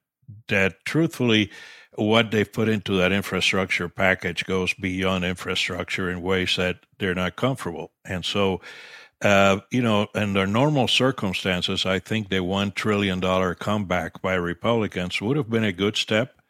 that 0.48 0.84
truthfully 0.84 1.50
what 1.96 2.30
they've 2.30 2.50
put 2.50 2.68
into 2.68 2.96
that 2.96 3.12
infrastructure 3.12 3.88
package 3.88 4.44
goes 4.46 4.72
beyond 4.74 5.24
infrastructure 5.24 6.10
in 6.10 6.22
ways 6.22 6.56
that 6.56 6.78
they're 6.98 7.14
not 7.14 7.36
comfortable. 7.36 7.90
And 8.04 8.24
so, 8.24 8.60
uh, 9.20 9.60
you 9.70 9.82
know, 9.82 10.08
under 10.14 10.46
normal 10.46 10.88
circumstances, 10.88 11.84
I 11.84 11.98
think 11.98 12.28
the 12.28 12.36
$1 12.36 12.74
trillion 12.74 13.20
comeback 13.56 14.22
by 14.22 14.34
Republicans 14.34 15.20
would 15.20 15.36
have 15.36 15.50
been 15.50 15.64
a 15.64 15.72
good 15.72 15.96
step 15.96 16.40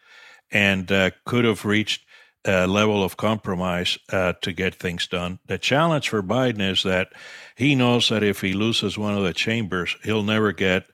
and 0.51 0.91
uh, 0.93 1.11
could 1.25 1.45
have 1.45 1.65
reached 1.65 2.07
a 2.45 2.67
level 2.67 3.05
of 3.05 3.17
compromise 3.17 3.99
uh, 4.11 4.33
to 4.43 4.53
get 4.53 4.75
things 4.75 5.07
done. 5.07 5.39
The 5.47 5.59
challenge 5.59 6.09
for 6.09 6.23
Biden 6.23 6.61
is 6.61 6.83
that 6.83 7.13
he 7.57 7.75
knows 7.75 8.09
that 8.09 8.23
if 8.23 8.41
he 8.41 8.53
loses 8.53 8.99
one 8.99 9.17
of 9.17 9.23
the 9.23 9.33
chambers, 9.33 9.97
he'll 10.03 10.25
never 10.25 10.53
get 10.53 10.87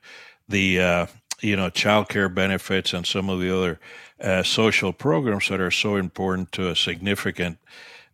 the 0.47 0.79
uh, 0.79 1.05
you 1.41 1.55
know, 1.55 1.69
child 1.69 2.09
care 2.09 2.29
benefits 2.29 2.93
and 2.93 3.05
some 3.05 3.29
of 3.29 3.39
the 3.39 3.55
other 3.55 3.79
uh, 4.21 4.43
social 4.43 4.93
programs 4.93 5.47
that 5.49 5.61
are 5.61 5.71
so 5.71 5.95
important 5.95 6.51
to 6.53 6.69
a 6.69 6.75
significant 6.75 7.57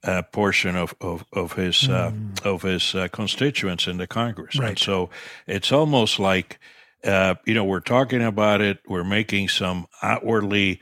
uh, 0.03 0.21
portion 0.21 0.75
of 0.75 0.93
of, 1.01 1.25
of 1.33 1.53
his 1.53 1.89
uh, 1.89 2.11
mm. 2.11 2.45
of 2.45 2.61
his 2.61 2.93
uh, 2.95 3.07
constituents 3.07 3.87
in 3.87 3.97
the 3.97 4.07
Congress. 4.07 4.57
Right. 4.57 4.69
And 4.69 4.79
so 4.79 5.09
it's 5.47 5.71
almost 5.71 6.19
like 6.19 6.59
uh, 7.03 7.35
you 7.45 7.53
know 7.53 7.63
we're 7.63 7.79
talking 7.79 8.21
about 8.21 8.61
it, 8.61 8.79
we're 8.87 9.03
making 9.03 9.49
some 9.49 9.87
outwardly 10.01 10.79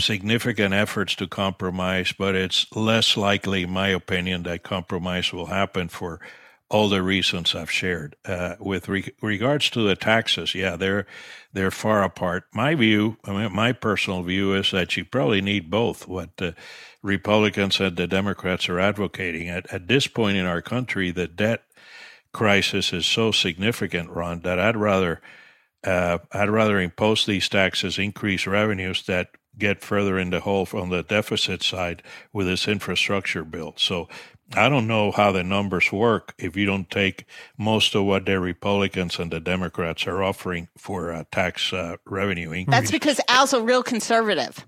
significant 0.00 0.74
efforts 0.74 1.14
to 1.14 1.26
compromise, 1.26 2.12
but 2.12 2.34
it's 2.34 2.66
less 2.74 3.16
likely, 3.16 3.62
in 3.62 3.70
my 3.70 3.88
opinion, 3.88 4.42
that 4.42 4.64
compromise 4.64 5.32
will 5.32 5.46
happen 5.46 5.88
for 5.88 6.20
all 6.70 6.88
the 6.88 7.02
reasons 7.02 7.54
I've 7.54 7.70
shared. 7.70 8.16
Uh, 8.24 8.56
with 8.58 8.88
re- 8.88 9.12
regards 9.20 9.70
to 9.70 9.86
the 9.86 9.96
taxes, 9.96 10.54
yeah, 10.54 10.76
they're 10.76 11.06
they're 11.52 11.70
far 11.70 12.02
apart. 12.02 12.44
My 12.52 12.74
view, 12.74 13.16
I 13.24 13.32
mean, 13.32 13.54
my 13.54 13.72
personal 13.72 14.22
view 14.22 14.54
is 14.54 14.70
that 14.70 14.96
you 14.96 15.04
probably 15.04 15.40
need 15.40 15.70
both. 15.70 16.08
What 16.08 16.36
the 16.38 16.54
Republicans 17.02 17.80
and 17.80 17.96
the 17.96 18.06
Democrats 18.06 18.68
are 18.68 18.80
advocating 18.80 19.48
at 19.48 19.72
at 19.72 19.88
this 19.88 20.06
point 20.06 20.36
in 20.36 20.46
our 20.46 20.62
country, 20.62 21.10
the 21.10 21.28
debt 21.28 21.62
crisis 22.32 22.92
is 22.92 23.06
so 23.06 23.30
significant, 23.30 24.10
Ron, 24.10 24.40
that 24.40 24.58
I'd 24.58 24.76
rather 24.76 25.20
uh, 25.84 26.18
I'd 26.32 26.50
rather 26.50 26.80
impose 26.80 27.26
these 27.26 27.48
taxes, 27.48 27.98
increase 27.98 28.46
revenues 28.46 29.04
that 29.06 29.28
get 29.56 29.82
further 29.82 30.18
in 30.18 30.30
the 30.30 30.40
hole 30.40 30.66
on 30.72 30.90
the 30.90 31.02
deficit 31.02 31.62
side 31.62 32.02
with 32.32 32.46
this 32.46 32.66
infrastructure 32.66 33.44
bill. 33.44 33.74
So 33.76 34.08
I 34.52 34.68
don't 34.68 34.86
know 34.86 35.10
how 35.10 35.32
the 35.32 35.42
numbers 35.42 35.90
work 35.90 36.34
if 36.38 36.56
you 36.56 36.66
don't 36.66 36.90
take 36.90 37.24
most 37.58 37.94
of 37.94 38.04
what 38.04 38.26
the 38.26 38.38
Republicans 38.38 39.18
and 39.18 39.30
the 39.30 39.40
Democrats 39.40 40.06
are 40.06 40.22
offering 40.22 40.68
for 40.76 41.12
uh, 41.12 41.24
tax 41.32 41.72
uh, 41.72 41.96
revenue 42.04 42.52
increase. 42.52 42.66
That's 42.68 42.90
because 42.90 43.20
Al's 43.28 43.52
a 43.52 43.62
real 43.62 43.82
conservative. 43.82 44.64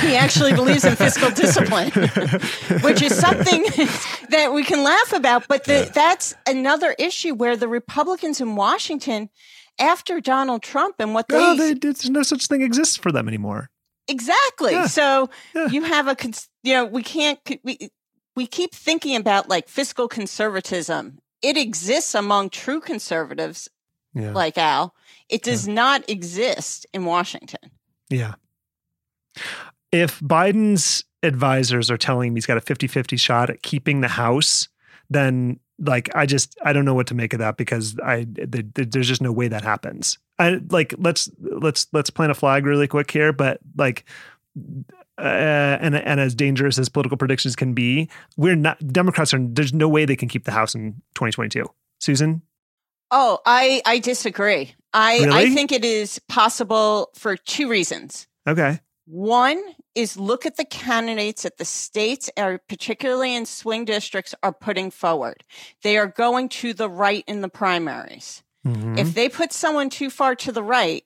He 0.00 0.14
actually 0.14 0.52
believes 0.52 0.84
in 0.84 0.94
fiscal 0.94 1.30
discipline, 1.30 1.90
which 2.82 3.00
is 3.00 3.16
something 3.16 3.62
that 4.28 4.50
we 4.52 4.62
can 4.62 4.82
laugh 4.82 5.12
about. 5.14 5.48
But 5.48 5.64
the, 5.64 5.72
yeah. 5.72 5.84
that's 5.84 6.34
another 6.46 6.94
issue 6.98 7.34
where 7.34 7.56
the 7.56 7.68
Republicans 7.68 8.40
in 8.40 8.56
Washington, 8.56 9.30
after 9.78 10.20
Donald 10.20 10.62
Trump 10.62 10.96
and 10.98 11.14
what 11.14 11.28
they, 11.28 11.38
no, 11.38 11.56
they, 11.56 11.72
they 11.72 11.94
no 12.10 12.22
such 12.22 12.46
thing 12.46 12.60
exists 12.60 12.96
for 12.96 13.10
them 13.10 13.26
anymore. 13.26 13.70
Exactly. 14.06 14.72
Yeah. 14.72 14.86
So 14.86 15.30
yeah. 15.54 15.68
you 15.68 15.82
have 15.84 16.08
a, 16.08 16.16
you 16.62 16.74
know, 16.74 16.84
we 16.84 17.02
can't, 17.02 17.38
we, 17.62 17.90
we 18.40 18.46
keep 18.46 18.74
thinking 18.74 19.16
about 19.16 19.50
like 19.50 19.68
fiscal 19.68 20.08
conservatism. 20.08 21.18
It 21.42 21.58
exists 21.58 22.14
among 22.14 22.48
true 22.48 22.80
conservatives 22.80 23.68
yeah. 24.14 24.32
like 24.32 24.56
Al. 24.56 24.94
It 25.28 25.42
does 25.42 25.68
yeah. 25.68 25.74
not 25.74 26.08
exist 26.08 26.86
in 26.94 27.04
Washington. 27.04 27.70
Yeah. 28.08 28.36
If 29.92 30.20
Biden's 30.20 31.04
advisors 31.22 31.90
are 31.90 31.98
telling 31.98 32.28
him 32.28 32.34
he's 32.34 32.46
got 32.46 32.56
a 32.56 32.62
50 32.62 32.86
50 32.86 33.18
shot 33.18 33.50
at 33.50 33.62
keeping 33.62 34.00
the 34.00 34.08
House, 34.08 34.70
then 35.10 35.60
like 35.78 36.08
I 36.14 36.24
just 36.24 36.56
I 36.64 36.72
don't 36.72 36.86
know 36.86 36.94
what 36.94 37.08
to 37.08 37.14
make 37.14 37.34
of 37.34 37.40
that 37.40 37.58
because 37.58 37.98
I 38.02 38.24
the, 38.24 38.66
the, 38.74 38.86
there's 38.86 39.08
just 39.08 39.20
no 39.20 39.32
way 39.32 39.48
that 39.48 39.64
happens. 39.64 40.16
I 40.38 40.62
like 40.70 40.94
let's 40.96 41.28
let's 41.38 41.88
let's 41.92 42.08
plant 42.08 42.32
a 42.32 42.34
flag 42.34 42.64
really 42.64 42.88
quick 42.88 43.10
here, 43.10 43.34
but 43.34 43.60
like 43.76 44.06
uh, 45.20 45.78
and 45.80 45.94
and 45.94 46.20
as 46.20 46.34
dangerous 46.34 46.78
as 46.78 46.88
political 46.88 47.16
predictions 47.16 47.56
can 47.56 47.74
be, 47.74 48.08
we're 48.36 48.56
not 48.56 48.78
Democrats 48.92 49.34
are. 49.34 49.40
There's 49.40 49.72
no 49.72 49.88
way 49.88 50.04
they 50.04 50.16
can 50.16 50.28
keep 50.28 50.44
the 50.44 50.52
House 50.52 50.74
in 50.74 50.94
2022. 51.14 51.64
Susan. 52.00 52.42
Oh, 53.10 53.38
I 53.44 53.82
I 53.84 53.98
disagree. 53.98 54.74
I 54.92 55.18
really? 55.18 55.50
I 55.50 55.50
think 55.50 55.72
it 55.72 55.84
is 55.84 56.20
possible 56.28 57.10
for 57.14 57.36
two 57.36 57.68
reasons. 57.68 58.26
Okay. 58.48 58.80
One 59.06 59.60
is 59.94 60.16
look 60.16 60.46
at 60.46 60.56
the 60.56 60.64
candidates 60.64 61.42
that 61.42 61.58
the 61.58 61.64
states 61.64 62.30
are 62.36 62.58
particularly 62.68 63.34
in 63.34 63.44
swing 63.44 63.84
districts 63.84 64.34
are 64.42 64.52
putting 64.52 64.90
forward. 64.90 65.44
They 65.82 65.98
are 65.98 66.06
going 66.06 66.48
to 66.50 66.72
the 66.72 66.88
right 66.88 67.24
in 67.26 67.40
the 67.40 67.48
primaries. 67.48 68.42
Mm-hmm. 68.66 68.98
If 68.98 69.14
they 69.14 69.28
put 69.28 69.52
someone 69.52 69.90
too 69.90 70.10
far 70.10 70.34
to 70.36 70.52
the 70.52 70.62
right, 70.62 71.02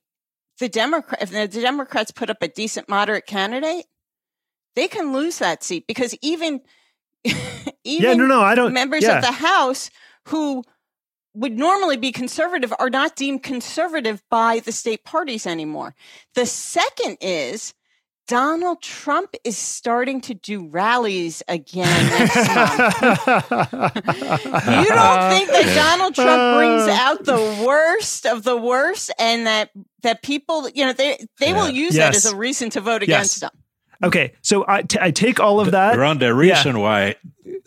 the 0.59 0.69
Democrat 0.69 1.23
if 1.23 1.31
the 1.31 1.49
Democrats 1.61 2.11
put 2.11 2.31
up 2.31 2.43
a 2.43 2.49
decent 2.49 2.89
moderate 2.89 3.27
candidate, 3.27 3.87
they 4.75 4.89
can 4.89 5.13
lose 5.13 5.39
that 5.39 5.63
seat 5.63 5.85
because 5.87 6.17
even 6.23 6.61
even 7.25 7.41
yeah, 7.85 8.15
no, 8.15 8.27
no, 8.27 8.41
I 8.41 8.55
don't, 8.55 8.73
members 8.73 9.03
yeah. 9.03 9.17
of 9.17 9.23
the 9.23 9.33
House 9.33 9.91
who 10.29 10.63
would 11.35 11.59
normally 11.59 11.97
be 11.97 12.13
conservative 12.13 12.73
are 12.79 12.91
not 12.91 13.17
deemed 13.17 13.43
conservative 13.43 14.23
by 14.31 14.61
the 14.61 14.73
state 14.73 15.05
parties 15.05 15.47
anymore. 15.47 15.95
The 16.35 16.47
second 16.47 17.19
is 17.21 17.75
Donald 18.27 18.81
Trump 18.81 19.35
is 19.45 19.59
starting 19.59 20.23
to 20.23 20.33
do 20.33 20.67
rallies 20.69 21.43
again 21.47 21.77
you 21.77 22.17
don't 22.17 22.25
think 25.31 25.51
that 25.51 25.73
Donald 25.75 26.15
Trump 26.15 26.57
brings 26.57 26.89
uh. 26.89 26.97
out 26.99 27.25
the 27.25 27.65
worst 27.67 28.25
of 28.25 28.43
the 28.43 28.57
worst 28.57 29.13
and 29.19 29.47
that 29.47 29.71
that 30.03 30.23
people, 30.23 30.69
you 30.71 30.87
know, 30.87 30.93
they 30.93 31.19
they 31.41 31.51
yeah. 31.51 31.57
will 31.57 31.69
use 31.69 31.97
yes. 31.97 32.15
that 32.15 32.17
as 32.17 32.33
a 32.33 32.37
reason 32.37 32.71
to 32.71 32.81
vote 32.81 33.03
against 33.03 33.43
yes. 33.43 33.51
Okay, 34.03 34.33
so 34.43 34.65
I, 34.67 34.83
t- 34.83 34.99
I 35.01 35.11
take 35.11 35.41
all 35.41 35.61
of 35.61 35.71
that. 35.71 35.97
Ron, 35.99 36.19
the 36.19 36.35
reason 36.35 36.77
yeah. 36.77 36.83
why. 36.83 37.15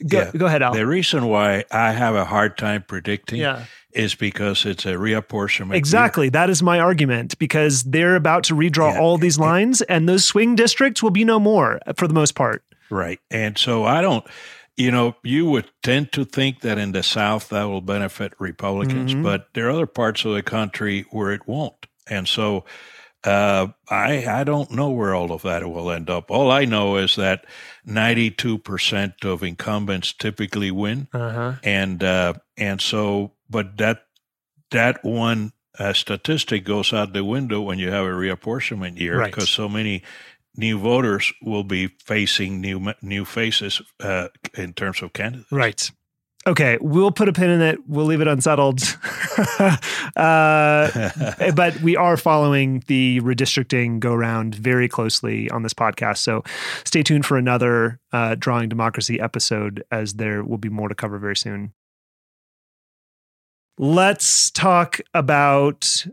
Go, 0.07 0.19
yeah, 0.19 0.31
go 0.31 0.45
ahead, 0.45 0.61
Al. 0.61 0.73
The 0.73 0.85
reason 0.85 1.27
why 1.27 1.65
I 1.71 1.91
have 1.91 2.15
a 2.15 2.25
hard 2.25 2.57
time 2.57 2.83
predicting 2.83 3.39
yeah. 3.39 3.65
is 3.91 4.13
because 4.13 4.65
it's 4.65 4.85
a 4.85 4.93
reapportionment. 4.93 5.75
Exactly. 5.75 6.29
That 6.29 6.49
is 6.49 6.61
my 6.61 6.79
argument 6.79 7.39
because 7.39 7.83
they're 7.83 8.15
about 8.15 8.43
to 8.45 8.53
redraw 8.53 8.93
yeah. 8.93 8.99
all 8.99 9.17
these 9.17 9.39
lines 9.39 9.81
and 9.83 10.07
those 10.07 10.23
swing 10.23 10.55
districts 10.55 11.01
will 11.01 11.11
be 11.11 11.23
no 11.23 11.39
more 11.39 11.79
for 11.95 12.07
the 12.07 12.13
most 12.13 12.35
part. 12.35 12.63
Right. 12.91 13.19
And 13.31 13.57
so 13.57 13.85
I 13.85 14.01
don't, 14.01 14.25
you 14.75 14.91
know, 14.91 15.15
you 15.23 15.47
would 15.47 15.69
tend 15.81 16.11
to 16.11 16.25
think 16.25 16.61
that 16.61 16.77
in 16.77 16.91
the 16.91 17.01
South 17.01 17.49
that 17.49 17.63
will 17.63 17.81
benefit 17.81 18.33
Republicans, 18.37 19.13
mm-hmm. 19.13 19.23
but 19.23 19.49
there 19.53 19.65
are 19.67 19.71
other 19.71 19.87
parts 19.87 20.23
of 20.25 20.35
the 20.35 20.43
country 20.43 21.05
where 21.09 21.31
it 21.31 21.47
won't. 21.47 21.87
And 22.07 22.27
so, 22.27 22.63
uh, 23.27 23.67
I 23.89 24.25
I 24.25 24.43
don't 24.45 24.71
know 24.71 24.89
where 24.89 25.13
all 25.13 25.33
of 25.33 25.41
that 25.41 25.69
will 25.69 25.91
end 25.91 26.09
up. 26.09 26.31
All 26.31 26.49
I 26.49 26.63
know 26.63 26.95
is 26.95 27.17
that 27.17 27.45
92% 27.85 29.25
of 29.25 29.43
incumbents 29.43 30.13
typically 30.13 30.71
win, 30.71 31.09
uh-huh. 31.13 31.55
and 31.61 32.01
uh, 32.03 32.33
and 32.55 32.79
so, 32.79 33.33
but 33.49 33.77
that 33.77 34.05
that 34.71 35.03
one 35.03 35.51
uh, 35.77 35.91
statistic 35.91 36.63
goes 36.63 36.93
out 36.93 37.11
the 37.11 37.25
window 37.25 37.61
when 37.61 37.79
you 37.79 37.91
have 37.91 38.05
a 38.05 38.09
reapportionment 38.09 38.97
year 38.97 39.23
because 39.25 39.43
right. 39.43 39.49
so 39.49 39.67
many 39.67 40.03
new 40.55 40.79
voters 40.79 41.33
will 41.41 41.65
be 41.65 41.87
facing 41.87 42.61
new 42.61 42.93
new 43.01 43.25
faces 43.25 43.81
uh, 43.99 44.29
in 44.53 44.73
terms 44.73 45.01
of 45.01 45.11
candidates. 45.11 45.51
Right. 45.51 45.91
Okay, 46.47 46.77
we'll 46.79 47.11
put 47.11 47.27
a 47.27 47.33
pin 47.33 47.49
in 47.49 47.61
it. 47.61 47.77
We'll 47.87 48.05
leave 48.05 48.21
it 48.21 48.27
unsettled. 48.27 48.79
uh, 50.15 51.09
but 51.53 51.81
we 51.81 51.97
are 51.97 52.15
following 52.15 52.85
the 52.87 53.19
redistricting 53.19 53.99
go 53.99 54.15
round 54.15 54.55
very 54.55 54.87
closely 54.87 55.49
on 55.49 55.63
this 55.63 55.73
podcast. 55.73 56.19
So 56.19 56.45
stay 56.85 57.03
tuned 57.03 57.25
for 57.25 57.37
another 57.37 57.99
uh, 58.13 58.35
Drawing 58.35 58.69
Democracy 58.69 59.19
episode, 59.19 59.83
as 59.91 60.13
there 60.13 60.41
will 60.41 60.57
be 60.57 60.69
more 60.69 60.87
to 60.87 60.95
cover 60.95 61.19
very 61.19 61.35
soon. 61.35 61.73
Let's 63.77 64.49
talk 64.49 65.01
about 65.13 66.05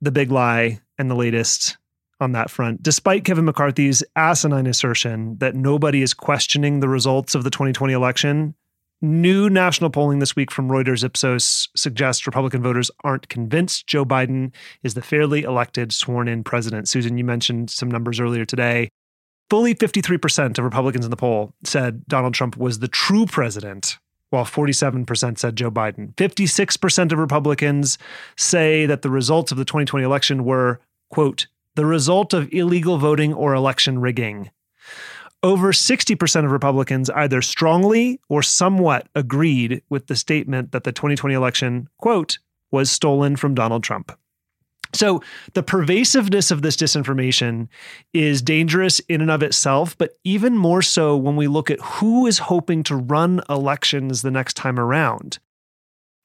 the 0.00 0.10
big 0.10 0.32
lie 0.32 0.80
and 0.98 1.08
the 1.08 1.14
latest 1.14 1.76
on 2.18 2.32
that 2.32 2.50
front. 2.50 2.82
Despite 2.82 3.24
Kevin 3.24 3.44
McCarthy's 3.44 4.02
asinine 4.16 4.66
assertion 4.66 5.38
that 5.38 5.54
nobody 5.54 6.02
is 6.02 6.12
questioning 6.12 6.80
the 6.80 6.88
results 6.88 7.36
of 7.36 7.44
the 7.44 7.50
2020 7.50 7.92
election, 7.92 8.56
new 9.02 9.50
national 9.50 9.90
polling 9.90 10.18
this 10.18 10.36
week 10.36 10.50
from 10.50 10.68
Reuters 10.68 11.04
Ipsos 11.04 11.68
suggests 11.76 12.26
Republican 12.26 12.62
voters 12.62 12.90
aren't 13.04 13.28
convinced 13.28 13.86
Joe 13.86 14.04
Biden 14.04 14.52
is 14.82 14.94
the 14.94 15.02
fairly 15.02 15.42
elected, 15.42 15.92
sworn 15.92 16.28
in 16.28 16.44
president. 16.44 16.88
Susan, 16.88 17.18
you 17.18 17.24
mentioned 17.24 17.70
some 17.70 17.90
numbers 17.90 18.20
earlier 18.20 18.44
today. 18.44 18.88
Fully 19.48 19.74
53% 19.74 20.58
of 20.58 20.64
Republicans 20.64 21.04
in 21.04 21.10
the 21.10 21.16
poll 21.16 21.54
said 21.64 22.06
Donald 22.06 22.34
Trump 22.34 22.56
was 22.56 22.80
the 22.80 22.88
true 22.88 23.26
president 23.26 23.98
while 24.30 24.44
47% 24.44 25.38
said 25.38 25.56
Joe 25.56 25.70
Biden. 25.70 26.14
56% 26.16 27.12
of 27.12 27.18
Republicans 27.18 27.96
say 28.36 28.84
that 28.86 29.02
the 29.02 29.10
results 29.10 29.52
of 29.52 29.58
the 29.58 29.64
2020 29.64 30.04
election 30.04 30.44
were, 30.44 30.80
quote, 31.10 31.46
the 31.76 31.86
result 31.86 32.34
of 32.34 32.52
illegal 32.52 32.98
voting 32.98 33.32
or 33.32 33.54
election 33.54 34.00
rigging. 34.00 34.50
Over 35.42 35.72
60% 35.72 36.44
of 36.44 36.50
Republicans 36.50 37.10
either 37.10 37.42
strongly 37.42 38.20
or 38.28 38.42
somewhat 38.42 39.08
agreed 39.14 39.82
with 39.88 40.06
the 40.06 40.16
statement 40.16 40.72
that 40.72 40.84
the 40.84 40.92
2020 40.92 41.34
election, 41.34 41.88
quote, 41.98 42.38
was 42.70 42.90
stolen 42.90 43.36
from 43.36 43.54
Donald 43.54 43.84
Trump. 43.84 44.18
So 44.94 45.22
the 45.52 45.62
pervasiveness 45.62 46.50
of 46.50 46.62
this 46.62 46.76
disinformation 46.76 47.68
is 48.14 48.40
dangerous 48.40 49.00
in 49.00 49.20
and 49.20 49.30
of 49.30 49.42
itself, 49.42 49.96
but 49.98 50.16
even 50.24 50.56
more 50.56 50.80
so 50.80 51.16
when 51.16 51.36
we 51.36 51.48
look 51.48 51.70
at 51.70 51.80
who 51.80 52.26
is 52.26 52.38
hoping 52.38 52.82
to 52.84 52.96
run 52.96 53.42
elections 53.50 54.22
the 54.22 54.30
next 54.30 54.54
time 54.54 54.78
around. 54.78 55.38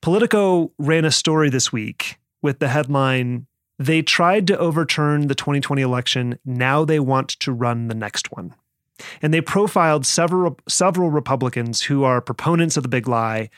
Politico 0.01 0.71
ran 0.77 1.05
a 1.05 1.11
story 1.11 1.49
this 1.49 1.71
week 1.71 2.17
with 2.41 2.59
the 2.59 2.69
headline 2.69 3.45
They 3.77 4.03
tried 4.03 4.45
to 4.47 4.57
overturn 4.59 5.27
the 5.27 5.35
2020 5.35 5.81
election. 5.81 6.39
Now 6.45 6.85
they 6.85 6.99
want 6.99 7.29
to 7.39 7.51
run 7.51 7.87
the 7.87 7.95
next 7.95 8.31
one. 8.31 8.53
And 9.21 9.33
they 9.33 9.41
profiled 9.41 10.05
several 10.05 10.57
several 10.67 11.09
Republicans 11.09 11.81
who 11.81 12.03
are 12.03 12.21
proponents 12.21 12.77
of 12.77 12.83
the 12.83 12.89
big 12.89 13.07
lie 13.07 13.49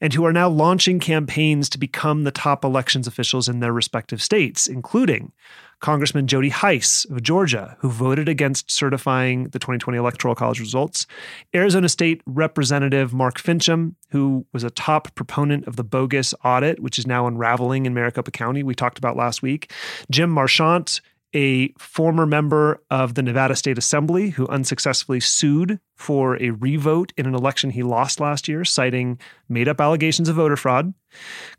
and 0.00 0.12
who 0.12 0.24
are 0.24 0.32
now 0.32 0.48
launching 0.48 1.00
campaigns 1.00 1.68
to 1.70 1.78
become 1.78 2.24
the 2.24 2.30
top 2.30 2.64
elections 2.64 3.06
officials 3.06 3.48
in 3.48 3.60
their 3.60 3.72
respective 3.72 4.22
states, 4.22 4.66
including 4.66 5.32
Congressman 5.80 6.26
Jody 6.26 6.48
Hice 6.48 7.04
of 7.06 7.22
Georgia, 7.22 7.76
who 7.80 7.90
voted 7.90 8.28
against 8.28 8.70
certifying 8.70 9.44
the 9.44 9.58
2020 9.58 9.98
Electoral 9.98 10.34
College 10.34 10.58
results, 10.58 11.06
Arizona 11.54 11.88
State 11.88 12.22
Representative 12.26 13.12
Mark 13.12 13.38
Finchem, 13.38 13.94
who 14.10 14.46
was 14.52 14.64
a 14.64 14.70
top 14.70 15.14
proponent 15.14 15.66
of 15.66 15.76
the 15.76 15.84
bogus 15.84 16.34
audit, 16.44 16.80
which 16.80 16.98
is 16.98 17.06
now 17.06 17.26
unraveling 17.26 17.84
in 17.84 17.92
Maricopa 17.92 18.30
County, 18.30 18.62
we 18.62 18.74
talked 18.74 18.98
about 18.98 19.16
last 19.16 19.42
week, 19.42 19.70
Jim 20.10 20.30
Marchant, 20.30 21.00
a 21.34 21.68
former 21.78 22.26
member 22.26 22.82
of 22.90 23.14
the 23.14 23.22
Nevada 23.22 23.56
State 23.56 23.78
Assembly 23.78 24.30
who 24.30 24.46
unsuccessfully 24.48 25.20
sued 25.20 25.80
for 25.96 26.40
a 26.42 26.50
revote 26.50 27.12
in 27.16 27.26
an 27.26 27.34
election 27.34 27.70
he 27.70 27.82
lost 27.82 28.20
last 28.20 28.48
year, 28.48 28.64
citing 28.64 29.18
made 29.48 29.68
up 29.68 29.80
allegations 29.80 30.28
of 30.28 30.36
voter 30.36 30.56
fraud. 30.56 30.94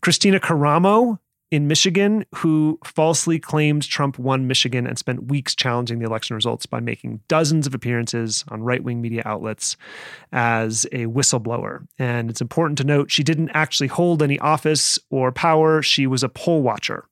Kristina 0.01 0.39
Karamo 0.39 1.19
in 1.49 1.67
Michigan, 1.67 2.25
who 2.35 2.77
falsely 2.83 3.39
claimed 3.39 3.87
Trump 3.87 4.19
won 4.19 4.47
Michigan 4.47 4.85
and 4.85 4.97
spent 4.97 5.29
weeks 5.29 5.55
challenging 5.55 5.99
the 5.99 6.05
election 6.05 6.35
results 6.35 6.65
by 6.65 6.79
making 6.79 7.21
dozens 7.29 7.65
of 7.65 7.73
appearances 7.73 8.43
on 8.49 8.63
right 8.63 8.83
wing 8.83 8.99
media 8.99 9.21
outlets 9.25 9.77
as 10.33 10.85
a 10.91 11.05
whistleblower. 11.05 11.87
And 11.97 12.29
it's 12.29 12.41
important 12.41 12.77
to 12.79 12.83
note 12.83 13.11
she 13.11 13.23
didn't 13.23 13.51
actually 13.53 13.87
hold 13.87 14.21
any 14.21 14.37
office 14.39 14.99
or 15.09 15.31
power, 15.31 15.81
she 15.81 16.05
was 16.05 16.21
a 16.21 16.29
poll 16.29 16.61
watcher. 16.61 17.05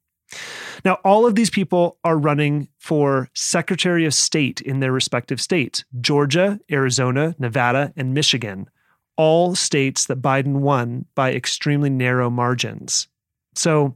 Now, 0.84 0.95
all 1.04 1.26
of 1.26 1.36
these 1.36 1.50
people 1.50 1.98
are 2.04 2.17
running 2.17 2.67
for 2.80 3.30
Secretary 3.34 4.06
of 4.06 4.13
State 4.13 4.62
in 4.62 4.80
their 4.80 4.91
respective 4.91 5.41
states 5.41 5.84
Georgia, 6.02 6.60
Arizona, 6.71 7.36
Nevada, 7.39 7.93
and 7.95 8.13
Michigan, 8.13 8.69
all 9.17 9.56
states 9.56 10.06
that 10.06 10.21
Biden 10.21 10.58
won 10.58 11.06
by 11.15 11.34
extremely 11.34 11.89
narrow 11.89 12.30
margins. 12.30 13.08
So, 13.56 13.95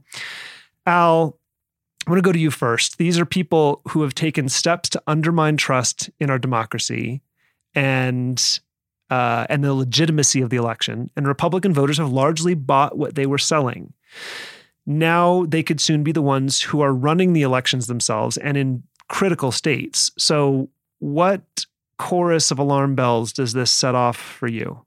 Al, 0.86 1.38
I 2.06 2.10
want 2.10 2.18
to 2.18 2.26
go 2.26 2.32
to 2.32 2.38
you 2.38 2.50
first. 2.50 2.98
These 2.98 3.18
are 3.18 3.26
people 3.26 3.82
who 3.88 4.02
have 4.02 4.14
taken 4.14 4.48
steps 4.48 4.88
to 4.90 5.02
undermine 5.06 5.56
trust 5.56 6.10
in 6.18 6.30
our 6.30 6.38
democracy 6.38 7.22
and 7.74 8.60
uh, 9.10 9.44
and 9.48 9.64
the 9.64 9.74
legitimacy 9.74 10.40
of 10.40 10.50
the 10.50 10.56
election. 10.56 11.10
And 11.16 11.26
Republican 11.26 11.74
voters 11.74 11.98
have 11.98 12.10
largely 12.10 12.54
bought 12.54 12.96
what 12.96 13.16
they 13.16 13.26
were 13.26 13.38
selling 13.38 13.92
now 14.98 15.44
they 15.46 15.62
could 15.62 15.80
soon 15.80 16.02
be 16.02 16.12
the 16.12 16.22
ones 16.22 16.60
who 16.60 16.80
are 16.80 16.92
running 16.92 17.32
the 17.32 17.42
elections 17.42 17.86
themselves 17.86 18.36
and 18.36 18.56
in 18.56 18.82
critical 19.08 19.52
states. 19.52 20.10
So, 20.18 20.68
what 20.98 21.42
chorus 21.98 22.50
of 22.50 22.58
alarm 22.58 22.94
bells 22.94 23.32
does 23.32 23.52
this 23.52 23.70
set 23.70 23.94
off 23.94 24.16
for 24.16 24.48
you? 24.48 24.84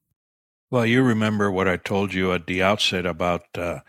Well, 0.72 0.86
you 0.86 1.04
remember 1.04 1.52
what 1.52 1.68
I 1.68 1.78
told 1.78 2.14
you 2.14 2.34
at 2.34 2.48
the 2.48 2.64
outset 2.64 3.06
about 3.06 3.46
uh, 3.56 3.80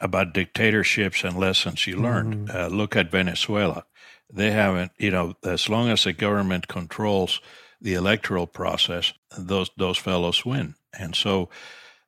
about 0.00 0.32
dictatorships 0.32 1.22
and 1.22 1.38
lessons 1.38 1.86
you 1.86 1.96
learned. 1.96 2.48
Mm-hmm. 2.48 2.56
Uh, 2.56 2.68
look 2.68 2.96
at 2.96 3.10
Venezuela; 3.10 3.84
they 4.32 4.50
haven't, 4.50 4.92
you 4.98 5.10
know, 5.10 5.34
as 5.44 5.68
long 5.68 5.88
as 5.90 6.04
the 6.04 6.12
government 6.12 6.68
controls 6.68 7.40
the 7.80 7.94
electoral 7.94 8.46
process, 8.46 9.12
those 9.36 9.70
those 9.76 9.98
fellows 9.98 10.44
win, 10.44 10.74
and 10.98 11.14
so 11.14 11.50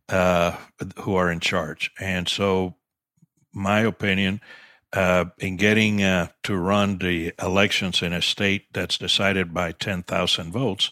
uh, 0.08 0.56
who 1.00 1.14
are 1.14 1.30
in 1.30 1.40
charge, 1.40 1.90
and 2.00 2.28
so 2.28 2.76
my 3.52 3.80
opinion, 3.80 4.40
uh, 4.92 5.24
in 5.38 5.56
getting 5.56 6.02
uh, 6.02 6.28
to 6.42 6.56
run 6.56 6.98
the 6.98 7.32
elections 7.40 8.02
in 8.02 8.12
a 8.12 8.22
state 8.22 8.66
that's 8.72 8.98
decided 8.98 9.54
by 9.54 9.72
10,000 9.72 10.52
votes, 10.52 10.90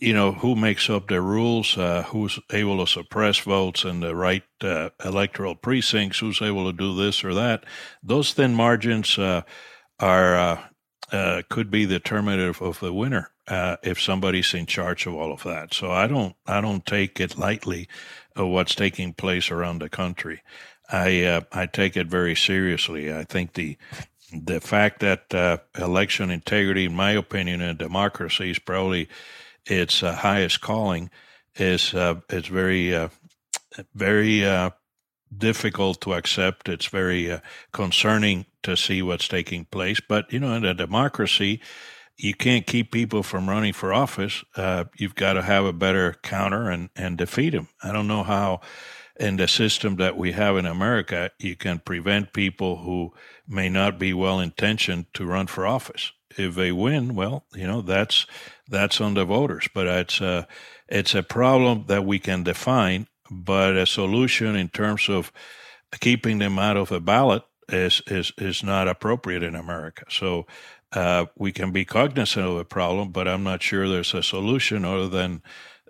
you 0.00 0.12
know, 0.12 0.32
who 0.32 0.56
makes 0.56 0.90
up 0.90 1.08
the 1.08 1.20
rules, 1.20 1.76
uh, 1.78 2.02
who's 2.08 2.38
able 2.52 2.84
to 2.84 2.90
suppress 2.90 3.38
votes 3.38 3.84
in 3.84 4.00
the 4.00 4.14
right 4.14 4.44
uh, 4.62 4.90
electoral 5.04 5.54
precincts, 5.54 6.18
who's 6.18 6.42
able 6.42 6.70
to 6.70 6.76
do 6.76 6.96
this 6.96 7.24
or 7.24 7.34
that. 7.34 7.64
Those 8.02 8.32
thin 8.32 8.54
margins 8.54 9.18
uh, 9.18 9.42
are 9.98 10.60
uh, 11.10 11.42
could 11.48 11.70
be 11.70 11.86
determinative 11.86 12.60
of 12.60 12.80
the 12.80 12.92
winner 12.92 13.30
if 13.82 14.00
somebody's 14.00 14.52
in 14.52 14.66
charge 14.66 15.06
of 15.06 15.14
all 15.14 15.32
of 15.32 15.42
that. 15.44 15.72
So 15.72 15.90
I 15.90 16.06
don't 16.06 16.36
I 16.46 16.60
don't 16.60 16.84
take 16.84 17.18
it 17.18 17.38
lightly 17.38 17.88
what's 18.36 18.74
taking 18.74 19.14
place 19.14 19.50
around 19.50 19.80
the 19.80 19.88
country. 19.88 20.42
I 20.88 21.24
uh, 21.24 21.40
I 21.52 21.66
take 21.66 21.96
it 21.96 22.06
very 22.06 22.34
seriously. 22.34 23.12
I 23.12 23.24
think 23.24 23.54
the 23.54 23.76
the 24.32 24.60
fact 24.60 25.00
that 25.00 25.34
uh, 25.34 25.58
election 25.76 26.30
integrity, 26.30 26.84
in 26.84 26.94
my 26.94 27.12
opinion, 27.12 27.60
in 27.60 27.76
democracy 27.76 28.50
is 28.50 28.58
probably 28.58 29.08
its 29.66 30.02
uh, 30.02 30.14
highest 30.14 30.60
calling 30.60 31.10
is 31.56 31.94
uh, 31.94 32.16
it's 32.28 32.48
very 32.48 32.94
uh, 32.94 33.08
very 33.94 34.44
uh, 34.44 34.70
difficult 35.36 36.00
to 36.02 36.14
accept. 36.14 36.68
It's 36.68 36.86
very 36.86 37.38
concerning 37.72 38.46
to 38.62 38.76
see 38.76 39.02
what's 39.02 39.28
taking 39.28 39.66
place. 39.66 40.00
But 40.00 40.32
you 40.32 40.40
know, 40.40 40.54
in 40.54 40.64
a 40.64 40.74
democracy, 40.74 41.60
you 42.16 42.34
can't 42.34 42.66
keep 42.66 42.90
people 42.90 43.22
from 43.22 43.48
running 43.48 43.74
for 43.74 43.92
office. 43.92 44.42
you've 44.96 45.14
got 45.14 45.34
to 45.34 45.42
have 45.42 45.66
a 45.66 45.72
better 45.72 46.14
counter 46.22 46.70
and 46.70 46.88
and 46.96 47.18
defeat 47.18 47.50
them. 47.50 47.68
I 47.82 47.92
don't 47.92 48.08
know 48.08 48.22
how 48.22 48.60
in 49.18 49.36
the 49.36 49.48
system 49.48 49.96
that 49.96 50.16
we 50.16 50.32
have 50.32 50.56
in 50.56 50.66
America, 50.66 51.30
you 51.38 51.56
can 51.56 51.80
prevent 51.80 52.32
people 52.32 52.78
who 52.78 53.12
may 53.46 53.68
not 53.68 53.98
be 53.98 54.12
well 54.12 54.40
intentioned 54.40 55.06
to 55.14 55.26
run 55.26 55.46
for 55.46 55.66
office. 55.66 56.12
If 56.36 56.54
they 56.54 56.70
win, 56.72 57.14
well, 57.14 57.44
you 57.54 57.66
know 57.66 57.82
that's 57.82 58.26
that's 58.68 59.00
on 59.00 59.14
the 59.14 59.24
voters. 59.24 59.68
But 59.74 59.86
it's 59.86 60.20
a 60.20 60.46
it's 60.88 61.14
a 61.14 61.22
problem 61.22 61.84
that 61.88 62.04
we 62.04 62.18
can 62.18 62.42
define. 62.44 63.08
But 63.30 63.76
a 63.76 63.86
solution 63.86 64.56
in 64.56 64.68
terms 64.68 65.08
of 65.08 65.32
keeping 66.00 66.38
them 66.38 66.58
out 66.58 66.76
of 66.76 66.92
a 66.92 67.00
ballot 67.00 67.42
is 67.68 68.02
is 68.06 68.32
is 68.38 68.62
not 68.62 68.88
appropriate 68.88 69.42
in 69.42 69.54
America. 69.54 70.04
So 70.10 70.46
uh, 70.92 71.26
we 71.36 71.52
can 71.52 71.72
be 71.72 71.84
cognizant 71.84 72.46
of 72.46 72.56
a 72.56 72.64
problem, 72.64 73.10
but 73.10 73.28
I'm 73.28 73.42
not 73.42 73.62
sure 73.62 73.88
there's 73.88 74.14
a 74.14 74.22
solution 74.22 74.84
other 74.84 75.08
than 75.08 75.42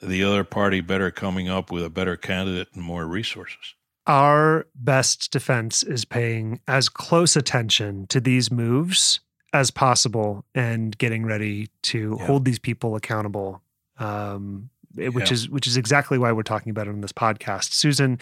the 0.02 0.24
other 0.24 0.44
party 0.44 0.80
better 0.80 1.10
coming 1.10 1.48
up 1.48 1.70
with 1.70 1.84
a 1.84 1.90
better 1.90 2.16
candidate 2.16 2.68
and 2.74 2.82
more 2.82 3.06
resources. 3.06 3.74
Our 4.06 4.66
best 4.74 5.30
defense 5.30 5.82
is 5.82 6.04
paying 6.04 6.60
as 6.66 6.88
close 6.88 7.36
attention 7.36 8.06
to 8.08 8.20
these 8.20 8.50
moves 8.50 9.20
as 9.52 9.70
possible 9.70 10.44
and 10.54 10.96
getting 10.96 11.24
ready 11.24 11.68
to 11.82 12.16
yeah. 12.18 12.26
hold 12.26 12.44
these 12.44 12.58
people 12.58 12.96
accountable. 12.96 13.62
Um, 13.98 14.70
which 14.94 15.28
yeah. 15.28 15.34
is 15.34 15.48
which 15.48 15.66
is 15.66 15.76
exactly 15.76 16.18
why 16.18 16.32
we're 16.32 16.42
talking 16.42 16.70
about 16.70 16.86
it 16.86 16.90
on 16.90 17.02
this 17.02 17.12
podcast. 17.12 17.72
Susan, 17.72 18.18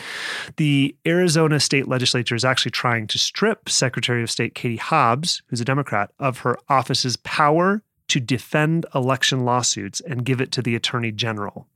the 0.57 0.95
Arizona 1.07 1.61
state 1.61 1.89
legislature 1.89 2.35
is 2.35 2.45
actually 2.45 2.73
trying 2.73 3.07
to 3.07 3.19
strip 3.19 3.69
Secretary 3.69 4.23
of 4.23 4.31
State 4.31 4.55
Katie 4.55 4.77
Hobbs, 4.77 5.43
who's 5.47 5.61
a 5.61 5.65
Democrat, 5.65 6.11
of 6.19 6.39
her 6.39 6.59
office's 6.69 7.17
power 7.19 7.83
to 8.09 8.21
defend 8.21 8.87
election 8.95 9.45
lawsuits 9.45 10.01
and 10.01 10.25
give 10.25 10.41
it 10.41 10.53
to 10.53 10.63
the 10.63 10.75
attorney 10.75 11.13
general. 11.13 11.67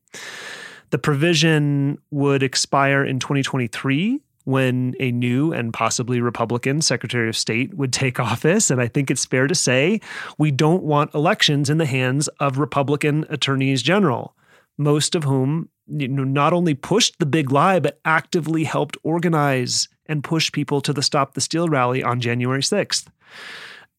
The 0.90 0.98
provision 0.98 1.98
would 2.10 2.42
expire 2.42 3.04
in 3.04 3.18
2023, 3.18 4.20
when 4.44 4.94
a 4.98 5.12
new 5.12 5.52
and 5.52 5.72
possibly 5.72 6.20
Republican 6.20 6.80
Secretary 6.80 7.28
of 7.28 7.36
State 7.36 7.74
would 7.74 7.92
take 7.92 8.18
office. 8.20 8.70
And 8.70 8.80
I 8.80 8.88
think 8.88 9.10
it's 9.10 9.24
fair 9.24 9.46
to 9.46 9.54
say 9.54 10.00
we 10.38 10.50
don't 10.50 10.82
want 10.82 11.14
elections 11.14 11.70
in 11.70 11.78
the 11.78 11.86
hands 11.86 12.28
of 12.40 12.58
Republican 12.58 13.26
attorneys 13.28 13.82
general, 13.82 14.34
most 14.78 15.14
of 15.14 15.24
whom 15.24 15.68
you 15.86 16.08
know, 16.08 16.24
not 16.24 16.52
only 16.52 16.74
pushed 16.74 17.18
the 17.18 17.26
big 17.26 17.50
lie, 17.50 17.80
but 17.80 17.98
actively 18.04 18.64
helped 18.64 18.96
organize 19.02 19.88
and 20.06 20.22
push 20.22 20.52
people 20.52 20.80
to 20.80 20.92
the 20.92 21.02
Stop 21.02 21.34
the 21.34 21.40
Steal 21.40 21.68
rally 21.68 22.02
on 22.02 22.20
January 22.20 22.62
6th. 22.62 23.08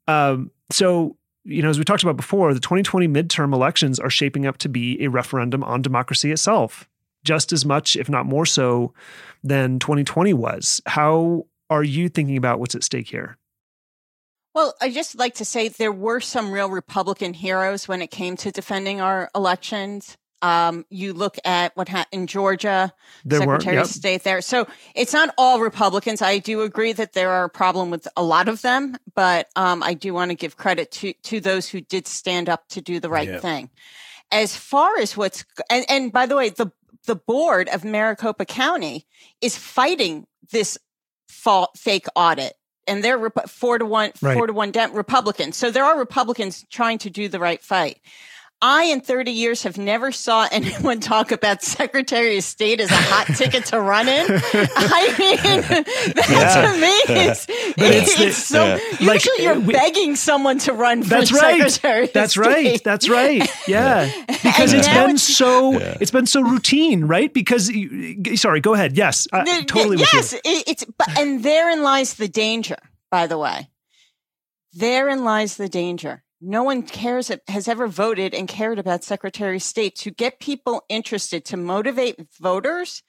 Um, 0.07 0.51
so, 0.71 1.17
you 1.43 1.61
know, 1.61 1.69
as 1.69 1.77
we 1.77 1.83
talked 1.83 2.03
about 2.03 2.17
before, 2.17 2.53
the 2.53 2.59
2020 2.59 3.07
midterm 3.07 3.53
elections 3.53 3.99
are 3.99 4.09
shaping 4.09 4.45
up 4.45 4.57
to 4.59 4.69
be 4.69 5.01
a 5.03 5.09
referendum 5.09 5.63
on 5.63 5.81
democracy 5.81 6.31
itself, 6.31 6.87
just 7.23 7.51
as 7.51 7.65
much, 7.65 7.95
if 7.95 8.09
not 8.09 8.25
more 8.25 8.45
so, 8.45 8.93
than 9.43 9.79
2020 9.79 10.33
was. 10.33 10.81
How 10.85 11.45
are 11.69 11.83
you 11.83 12.09
thinking 12.09 12.37
about 12.37 12.59
what's 12.59 12.75
at 12.75 12.83
stake 12.83 13.09
here? 13.09 13.37
Well, 14.53 14.75
I 14.81 14.91
just 14.91 15.17
like 15.17 15.35
to 15.35 15.45
say 15.45 15.69
there 15.69 15.93
were 15.93 16.19
some 16.19 16.51
real 16.51 16.69
Republican 16.69 17.33
heroes 17.33 17.87
when 17.87 18.01
it 18.01 18.11
came 18.11 18.35
to 18.37 18.51
defending 18.51 18.99
our 18.99 19.29
elections. 19.33 20.17
Um, 20.41 20.85
you 20.89 21.13
look 21.13 21.37
at 21.45 21.75
what 21.75 21.87
happened 21.87 22.21
in 22.21 22.27
Georgia, 22.27 22.93
there 23.23 23.39
Secretary 23.39 23.75
were, 23.75 23.81
yep. 23.81 23.85
of 23.85 23.91
State 23.91 24.23
there. 24.23 24.41
So 24.41 24.67
it's 24.95 25.13
not 25.13 25.33
all 25.37 25.59
Republicans. 25.59 26.21
I 26.21 26.39
do 26.39 26.61
agree 26.61 26.93
that 26.93 27.13
there 27.13 27.29
are 27.29 27.45
a 27.45 27.49
problem 27.49 27.91
with 27.91 28.07
a 28.17 28.23
lot 28.23 28.49
of 28.49 28.61
them, 28.61 28.97
but 29.13 29.49
um, 29.55 29.83
I 29.83 29.93
do 29.93 30.13
want 30.13 30.31
to 30.31 30.35
give 30.35 30.57
credit 30.57 30.91
to 30.93 31.13
to 31.13 31.39
those 31.39 31.69
who 31.69 31.81
did 31.81 32.07
stand 32.07 32.49
up 32.49 32.67
to 32.69 32.81
do 32.81 32.99
the 32.99 33.09
right 33.09 33.27
yep. 33.27 33.41
thing. 33.41 33.69
As 34.31 34.55
far 34.55 34.97
as 34.97 35.15
what's 35.15 35.45
and, 35.69 35.85
and 35.89 36.11
by 36.11 36.25
the 36.25 36.35
way, 36.35 36.49
the 36.49 36.71
the 37.05 37.15
board 37.15 37.69
of 37.69 37.83
Maricopa 37.83 38.45
County 38.45 39.05
is 39.41 39.57
fighting 39.57 40.27
this 40.51 40.77
fake 41.75 42.05
audit 42.15 42.53
and 42.87 43.03
they're 43.03 43.29
four 43.47 43.77
to 43.77 43.85
one, 43.85 44.11
right. 44.21 44.35
four 44.35 44.47
to 44.47 44.53
one 44.53 44.71
Republicans. 44.93 45.57
So 45.57 45.71
there 45.71 45.85
are 45.85 45.97
Republicans 45.97 46.65
trying 46.69 46.97
to 46.99 47.09
do 47.09 47.27
the 47.27 47.39
right 47.39 47.61
fight. 47.61 47.99
I, 48.63 48.83
in 48.85 49.01
30 49.01 49.31
years, 49.31 49.63
have 49.63 49.77
never 49.77 50.11
saw 50.11 50.47
anyone 50.51 50.99
talk 50.99 51.31
about 51.31 51.63
Secretary 51.63 52.37
of 52.37 52.43
State 52.43 52.79
as 52.79 52.91
a 52.91 52.95
hot 52.95 53.27
ticket 53.35 53.65
to 53.67 53.81
run 53.81 54.07
in. 54.07 54.25
I 54.29 55.15
mean, 55.17 55.35
that 56.15 56.27
yeah. 56.29 56.71
to 56.71 56.79
me 56.79 57.21
is 57.27 57.45
it's, 57.49 58.19
it's, 58.19 58.37
so. 58.37 58.63
Yeah. 58.63 58.75
Usually, 58.75 59.07
like, 59.07 59.25
you're 59.39 59.59
we, 59.59 59.73
begging 59.73 60.15
someone 60.15 60.59
to 60.59 60.73
run 60.73 61.03
for 61.03 61.09
that's 61.09 61.31
right. 61.31 61.71
Secretary. 61.71 62.07
That's 62.07 62.37
right. 62.37 62.83
That's 62.83 63.09
right. 63.09 63.49
Yeah, 63.67 64.11
because 64.27 64.73
it's 64.73 64.87
been 64.87 65.11
it's, 65.11 65.23
so 65.23 65.71
yeah. 65.71 65.97
it's 65.99 66.11
been 66.11 66.25
so 66.25 66.41
routine, 66.41 67.05
right? 67.05 67.33
Because 67.33 67.71
sorry, 68.35 68.59
go 68.59 68.73
ahead. 68.73 68.95
Yes, 68.95 69.27
uh, 69.31 69.43
totally. 69.63 69.97
Yes, 69.97 70.33
it, 70.33 70.41
it's 70.45 70.85
and 71.17 71.43
therein 71.43 71.83
lies 71.83 72.15
the 72.15 72.27
danger. 72.27 72.77
By 73.09 73.27
the 73.27 73.37
way, 73.37 73.69
therein 74.73 75.23
lies 75.23 75.57
the 75.57 75.69
danger 75.69 76.23
no 76.41 76.63
one 76.63 76.83
cares 76.83 77.31
has 77.47 77.67
ever 77.67 77.87
voted 77.87 78.33
and 78.33 78.47
cared 78.47 78.79
about 78.79 79.03
secretary 79.03 79.57
of 79.57 79.63
state. 79.63 79.95
To 79.97 80.11
get 80.11 80.39
people 80.39 80.83
interested 80.89 81.45
to 81.45 81.57
motivate 81.57 82.19
voters 82.39 83.03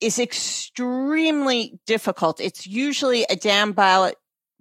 is 0.00 0.18
extremely 0.18 1.78
difficult. 1.86 2.40
It's 2.40 2.66
usually 2.66 3.24
a 3.28 3.36
down 3.36 3.72
ballot 3.72 4.16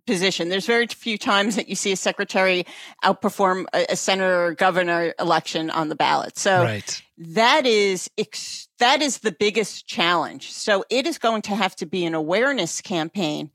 position. 0.06 0.50
There's 0.50 0.66
very 0.66 0.88
few 0.88 1.18
times 1.18 1.56
that 1.56 1.70
you 1.70 1.76
see 1.76 1.92
a 1.92 1.96
secretary 1.96 2.66
outperform 3.04 3.66
a, 3.74 3.86
a 3.90 3.96
senator 3.96 4.46
or 4.46 4.54
governor 4.54 5.14
election 5.20 5.70
on 5.70 5.90
the 5.90 5.96
ballot. 5.96 6.38
So 6.38 6.64
right. 6.64 7.02
that 7.18 7.66
is 7.66 8.10
ex- 8.18 8.68
that 8.80 9.02
is 9.02 9.20
the 9.20 9.32
biggest 9.32 9.88
challenge. 9.88 10.52
So 10.52 10.84
it 10.90 11.08
is 11.08 11.18
going 11.18 11.44
to 11.44 11.56
have 11.56 11.76
to 11.78 11.86
be 11.86 12.06
an 12.06 12.14
awareness 12.14 12.82
campaign 12.82 13.52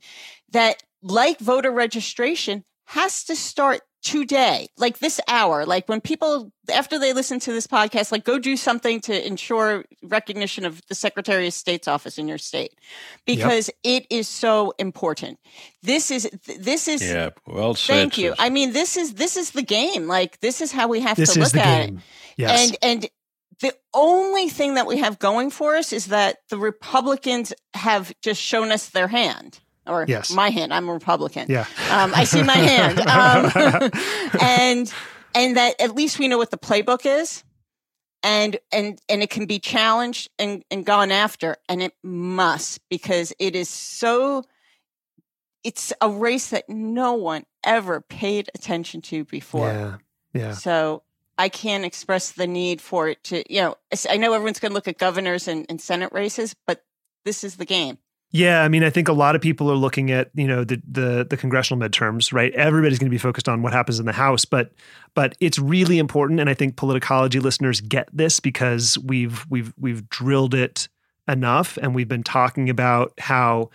that 0.53 0.83
like 1.03 1.41
voter 1.41 1.71
registration 1.71 2.65
has 2.87 3.25
to 3.25 3.37
start 3.37 3.81
today, 4.07 4.69
like 4.79 5.01
this 5.01 5.21
hour, 5.27 5.67
like 5.67 5.89
when 5.89 6.01
people, 6.01 6.53
after 6.73 6.97
they 6.97 7.13
listen 7.13 7.41
to 7.41 7.53
this 7.53 7.67
podcast, 7.67 8.13
like 8.13 8.25
go 8.25 8.39
do 8.39 8.57
something 8.57 9.01
to 9.01 9.27
ensure 9.27 9.85
recognition 10.01 10.65
of 10.65 10.81
the 10.87 10.95
Secretary 10.95 11.49
of 11.49 11.53
State's 11.53 11.89
office 11.89 12.17
in 12.17 12.29
your 12.29 12.39
state 12.39 12.73
because 13.27 13.69
yep. 13.83 14.03
it 14.03 14.07
is 14.15 14.29
so 14.29 14.73
important. 14.79 15.41
This 15.83 16.13
is, 16.13 16.31
this 16.57 16.87
is, 16.87 17.03
yeah, 17.03 17.31
well 17.49 17.75
said. 17.75 17.95
Thank 17.95 18.19
you. 18.19 18.33
I 18.39 18.49
mean, 18.49 18.73
this 18.73 18.97
is, 18.97 19.15
this 19.15 19.37
is 19.37 19.51
the 19.51 19.63
game. 19.63 20.07
Like 20.07 20.39
this 20.39 20.61
is 20.61 20.71
how 20.71 20.87
we 20.87 21.01
have 21.01 21.17
this 21.17 21.35
to 21.35 21.41
look 21.41 21.57
at 21.57 21.87
game. 21.87 21.97
it. 21.97 22.03
Yes. 22.37 22.69
And, 22.69 22.79
and, 22.83 23.11
the 23.61 23.75
only 23.95 24.51
thing 24.51 24.75
that 24.75 24.87
we 24.87 24.99
have 24.99 25.19
going 25.19 25.49
for 25.51 25.77
us 25.77 25.91
is 25.91 26.09
that 26.09 26.37
the 26.51 26.59
Republicans 26.59 27.55
have 27.73 28.13
just 28.21 28.39
shown 28.39 28.71
us 28.71 28.91
their 28.91 29.09
hand 29.09 29.61
or 29.87 30.05
yes. 30.07 30.33
my 30.33 30.51
hand. 30.51 30.73
I'm 30.73 30.89
a 30.89 30.93
Republican. 30.93 31.47
Yeah. 31.49 31.67
Um, 31.91 32.13
I 32.15 32.25
see 32.25 32.43
my 32.43 32.55
hand. 32.55 33.03
Um, 33.17 33.91
and 34.41 34.93
and 35.35 35.57
that 35.57 35.81
at 35.81 35.95
least 35.95 36.19
we 36.19 36.29
know 36.29 36.39
what 36.39 36.51
the 36.51 36.59
playbook 36.59 37.07
is, 37.07 37.45
and 38.23 38.59
and 38.73 39.01
and 39.09 39.23
it 39.23 39.31
can 39.31 39.47
be 39.47 39.59
challenged 39.59 40.31
and 40.39 40.65
and 40.71 40.85
gone 40.85 41.11
after, 41.11 41.57
and 41.69 41.83
it 41.83 41.93
must 42.03 42.81
because 42.89 43.33
it 43.39 43.55
is 43.57 43.69
so. 43.69 44.45
It's 45.65 45.93
a 46.01 46.09
race 46.09 46.51
that 46.51 46.69
no 46.69 47.15
one 47.15 47.45
ever 47.65 48.01
paid 48.01 48.51
attention 48.55 49.01
to 49.03 49.25
before. 49.25 49.69
Yeah. 49.69 49.97
Yeah. 50.33 50.53
So 50.53 51.03
I 51.39 51.49
can't 51.49 51.85
express 51.85 52.33
the 52.33 52.47
need 52.47 52.81
for 52.81 53.09
it 53.09 53.23
to, 53.25 53.43
you 53.53 53.61
know, 53.61 53.77
I 54.09 54.17
know 54.17 54.33
everyone's 54.33 54.61
going 54.61 54.71
to 54.71 54.75
look 54.75 54.89
at 54.89 54.99
governors 54.99 55.49
and, 55.49 55.67
and 55.69 55.81
Senate 55.81 56.13
races, 56.13 56.55
but 56.67 56.85
this 57.25 57.45
is 57.45 57.57
the 57.57 57.67
game. 57.67 57.99
Yeah, 58.37 58.63
I 58.63 58.69
mean, 58.69 58.85
I 58.85 58.91
think 58.91 59.09
a 59.09 59.15
lot 59.15 59.35
of 59.35 59.41
people 59.41 59.73
are 59.73 59.77
looking 59.77 60.11
at 60.11 60.31
you 60.35 60.47
know 60.47 60.63
the 60.63 60.83
the, 60.87 61.27
the 61.29 61.39
congressional 61.39 61.83
midterms, 61.83 62.35
right? 62.35 62.53
Everybody's 62.53 62.99
going 62.99 63.09
to 63.09 63.15
be 63.15 63.17
focused 63.17 63.49
on 63.49 63.63
what 63.63 63.73
happens 63.73 63.99
in 63.99 64.05
the 64.05 64.13
House, 64.13 64.45
but 64.45 64.73
but 65.15 65.35
it's 65.41 65.59
really 65.59 65.97
important, 65.99 66.39
and 66.39 66.51
I 66.51 66.53
think 66.53 66.77
politicology 66.77 67.41
listeners 67.41 67.81
get 67.81 68.11
this 68.13 68.39
because 68.39 68.99
we've 68.99 69.47
we've 69.49 69.73
we've 69.79 70.07
drilled 70.11 70.55
it 70.55 70.89
enough, 71.27 71.79
and 71.81 71.95
we've 71.95 72.09
been 72.09 72.23
talking 72.23 72.69
about 72.69 73.15
how 73.19 73.71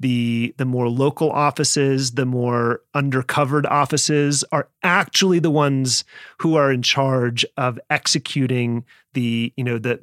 the 0.00 0.54
the 0.56 0.64
more 0.64 0.88
local 0.88 1.30
offices, 1.30 2.12
the 2.12 2.24
more 2.24 2.80
undercovered 2.94 3.66
offices 3.66 4.44
are 4.50 4.70
actually 4.82 5.40
the 5.40 5.50
ones 5.50 6.04
who 6.38 6.54
are 6.54 6.72
in 6.72 6.80
charge 6.80 7.44
of 7.58 7.78
executing 7.90 8.82
the 9.12 9.52
you 9.58 9.64
know 9.64 9.76
the 9.76 10.00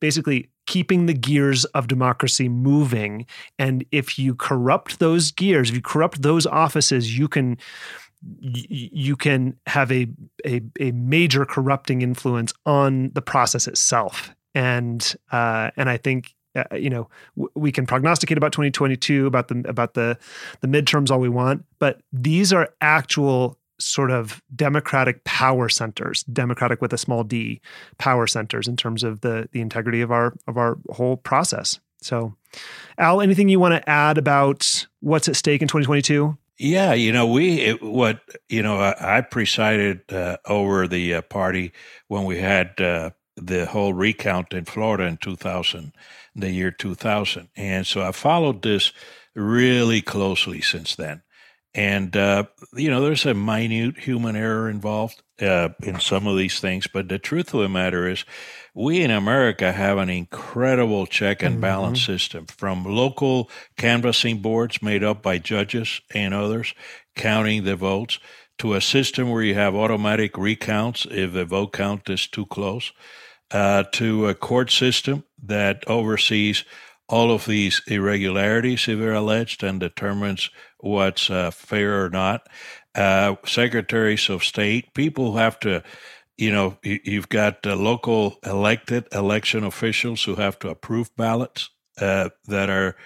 basically 0.00 0.48
keeping 0.66 1.06
the 1.06 1.14
gears 1.14 1.64
of 1.66 1.88
democracy 1.88 2.48
moving. 2.48 3.26
And 3.58 3.84
if 3.90 4.18
you 4.18 4.34
corrupt 4.34 4.98
those 4.98 5.30
gears, 5.30 5.70
if 5.70 5.76
you 5.76 5.82
corrupt 5.82 6.22
those 6.22 6.46
offices, 6.46 7.18
you 7.18 7.28
can 7.28 7.58
you 8.40 9.16
can 9.16 9.58
have 9.66 9.90
a, 9.90 10.06
a, 10.46 10.60
a 10.78 10.92
major 10.92 11.44
corrupting 11.44 12.02
influence 12.02 12.52
on 12.66 13.10
the 13.14 13.22
process 13.22 13.66
itself. 13.66 14.32
And 14.54 15.14
uh, 15.32 15.70
and 15.76 15.90
I 15.90 15.96
think 15.96 16.34
uh, 16.54 16.76
you 16.76 16.90
know 16.90 17.08
w- 17.36 17.50
we 17.54 17.72
can 17.72 17.86
prognosticate 17.86 18.38
about 18.38 18.52
2022 18.52 19.26
about 19.26 19.48
the 19.48 19.64
about 19.66 19.94
the 19.94 20.18
the 20.60 20.68
midterms 20.68 21.10
all 21.10 21.18
we 21.18 21.28
want, 21.28 21.64
but 21.78 22.00
these 22.12 22.52
are 22.52 22.68
actual 22.80 23.58
sort 23.82 24.10
of 24.10 24.42
democratic 24.54 25.24
power 25.24 25.68
centers, 25.68 26.22
democratic 26.24 26.80
with 26.80 26.92
a 26.92 26.98
small 26.98 27.24
d 27.24 27.60
power 27.98 28.26
centers 28.26 28.68
in 28.68 28.76
terms 28.76 29.02
of 29.02 29.20
the 29.20 29.48
the 29.52 29.60
integrity 29.60 30.00
of 30.00 30.10
our 30.10 30.34
of 30.46 30.56
our 30.56 30.78
whole 30.90 31.16
process. 31.16 31.80
So, 32.00 32.34
Al, 32.98 33.20
anything 33.20 33.48
you 33.48 33.60
want 33.60 33.74
to 33.74 33.88
add 33.88 34.18
about 34.18 34.86
what's 35.00 35.28
at 35.28 35.36
stake 35.36 35.62
in 35.62 35.68
2022? 35.68 36.36
Yeah, 36.58 36.92
you 36.92 37.12
know, 37.12 37.26
we 37.26 37.60
it, 37.60 37.82
what 37.82 38.20
you 38.48 38.62
know, 38.62 38.78
I, 38.78 39.18
I 39.18 39.20
presided 39.22 40.12
uh, 40.12 40.36
over 40.46 40.86
the 40.86 41.14
uh, 41.14 41.22
party 41.22 41.72
when 42.08 42.24
we 42.24 42.38
had 42.38 42.80
uh, 42.80 43.10
the 43.36 43.66
whole 43.66 43.94
recount 43.94 44.52
in 44.52 44.64
Florida 44.64 45.04
in 45.04 45.16
2000, 45.16 45.92
the 46.36 46.50
year 46.50 46.70
2000, 46.70 47.48
and 47.56 47.86
so 47.86 48.02
I 48.02 48.12
followed 48.12 48.62
this 48.62 48.92
really 49.34 50.02
closely 50.02 50.60
since 50.60 50.94
then. 50.94 51.22
And, 51.74 52.14
uh, 52.16 52.44
you 52.74 52.90
know, 52.90 53.00
there's 53.00 53.24
a 53.24 53.32
minute 53.32 53.98
human 53.98 54.36
error 54.36 54.68
involved 54.68 55.22
uh, 55.40 55.70
in 55.82 56.00
some 56.00 56.26
of 56.26 56.36
these 56.36 56.60
things. 56.60 56.86
But 56.86 57.08
the 57.08 57.18
truth 57.18 57.54
of 57.54 57.60
the 57.60 57.68
matter 57.68 58.08
is, 58.08 58.24
we 58.74 59.02
in 59.02 59.10
America 59.10 59.72
have 59.72 59.98
an 59.98 60.10
incredible 60.10 61.06
check 61.06 61.42
and 61.42 61.60
balance 61.60 62.02
mm-hmm. 62.02 62.12
system 62.12 62.46
from 62.46 62.84
local 62.84 63.50
canvassing 63.76 64.38
boards 64.38 64.82
made 64.82 65.02
up 65.02 65.22
by 65.22 65.38
judges 65.38 66.00
and 66.14 66.34
others 66.34 66.74
counting 67.14 67.64
the 67.64 67.76
votes 67.76 68.18
to 68.58 68.74
a 68.74 68.80
system 68.80 69.30
where 69.30 69.42
you 69.42 69.54
have 69.54 69.74
automatic 69.74 70.36
recounts 70.36 71.06
if 71.10 71.32
the 71.32 71.44
vote 71.44 71.72
count 71.72 72.08
is 72.08 72.26
too 72.26 72.46
close, 72.46 72.92
uh, 73.50 73.84
to 73.92 74.28
a 74.28 74.34
court 74.34 74.70
system 74.70 75.24
that 75.42 75.84
oversees 75.86 76.64
all 77.08 77.30
of 77.30 77.44
these 77.44 77.82
irregularities 77.88 78.88
if 78.88 78.98
they're 78.98 79.12
alleged 79.12 79.62
and 79.62 79.80
determines 79.80 80.48
what's 80.82 81.30
uh, 81.30 81.50
fair 81.50 82.04
or 82.04 82.10
not. 82.10 82.48
Uh, 82.94 83.36
secretaries 83.46 84.28
of 84.28 84.44
state, 84.44 84.92
people 84.92 85.36
have 85.36 85.58
to, 85.60 85.82
you 86.36 86.50
know, 86.50 86.76
you've 86.82 87.28
got 87.28 87.66
uh, 87.66 87.74
local 87.74 88.36
elected 88.44 89.06
election 89.12 89.64
officials 89.64 90.22
who 90.24 90.34
have 90.34 90.58
to 90.58 90.68
approve 90.68 91.14
ballots 91.16 91.70
uh, 92.00 92.28
that 92.46 92.68
are 92.68 92.96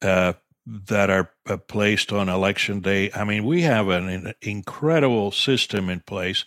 uh, 0.00 0.32
that 0.66 1.10
are 1.10 1.30
uh, 1.46 1.56
placed 1.58 2.12
on 2.12 2.28
election 2.28 2.80
day. 2.80 3.10
I 3.14 3.24
mean, 3.24 3.44
we 3.44 3.62
have 3.62 3.88
an 3.88 4.32
incredible 4.40 5.30
system 5.30 5.90
in 5.90 6.00
place, 6.00 6.44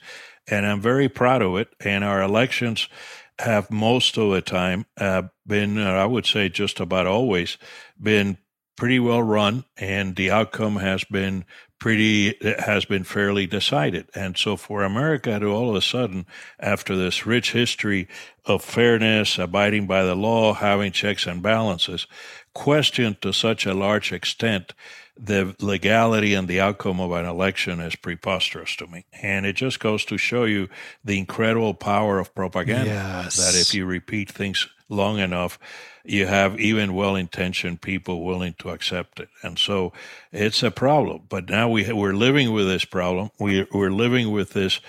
and 0.47 0.65
I'm 0.65 0.81
very 0.81 1.09
proud 1.09 1.41
of 1.43 1.57
it. 1.57 1.69
And 1.79 2.03
our 2.03 2.21
elections 2.21 2.87
have 3.39 3.69
most 3.69 4.17
of 4.17 4.31
the 4.31 4.41
time 4.41 4.85
uh, 4.97 5.23
been, 5.45 5.77
uh, 5.77 5.91
I 5.91 6.05
would 6.05 6.25
say, 6.25 6.49
just 6.49 6.79
about 6.79 7.05
always 7.05 7.57
been 8.01 8.37
pretty 8.77 8.99
well 8.99 9.21
run, 9.21 9.65
and 9.75 10.15
the 10.15 10.31
outcome 10.31 10.77
has 10.77 11.03
been 11.03 11.43
pretty 11.79 12.35
has 12.59 12.85
been 12.85 13.03
fairly 13.03 13.45
decided. 13.45 14.07
And 14.15 14.37
so 14.37 14.55
for 14.55 14.83
America 14.83 15.37
to 15.37 15.47
all 15.47 15.69
of 15.69 15.75
a 15.75 15.81
sudden, 15.81 16.25
after 16.59 16.95
this 16.95 17.25
rich 17.25 17.51
history 17.51 18.07
of 18.45 18.63
fairness, 18.63 19.37
abiding 19.37 19.87
by 19.87 20.03
the 20.03 20.15
law, 20.15 20.53
having 20.53 20.91
checks 20.93 21.25
and 21.27 21.43
balances, 21.43 22.07
question 22.53 23.17
to 23.21 23.33
such 23.33 23.65
a 23.65 23.73
large 23.73 24.13
extent 24.13 24.73
the 25.19 25.55
legality 25.59 26.35
and 26.35 26.47
the 26.47 26.59
outcome 26.59 26.99
of 26.99 27.11
an 27.11 27.25
election 27.25 27.79
is 27.79 27.95
preposterous 27.95 28.75
to 28.75 28.85
me. 28.87 29.05
And 29.21 29.45
it 29.45 29.55
just 29.55 29.79
goes 29.79 30.05
to 30.05 30.17
show 30.17 30.43
you 30.43 30.69
the 31.03 31.17
incredible 31.17 31.73
power 31.73 32.19
of 32.19 32.35
propaganda. 32.35 32.91
Yes. 32.91 33.37
That 33.37 33.59
if 33.59 33.73
you 33.73 33.85
repeat 33.85 34.31
things 34.31 34.67
long 34.89 35.19
enough, 35.19 35.59
you 36.03 36.25
have 36.27 36.59
even 36.59 36.93
well 36.93 37.15
intentioned 37.15 37.81
people 37.81 38.23
willing 38.23 38.55
to 38.59 38.69
accept 38.69 39.19
it. 39.19 39.29
And 39.43 39.59
so 39.59 39.93
it's 40.31 40.63
a 40.63 40.71
problem. 40.71 41.23
But 41.29 41.49
now 41.49 41.69
we, 41.69 41.91
we're 41.91 42.13
living 42.13 42.51
with 42.53 42.67
this 42.67 42.85
problem. 42.85 43.31
We, 43.39 43.67
we're 43.71 43.91
living 43.91 44.31
with 44.31 44.51
this 44.51 44.79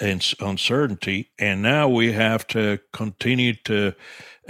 uncertainty. 0.00 1.30
And 1.38 1.62
now 1.62 1.88
we 1.88 2.12
have 2.12 2.46
to 2.48 2.78
continue 2.92 3.54
to 3.64 3.94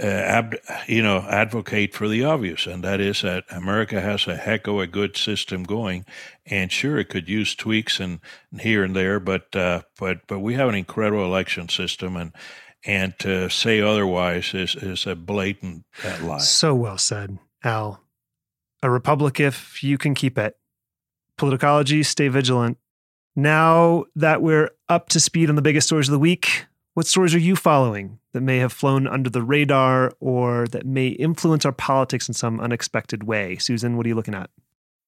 uh, 0.01 0.05
ab, 0.05 0.55
you 0.87 1.03
know, 1.03 1.25
advocate 1.29 1.93
for 1.93 2.07
the 2.07 2.23
obvious, 2.23 2.65
and 2.65 2.83
that 2.85 3.01
is 3.01 3.21
that 3.21 3.43
America 3.49 3.99
has 3.99 4.27
a 4.27 4.37
heck 4.37 4.65
of 4.65 4.79
a 4.79 4.87
good 4.87 5.17
system 5.17 5.63
going, 5.63 6.05
and 6.45 6.71
sure, 6.71 6.97
it 6.97 7.09
could 7.09 7.27
use 7.27 7.53
tweaks 7.53 7.99
and 7.99 8.21
here 8.61 8.85
and 8.85 8.95
there, 8.95 9.19
but 9.19 9.53
uh, 9.57 9.81
but 9.99 10.25
but 10.27 10.39
we 10.39 10.53
have 10.53 10.69
an 10.69 10.75
incredible 10.75 11.25
election 11.25 11.67
system, 11.67 12.15
and 12.15 12.31
and 12.85 13.17
to 13.19 13.49
say 13.49 13.81
otherwise 13.81 14.53
is 14.53 14.75
is 14.75 15.05
a 15.05 15.15
blatant 15.15 15.85
uh, 16.03 16.17
lie. 16.23 16.37
So 16.37 16.75
well 16.75 16.97
said, 16.97 17.37
Al. 17.63 18.03
A 18.81 18.89
republic, 18.89 19.39
if 19.39 19.83
you 19.83 19.97
can 19.97 20.15
keep 20.15 20.37
it. 20.37 20.55
Politicology, 21.37 22.05
stay 22.05 22.29
vigilant. 22.29 22.77
Now 23.35 24.05
that 24.15 24.41
we're 24.41 24.71
up 24.87 25.09
to 25.09 25.19
speed 25.19 25.49
on 25.49 25.55
the 25.55 25.61
biggest 25.61 25.87
stories 25.87 26.07
of 26.07 26.13
the 26.13 26.19
week, 26.19 26.65
what 26.93 27.07
stories 27.07 27.35
are 27.35 27.39
you 27.39 27.55
following 27.55 28.19
that 28.33 28.41
may 28.41 28.57
have 28.57 28.73
flown 28.73 29.07
under 29.07 29.29
the 29.29 29.43
radar 29.43 30.11
or 30.19 30.67
that 30.67 30.85
may 30.85 31.07
influence 31.07 31.65
our 31.65 31.71
politics 31.71 32.27
in 32.27 32.33
some 32.33 32.59
unexpected 32.59 33.23
way? 33.23 33.57
Susan, 33.57 33.95
what 33.95 34.05
are 34.05 34.09
you 34.09 34.15
looking 34.15 34.35
at? 34.35 34.49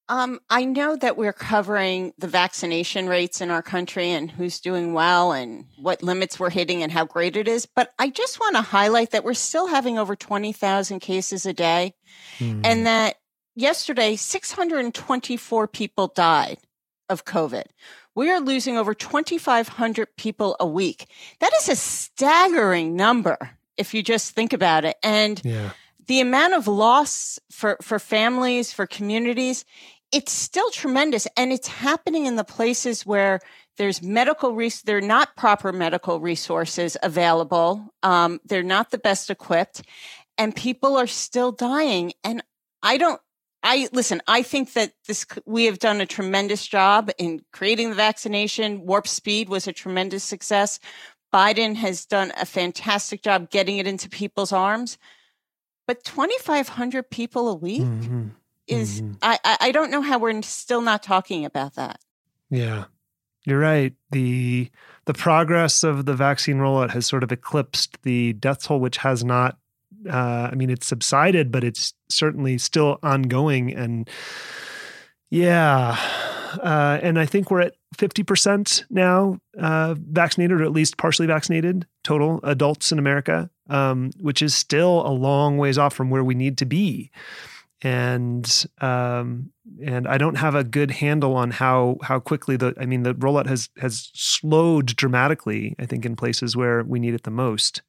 Um, 0.09 0.39
I 0.49 0.65
know 0.65 0.95
that 0.97 1.15
we're 1.15 1.31
covering 1.31 2.13
the 2.17 2.27
vaccination 2.27 3.07
rates 3.07 3.39
in 3.39 3.49
our 3.49 3.61
country 3.61 4.09
and 4.11 4.29
who's 4.29 4.59
doing 4.59 4.93
well 4.93 5.31
and 5.31 5.65
what 5.77 6.03
limits 6.03 6.39
we're 6.39 6.49
hitting 6.49 6.83
and 6.83 6.91
how 6.91 7.05
great 7.05 7.37
it 7.37 7.47
is. 7.47 7.65
But 7.65 7.93
I 7.97 8.09
just 8.09 8.39
want 8.39 8.57
to 8.57 8.61
highlight 8.61 9.11
that 9.11 9.23
we're 9.23 9.33
still 9.33 9.67
having 9.67 9.97
over 9.97 10.15
20,000 10.15 10.99
cases 10.99 11.45
a 11.45 11.53
day 11.53 11.93
mm. 12.39 12.59
and 12.65 12.85
that 12.85 13.15
yesterday 13.55 14.15
624 14.15 15.67
people 15.67 16.07
died 16.07 16.57
of 17.09 17.23
COVID, 17.23 17.65
we 18.15 18.29
are 18.29 18.39
losing 18.39 18.77
over 18.77 18.93
2,500 18.93 20.15
people 20.17 20.55
a 20.59 20.67
week. 20.67 21.09
That 21.39 21.53
is 21.59 21.69
a 21.69 21.75
staggering 21.75 22.95
number 22.95 23.37
if 23.77 23.93
you 23.93 24.03
just 24.03 24.35
think 24.35 24.53
about 24.53 24.85
it. 24.85 24.97
And 25.03 25.41
yeah. 25.43 25.71
The 26.07 26.21
amount 26.21 26.53
of 26.53 26.67
loss 26.67 27.39
for, 27.51 27.77
for 27.81 27.99
families, 27.99 28.73
for 28.73 28.85
communities, 28.85 29.65
it's 30.11 30.31
still 30.31 30.69
tremendous. 30.71 31.27
And 31.37 31.51
it's 31.51 31.67
happening 31.67 32.25
in 32.25 32.35
the 32.35 32.43
places 32.43 33.05
where 33.05 33.39
there's 33.77 34.01
medical, 34.01 34.53
res- 34.53 34.81
there 34.81 34.97
are 34.97 35.01
not 35.01 35.35
proper 35.37 35.71
medical 35.71 36.19
resources 36.19 36.97
available. 37.01 37.93
Um, 38.03 38.39
they're 38.45 38.63
not 38.63 38.91
the 38.91 38.97
best 38.97 39.29
equipped 39.29 39.83
and 40.41 40.55
people 40.55 40.97
are 40.97 41.07
still 41.07 41.51
dying. 41.51 42.13
And 42.23 42.43
I 42.81 42.97
don't, 42.97 43.21
I 43.61 43.87
listen, 43.93 44.21
I 44.27 44.41
think 44.41 44.73
that 44.73 44.93
this, 45.07 45.23
we 45.45 45.65
have 45.65 45.77
done 45.77 46.01
a 46.01 46.05
tremendous 46.07 46.65
job 46.65 47.11
in 47.19 47.41
creating 47.53 47.89
the 47.89 47.95
vaccination. 47.95 48.85
Warp 48.85 49.07
speed 49.07 49.49
was 49.49 49.67
a 49.67 49.73
tremendous 49.73 50.23
success. 50.23 50.79
Biden 51.31 51.75
has 51.75 52.05
done 52.05 52.33
a 52.41 52.45
fantastic 52.47 53.21
job 53.21 53.51
getting 53.51 53.77
it 53.77 53.85
into 53.85 54.09
people's 54.09 54.51
arms. 54.51 54.97
But 55.91 56.05
2,500 56.05 57.09
people 57.09 57.49
a 57.49 57.53
week 57.53 57.81
mm-hmm. 57.81 58.27
is, 58.65 59.01
mm-hmm. 59.01 59.15
I, 59.21 59.57
I 59.59 59.73
don't 59.73 59.91
know 59.91 59.99
how 59.99 60.19
we're 60.19 60.41
still 60.41 60.79
not 60.79 61.03
talking 61.03 61.43
about 61.43 61.75
that. 61.75 61.99
Yeah, 62.49 62.85
you're 63.45 63.59
right. 63.59 63.93
The, 64.09 64.71
the 65.03 65.13
progress 65.13 65.83
of 65.83 66.05
the 66.05 66.13
vaccine 66.13 66.59
rollout 66.59 66.91
has 66.91 67.05
sort 67.05 67.23
of 67.23 67.31
eclipsed 67.33 68.01
the 68.03 68.31
death 68.31 68.63
toll, 68.63 68.79
which 68.79 68.95
has 68.99 69.25
not 69.25 69.57
uh, 70.09 70.47
I 70.49 70.55
mean, 70.55 70.69
it's 70.69 70.87
subsided, 70.87 71.51
but 71.51 71.65
it's 71.65 71.93
certainly 72.07 72.57
still 72.57 72.97
ongoing. 73.03 73.73
And 73.73 74.09
yeah, 75.29 75.97
uh, 76.63 76.99
and 77.03 77.19
I 77.19 77.25
think 77.25 77.51
we're 77.51 77.59
at 77.59 77.75
50% 77.97 78.85
now 78.89 79.39
uh, 79.59 79.95
vaccinated, 79.97 80.61
or 80.61 80.63
at 80.63 80.71
least 80.71 80.97
partially 80.97 81.27
vaccinated, 81.27 81.85
total 82.03 82.39
adults 82.43 82.91
in 82.91 82.99
America, 82.99 83.49
um, 83.69 84.11
which 84.19 84.41
is 84.41 84.53
still 84.55 85.05
a 85.05 85.09
long 85.11 85.57
ways 85.57 85.77
off 85.77 85.93
from 85.93 86.09
where 86.09 86.23
we 86.23 86.35
need 86.35 86.57
to 86.59 86.65
be. 86.65 87.11
And 87.83 88.65
um, 88.79 89.51
and 89.83 90.07
I 90.07 90.19
don't 90.19 90.35
have 90.35 90.53
a 90.53 90.63
good 90.63 90.91
handle 90.91 91.35
on 91.35 91.51
how 91.51 91.97
how 92.03 92.19
quickly 92.19 92.55
the 92.55 92.75
I 92.79 92.85
mean 92.85 93.03
the 93.03 93.15
rollout 93.15 93.47
has 93.47 93.69
has 93.79 94.11
slowed 94.13 94.95
dramatically. 94.95 95.75
I 95.79 95.87
think 95.87 96.05
in 96.05 96.15
places 96.15 96.55
where 96.55 96.83
we 96.83 96.99
need 96.99 97.15
it 97.15 97.23
the 97.23 97.31
most. 97.31 97.81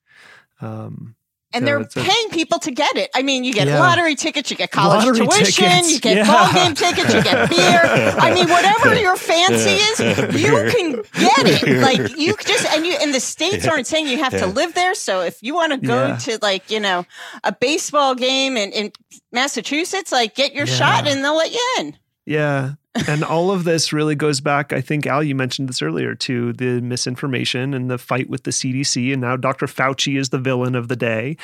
Um, 0.63 1.17
and 1.55 1.67
they're 1.67 1.85
paying 1.85 2.31
people 2.31 2.59
to 2.61 2.71
get 2.71 2.97
it. 2.97 3.11
I 3.15 3.23
mean, 3.23 3.45
you 3.45 3.53
get 3.53 3.67
yeah. 3.67 3.81
lottery 3.81 4.15
tickets, 4.15 4.51
you 4.51 4.57
get 4.57 4.71
college 4.71 5.05
lottery 5.05 5.27
tuition, 5.27 5.65
tickets. 5.65 5.93
you 5.93 6.01
get 6.01 6.17
yeah. 6.17 6.27
ball 6.27 6.53
game 6.53 6.75
tickets, 6.75 7.15
you 7.15 7.23
get 7.23 7.51
beer. 7.51 7.81
I 8.19 8.35
mean, 8.35 8.49
whatever 8.49 8.95
your 8.95 9.17
fancy 9.17 9.71
is, 9.71 10.01
you 10.41 10.53
can 10.71 10.93
get 10.93 11.63
it. 11.63 11.83
Like 11.83 12.17
you 12.17 12.35
just 12.37 12.67
and 12.67 12.87
you 12.87 12.95
and 13.01 13.15
the 13.15 13.21
states 13.21 13.67
aren't 13.67 13.87
saying 13.87 14.09
you 14.09 14.19
have 14.19 14.33
to 14.33 14.47
live 14.47 14.75
there. 14.75 14.95
So 14.95 15.23
if 15.23 15.43
you 15.43 15.55
want 15.55 15.73
to 15.73 15.79
go 15.79 16.17
to 16.17 16.39
like 16.43 16.71
you 16.71 16.81
know 16.81 17.05
a 17.45 17.53
baseball 17.53 18.15
game 18.15 18.57
in, 18.57 18.71
in 18.73 18.93
Massachusetts, 19.31 20.13
like 20.13 20.35
get 20.35 20.55
your 20.55 20.67
shot 20.67 21.07
and 21.07 21.25
they'll 21.25 21.37
let 21.37 21.53
you 21.53 21.75
in. 21.81 21.97
Yeah, 22.25 22.75
and 23.09 23.25
all 23.25 23.51
of 23.51 23.65
this 23.65 23.93
really 23.93 24.15
goes 24.15 24.41
back, 24.41 24.73
I 24.73 24.81
think, 24.81 25.07
Al, 25.07 25.23
you 25.23 25.35
mentioned 25.35 25.69
this 25.69 25.81
earlier, 25.81 26.15
to 26.17 26.53
the 26.53 26.81
misinformation 26.81 27.73
and 27.75 27.91
the 27.91 27.99
fight 27.99 28.29
with 28.29 28.45
the 28.45 28.51
CDC. 28.51 29.13
And 29.13 29.23
now 29.23 29.37
Dr. 29.37 29.67
Fauci 29.67 30.19
is 30.19 30.29
the 30.29 30.39
villain 30.39 30.75
of 30.75 30.89
the 30.89 30.97
day. 30.97 31.37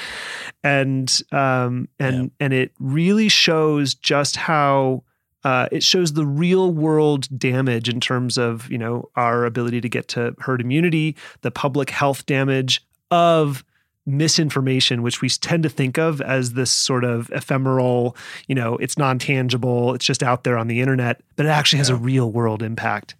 And 0.62 1.10
um, 1.32 1.88
and 1.98 2.16
yeah. 2.24 2.30
and 2.40 2.52
it 2.52 2.72
really 2.78 3.28
shows 3.28 3.94
just 3.94 4.36
how 4.36 5.04
uh, 5.44 5.68
it 5.72 5.82
shows 5.82 6.12
the 6.12 6.26
real 6.26 6.70
world 6.72 7.26
damage 7.38 7.88
in 7.88 8.00
terms 8.00 8.36
of, 8.36 8.70
you 8.70 8.78
know, 8.78 9.08
our 9.16 9.44
ability 9.44 9.80
to 9.80 9.88
get 9.88 10.08
to 10.08 10.34
herd 10.40 10.60
immunity, 10.60 11.16
the 11.42 11.50
public 11.50 11.90
health 11.90 12.26
damage 12.26 12.84
of 13.10 13.64
misinformation, 14.08 15.02
which 15.02 15.20
we 15.20 15.28
tend 15.28 15.62
to 15.62 15.68
think 15.68 15.98
of 15.98 16.20
as 16.20 16.54
this 16.54 16.70
sort 16.70 17.04
of 17.04 17.30
ephemeral, 17.30 18.16
you 18.48 18.54
know, 18.54 18.76
it's 18.78 18.98
non 18.98 19.18
tangible, 19.18 19.94
it's 19.94 20.04
just 20.04 20.22
out 20.22 20.44
there 20.44 20.56
on 20.56 20.66
the 20.66 20.80
internet, 20.80 21.20
but 21.36 21.46
it 21.46 21.50
actually 21.50 21.78
has 21.78 21.90
yeah. 21.90 21.96
a 21.96 21.98
real 21.98 22.30
world 22.30 22.62
impact. 22.62 23.14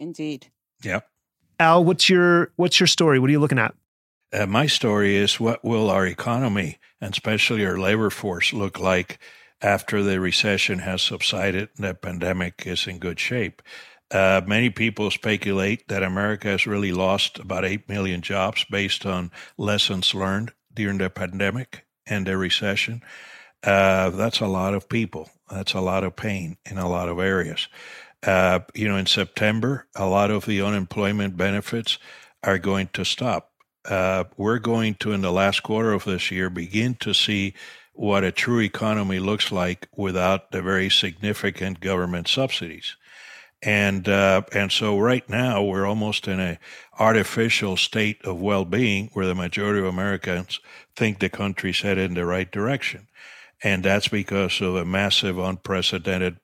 Indeed. 0.00 0.50
Yeah. 0.82 1.00
Al, 1.60 1.84
what's 1.84 2.08
your 2.08 2.50
what's 2.56 2.80
your 2.80 2.86
story? 2.86 3.18
What 3.18 3.30
are 3.30 3.32
you 3.32 3.40
looking 3.40 3.58
at? 3.58 3.74
Uh, 4.32 4.46
my 4.46 4.66
story 4.66 5.14
is 5.14 5.38
what 5.38 5.64
will 5.64 5.90
our 5.90 6.06
economy 6.06 6.78
and 7.00 7.12
especially 7.12 7.64
our 7.64 7.78
labor 7.78 8.10
force 8.10 8.52
look 8.52 8.80
like 8.80 9.20
after 9.62 10.02
the 10.02 10.20
recession 10.20 10.80
has 10.80 11.00
subsided 11.00 11.68
and 11.76 11.86
the 11.86 11.94
pandemic 11.94 12.64
is 12.66 12.86
in 12.86 12.98
good 12.98 13.20
shape. 13.20 13.62
Uh, 14.14 14.40
many 14.46 14.70
people 14.70 15.10
speculate 15.10 15.88
that 15.88 16.04
America 16.04 16.46
has 16.46 16.68
really 16.68 16.92
lost 16.92 17.40
about 17.40 17.64
8 17.64 17.88
million 17.88 18.20
jobs 18.20 18.64
based 18.70 19.04
on 19.04 19.32
lessons 19.58 20.14
learned 20.14 20.52
during 20.72 20.98
the 20.98 21.10
pandemic 21.10 21.84
and 22.06 22.24
the 22.24 22.36
recession. 22.36 23.02
Uh, 23.64 24.10
that's 24.10 24.38
a 24.38 24.46
lot 24.46 24.72
of 24.72 24.88
people. 24.88 25.28
That's 25.50 25.74
a 25.74 25.80
lot 25.80 26.04
of 26.04 26.14
pain 26.14 26.58
in 26.64 26.78
a 26.78 26.88
lot 26.88 27.08
of 27.08 27.18
areas. 27.18 27.66
Uh, 28.22 28.60
you 28.72 28.86
know, 28.86 28.96
in 28.96 29.06
September, 29.06 29.88
a 29.96 30.06
lot 30.06 30.30
of 30.30 30.46
the 30.46 30.62
unemployment 30.62 31.36
benefits 31.36 31.98
are 32.44 32.58
going 32.58 32.90
to 32.92 33.04
stop. 33.04 33.50
Uh, 33.84 34.24
we're 34.36 34.60
going 34.60 34.94
to, 34.94 35.10
in 35.10 35.22
the 35.22 35.32
last 35.32 35.64
quarter 35.64 35.92
of 35.92 36.04
this 36.04 36.30
year, 36.30 36.48
begin 36.48 36.94
to 37.00 37.14
see 37.14 37.52
what 37.92 38.22
a 38.22 38.30
true 38.30 38.60
economy 38.60 39.18
looks 39.18 39.50
like 39.50 39.88
without 39.96 40.52
the 40.52 40.62
very 40.62 40.88
significant 40.88 41.80
government 41.80 42.28
subsidies 42.28 42.94
and 43.64 44.08
uh, 44.08 44.42
and 44.52 44.70
so 44.70 44.98
right 44.98 45.28
now 45.28 45.62
we're 45.62 45.86
almost 45.86 46.28
in 46.28 46.40
a 46.40 46.58
artificial 46.98 47.76
state 47.76 48.24
of 48.24 48.40
well-being 48.40 49.10
where 49.14 49.26
the 49.26 49.34
majority 49.34 49.80
of 49.80 49.86
Americans 49.86 50.60
think 50.96 51.18
the 51.18 51.28
country's 51.28 51.80
headed 51.80 52.10
in 52.10 52.14
the 52.14 52.26
right 52.26 52.50
direction. 52.52 53.08
and 53.62 53.84
that's 53.84 54.08
because 54.08 54.60
of 54.60 54.76
a 54.76 54.84
massive, 54.84 55.38
unprecedented, 55.38 56.38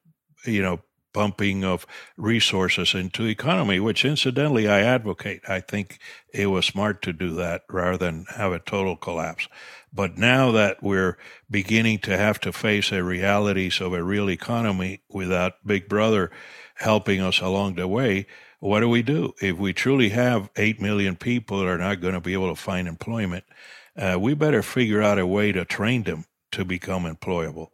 you 0.47 0.63
know, 0.63 0.81
pumping 1.13 1.65
of 1.65 1.87
resources 2.17 2.95
into 2.95 3.27
economy, 3.27 3.81
which 3.81 4.05
incidentally 4.05 4.69
I 4.69 4.81
advocate. 4.81 5.43
I 5.49 5.61
think 5.61 5.99
it 6.33 6.47
was 6.47 6.67
smart 6.67 7.03
to 7.03 7.13
do 7.13 7.35
that 7.35 7.63
rather 7.69 7.99
than 7.99 8.27
have 8.37 8.53
a 8.53 8.61
total 8.61 8.97
collapse. 8.97 9.49
But 9.93 10.17
now 10.17 10.53
that 10.53 10.83
we're 10.83 11.19
beginning 11.51 11.99
to 12.01 12.17
have 12.17 12.39
to 12.41 12.53
face 12.53 12.91
the 12.91 13.03
realities 13.03 13.81
of 13.81 13.93
a 13.93 14.05
real 14.05 14.31
economy 14.31 15.03
without 15.11 15.55
Big 15.67 15.89
Brother 15.89 16.31
helping 16.81 17.21
us 17.21 17.41
along 17.41 17.75
the 17.75 17.87
way, 17.87 18.27
what 18.59 18.81
do 18.81 18.89
we 18.89 19.03
do? 19.03 19.35
If 19.41 19.57
we 19.57 19.73
truly 19.73 20.11
have 20.11 20.51
8 20.57 20.81
million 20.81 21.17
people 21.17 21.61
that 21.61 21.69
are 21.69 21.79
not 21.79 22.01
going 22.01 22.15
to 22.15 22.21
be 22.21 22.33
able 22.33 22.55
to 22.55 22.61
find 22.61 22.89
employment, 22.89 23.45
uh, 23.97 24.19
we 24.21 24.35
better 24.35 24.63
figure 24.63 25.03
out 25.03 25.19
a 25.19 25.27
way 25.27 25.53
to 25.53 25.65
train 25.65 26.03
them 26.03 26.25
to 26.53 26.65
become 26.65 27.05
employable 27.05 27.69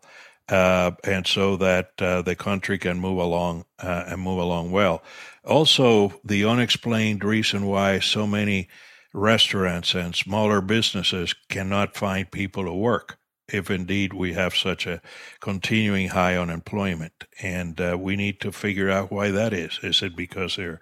uh, 0.49 0.93
and 1.05 1.27
so 1.27 1.57
that 1.57 1.91
uh, 2.01 2.23
the 2.23 2.37
country 2.37 2.79
can 2.79 3.01
move 3.01 3.19
along 3.19 3.65
uh, 3.79 4.05
and 4.07 4.21
move 4.21 4.39
along 4.39 4.71
well. 4.71 5.03
Also, 5.45 6.21
the 6.25 6.45
unexplained 6.45 7.25
reason 7.25 7.67
why 7.67 7.99
so 7.99 8.27
many 8.27 8.69
restaurants 9.13 9.95
and 9.95 10.15
smaller 10.15 10.61
businesses 10.61 11.35
cannot 11.49 11.97
find 11.97 12.31
people 12.31 12.65
to 12.65 12.73
work, 12.73 13.19
if 13.49 13.71
indeed 13.71 14.13
we 14.13 14.33
have 14.33 14.55
such 14.55 14.87
a 14.87 15.01
continuing 15.41 16.09
high 16.09 16.37
unemployment. 16.37 17.25
And 17.41 17.81
uh, 17.81 17.97
we 17.99 18.17
need 18.17 18.41
to 18.41 18.53
figure 18.53 18.91
out 18.91 19.11
why 19.11 19.31
that 19.31 19.53
is. 19.53 19.79
Is 19.83 20.03
it 20.03 20.17
because 20.17 20.57
they're 20.57 20.81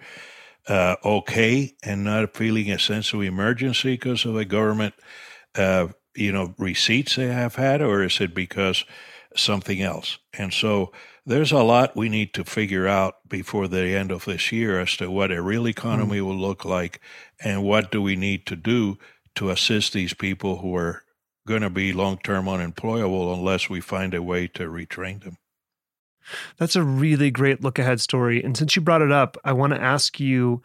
uh, 0.68 0.96
okay 1.04 1.74
and 1.82 2.04
not 2.04 2.36
feeling 2.36 2.70
a 2.70 2.78
sense 2.78 3.12
of 3.12 3.22
emergency 3.22 3.92
because 3.92 4.24
of 4.24 4.34
the 4.34 4.44
government, 4.44 4.94
uh, 5.56 5.88
you 6.14 6.32
know, 6.32 6.54
receipts 6.58 7.16
they 7.16 7.26
have 7.26 7.56
had, 7.56 7.82
or 7.82 8.02
is 8.02 8.20
it 8.20 8.34
because 8.34 8.84
something 9.36 9.82
else. 9.82 10.18
And 10.32 10.52
so 10.52 10.92
there's 11.26 11.52
a 11.52 11.62
lot 11.62 11.96
we 11.96 12.08
need 12.08 12.34
to 12.34 12.44
figure 12.44 12.86
out 12.86 13.28
before 13.28 13.68
the 13.68 13.96
end 13.96 14.10
of 14.10 14.24
this 14.24 14.52
year 14.52 14.80
as 14.80 14.96
to 14.96 15.10
what 15.10 15.32
a 15.32 15.42
real 15.42 15.66
economy 15.66 16.18
mm. 16.18 16.26
will 16.26 16.38
look 16.38 16.64
like 16.64 17.00
and 17.42 17.64
what 17.64 17.90
do 17.90 18.02
we 18.02 18.16
need 18.16 18.46
to 18.46 18.56
do 18.56 18.98
to 19.36 19.50
assist 19.50 19.92
these 19.92 20.14
people 20.14 20.58
who 20.58 20.74
are 20.76 21.03
going 21.47 21.62
to 21.62 21.70
be 21.70 21.92
long 21.92 22.18
term 22.18 22.49
unemployable 22.49 23.32
unless 23.34 23.68
we 23.68 23.80
find 23.80 24.14
a 24.14 24.22
way 24.22 24.47
to 24.49 24.68
retrain 24.68 25.22
them. 25.22 25.38
That's 26.57 26.76
a 26.76 26.82
really 26.82 27.30
great 27.30 27.62
look 27.62 27.78
ahead 27.78 28.01
story. 28.01 28.42
And 28.42 28.57
since 28.57 28.74
you 28.76 28.82
brought 28.82 29.03
it 29.03 29.12
up, 29.12 29.36
I 29.45 29.53
want 29.53 29.74
to 29.74 29.80
ask 29.80 30.18
you 30.18 30.62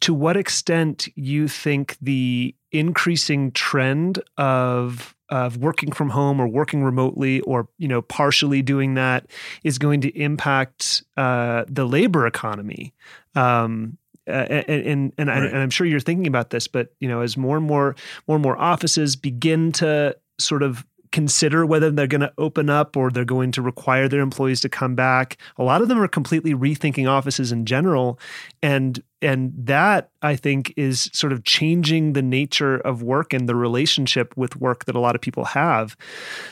to 0.00 0.14
what 0.14 0.36
extent 0.36 1.08
you 1.16 1.48
think 1.48 1.96
the 2.00 2.54
increasing 2.72 3.50
trend 3.52 4.22
of 4.36 5.14
of 5.28 5.56
working 5.58 5.92
from 5.92 6.10
home 6.10 6.40
or 6.40 6.48
working 6.48 6.82
remotely 6.82 7.40
or 7.42 7.68
you 7.78 7.88
know 7.88 8.02
partially 8.02 8.62
doing 8.62 8.94
that 8.94 9.26
is 9.62 9.78
going 9.78 10.00
to 10.00 10.08
impact 10.18 11.02
uh, 11.16 11.64
the 11.68 11.86
labor 11.86 12.26
economy. 12.26 12.92
Um, 13.34 13.96
uh, 14.28 14.32
and 14.32 14.86
and, 14.86 15.12
and, 15.18 15.28
right. 15.28 15.42
I, 15.42 15.46
and 15.46 15.58
I'm 15.58 15.70
sure 15.70 15.86
you're 15.86 16.00
thinking 16.00 16.26
about 16.26 16.50
this, 16.50 16.66
but 16.66 16.94
you 17.00 17.08
know, 17.08 17.20
as 17.20 17.36
more 17.36 17.56
and 17.56 17.66
more 17.66 17.96
more 18.26 18.36
and 18.36 18.42
more 18.42 18.58
offices 18.58 19.16
begin 19.16 19.72
to 19.72 20.16
sort 20.38 20.62
of 20.62 20.84
consider 21.12 21.66
whether 21.66 21.90
they're 21.90 22.06
going 22.06 22.20
to 22.20 22.32
open 22.38 22.70
up 22.70 22.96
or 22.96 23.10
they're 23.10 23.24
going 23.24 23.50
to 23.52 23.62
require 23.62 24.08
their 24.08 24.20
employees 24.20 24.60
to 24.60 24.68
come 24.68 24.94
back. 24.94 25.36
A 25.58 25.64
lot 25.64 25.82
of 25.82 25.88
them 25.88 26.00
are 26.00 26.08
completely 26.08 26.54
rethinking 26.54 27.08
offices 27.08 27.52
in 27.52 27.66
general 27.66 28.18
and 28.62 29.02
and 29.22 29.52
that 29.54 30.10
I 30.22 30.36
think 30.36 30.72
is 30.76 31.10
sort 31.12 31.32
of 31.32 31.44
changing 31.44 32.14
the 32.14 32.22
nature 32.22 32.76
of 32.78 33.02
work 33.02 33.34
and 33.34 33.48
the 33.48 33.54
relationship 33.54 34.34
with 34.36 34.56
work 34.56 34.86
that 34.86 34.94
a 34.94 35.00
lot 35.00 35.14
of 35.14 35.20
people 35.20 35.44
have. 35.46 35.96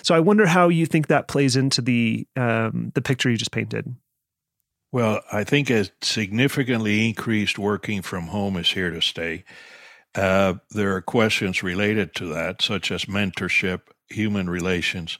So 0.03 0.15
I 0.15 0.21
wonder 0.21 0.47
how 0.47 0.69
you 0.69 0.85
think 0.85 1.07
that 1.07 1.29
plays 1.29 1.57
into 1.57 1.81
the 1.81 2.27
um, 2.37 2.93
the 2.95 3.01
picture 3.01 3.31
you 3.31 3.39
just 3.39 3.53
painted. 3.53 3.95
Well, 4.91 5.21
I 5.31 5.45
think 5.45 5.71
a 5.71 5.87
significantly 6.01 7.09
increased 7.09 7.59
working 7.59 8.03
from 8.03 8.29
home 8.29 8.57
is 8.57 8.73
here 8.73 8.91
to 8.91 9.03
stay. 9.03 9.45
Uh, 10.15 10.55
there 10.71 10.95
are 10.97 11.03
questions 11.03 11.63
related 11.63 12.15
to 12.17 12.27
that, 12.35 12.63
such 12.63 12.91
as 12.91 13.07
mentorship, 13.07 13.83
human 14.09 14.49
relations, 14.51 15.19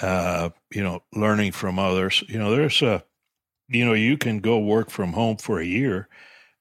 uh, 0.00 0.50
you 0.72 0.82
know, 0.82 1.02
learning 1.14 1.52
from 1.52 1.78
others. 1.78 2.24
You 2.28 2.38
know, 2.38 2.50
there's 2.50 2.82
a, 2.82 3.04
you 3.68 3.84
know, 3.84 3.94
you 3.94 4.18
can 4.18 4.40
go 4.40 4.58
work 4.58 4.90
from 4.90 5.14
home 5.14 5.38
for 5.38 5.60
a 5.60 5.66
year, 5.66 6.08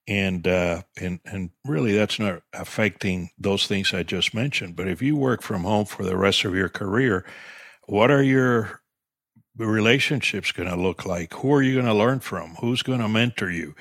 and 0.08 0.48
uh, 0.48 0.84
and 1.00 1.20
and 1.26 1.52
really 1.66 1.94
that's 1.96 2.20
not 2.20 2.44
affecting 2.54 3.32
those 3.40 3.68
things 3.68 3.94
I 3.94 4.04
just 4.04 4.34
mentioned. 4.34 4.76
But 4.76 4.88
if 4.88 5.02
you 5.02 5.16
work 5.16 5.42
from 5.44 5.64
home 5.64 5.86
for 5.86 6.04
the 6.04 6.18
rest 6.18 6.46
of 6.46 6.56
your 6.56 6.70
career, 6.70 7.26
what 7.88 8.12
are 8.12 8.24
your 8.24 8.79
relationships 9.68 10.52
going 10.52 10.70
to 10.70 10.76
look 10.76 11.06
like? 11.06 11.34
Who 11.36 11.54
are 11.54 11.62
you 11.62 11.74
going 11.74 11.86
to 11.86 11.94
learn 11.94 12.20
from? 12.20 12.56
Who's 12.62 12.82
going 12.82 13.00
to 13.00 13.10
mentor 13.10 13.52
you? 13.52 13.76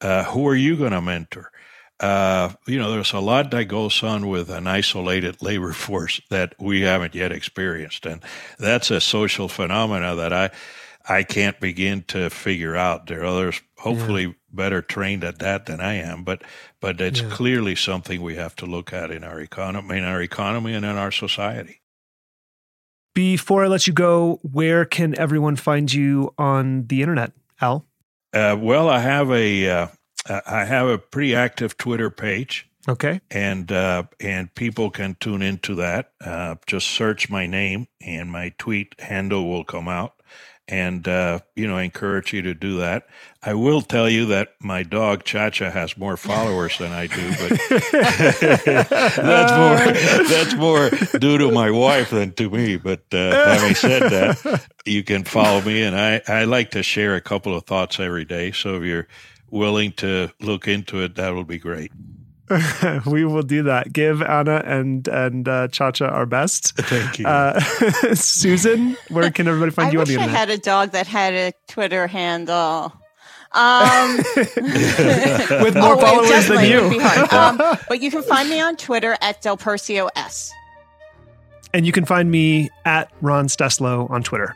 Uh, 0.00 0.24
who 0.24 0.46
are 0.46 0.54
you 0.54 0.76
going 0.76 0.92
to 0.92 1.00
mentor? 1.00 1.50
uh, 2.00 2.52
you 2.66 2.78
know, 2.78 2.92
there's 2.92 3.12
a 3.12 3.18
lot 3.18 3.50
that 3.50 3.64
goes 3.64 4.02
on 4.02 4.28
with 4.28 4.50
an 4.50 4.66
isolated 4.66 5.42
labor 5.42 5.72
force 5.72 6.20
that 6.30 6.54
we 6.58 6.82
haven't 6.82 7.14
yet 7.14 7.32
experienced, 7.32 8.06
and 8.06 8.22
that's 8.58 8.90
a 8.90 9.00
social 9.00 9.48
phenomena 9.48 10.14
that 10.14 10.32
I 10.32 10.50
I 11.10 11.22
can't 11.22 11.58
begin 11.58 12.02
to 12.08 12.30
figure 12.30 12.76
out. 12.76 13.06
There 13.06 13.22
are 13.22 13.26
others, 13.26 13.60
hopefully, 13.78 14.26
yeah. 14.26 14.32
better 14.52 14.82
trained 14.82 15.24
at 15.24 15.38
that 15.38 15.66
than 15.66 15.80
I 15.80 15.94
am, 15.94 16.22
but 16.22 16.42
but 16.80 17.00
it's 17.00 17.20
yeah. 17.20 17.30
clearly 17.30 17.74
something 17.74 18.22
we 18.22 18.36
have 18.36 18.54
to 18.56 18.66
look 18.66 18.92
at 18.92 19.10
in 19.10 19.24
our 19.24 19.40
economy, 19.40 19.98
in 19.98 20.04
our 20.04 20.22
economy, 20.22 20.74
and 20.74 20.84
in 20.84 20.96
our 20.96 21.12
society. 21.12 21.80
Before 23.18 23.64
I 23.64 23.66
let 23.66 23.88
you 23.88 23.92
go, 23.92 24.38
where 24.42 24.84
can 24.84 25.18
everyone 25.18 25.56
find 25.56 25.92
you 25.92 26.32
on 26.38 26.86
the 26.86 27.02
internet, 27.02 27.32
Al? 27.60 27.84
Uh, 28.32 28.56
well, 28.56 28.88
I 28.88 29.00
have 29.00 29.32
a 29.32 29.68
uh, 29.68 29.86
uh, 30.28 30.40
I 30.46 30.64
have 30.64 30.86
a 30.86 30.98
pretty 30.98 31.34
active 31.34 31.76
Twitter 31.76 32.10
page. 32.10 32.70
Okay. 32.86 33.20
And 33.28 33.72
uh, 33.72 34.04
and 34.20 34.54
people 34.54 34.90
can 34.90 35.16
tune 35.18 35.42
into 35.42 35.74
that. 35.74 36.12
Uh, 36.24 36.54
just 36.68 36.86
search 36.86 37.28
my 37.28 37.48
name, 37.48 37.88
and 38.00 38.30
my 38.30 38.54
tweet 38.56 38.94
handle 39.00 39.48
will 39.48 39.64
come 39.64 39.88
out. 39.88 40.14
And 40.68 41.08
uh, 41.08 41.40
you 41.56 41.66
know, 41.66 41.78
I 41.78 41.82
encourage 41.84 42.34
you 42.34 42.42
to 42.42 42.52
do 42.52 42.76
that. 42.78 43.06
I 43.42 43.54
will 43.54 43.80
tell 43.80 44.08
you 44.08 44.26
that 44.26 44.50
my 44.60 44.82
dog 44.82 45.24
Chacha 45.24 45.70
has 45.70 45.96
more 45.96 46.18
followers 46.18 46.76
than 46.76 46.92
I 46.92 47.06
do, 47.06 47.30
but 47.30 47.58
that's 49.16 49.52
more 49.52 49.92
that's 50.28 50.54
more 50.54 50.90
due 51.18 51.38
to 51.38 51.50
my 51.50 51.70
wife 51.70 52.10
than 52.10 52.32
to 52.32 52.50
me. 52.50 52.76
But 52.76 53.02
uh, 53.12 53.30
having 53.46 53.74
said 53.74 54.10
that, 54.10 54.66
you 54.84 55.02
can 55.02 55.24
follow 55.24 55.62
me, 55.62 55.82
and 55.82 55.98
I 55.98 56.20
I 56.28 56.44
like 56.44 56.72
to 56.72 56.82
share 56.82 57.16
a 57.16 57.22
couple 57.22 57.56
of 57.56 57.64
thoughts 57.64 57.98
every 57.98 58.26
day. 58.26 58.52
So 58.52 58.76
if 58.76 58.82
you're 58.82 59.08
willing 59.50 59.92
to 59.92 60.30
look 60.40 60.68
into 60.68 61.02
it, 61.02 61.14
that 61.14 61.30
will 61.30 61.44
be 61.44 61.58
great. 61.58 61.92
we 63.06 63.24
will 63.24 63.42
do 63.42 63.64
that. 63.64 63.92
Give 63.92 64.22
Anna 64.22 64.62
and 64.64 65.06
and 65.08 65.48
uh, 65.48 65.68
Chacha 65.68 66.08
our 66.08 66.26
best. 66.26 66.76
Thank 66.76 67.18
you, 67.18 67.26
uh, 67.26 67.60
Susan. 68.14 68.96
Where 69.08 69.30
can 69.30 69.48
everybody 69.48 69.70
find 69.70 69.88
I 69.88 69.92
you 69.92 70.00
on 70.00 70.06
the 70.06 70.14
internet? 70.14 70.34
I 70.34 70.40
actually 70.40 70.52
had 70.52 70.58
a 70.58 70.62
dog 70.62 70.90
that 70.92 71.06
had 71.06 71.34
a 71.34 71.52
Twitter 71.66 72.06
handle. 72.06 72.92
Um, 73.52 74.16
with 74.36 75.74
more 75.74 75.94
oh, 75.94 76.00
followers 76.00 76.48
than 76.48 76.66
you. 76.66 77.00
Um, 77.30 77.56
but 77.88 78.02
you 78.02 78.10
can 78.10 78.22
find 78.22 78.48
me 78.50 78.60
on 78.60 78.76
Twitter 78.76 79.16
at 79.22 79.40
Del 79.40 79.56
Percio 79.56 80.10
S. 80.14 80.52
And 81.72 81.86
you 81.86 81.92
can 81.92 82.04
find 82.04 82.30
me 82.30 82.68
at 82.84 83.10
Ron 83.22 83.46
Steslow 83.46 84.10
on 84.10 84.22
Twitter. 84.22 84.54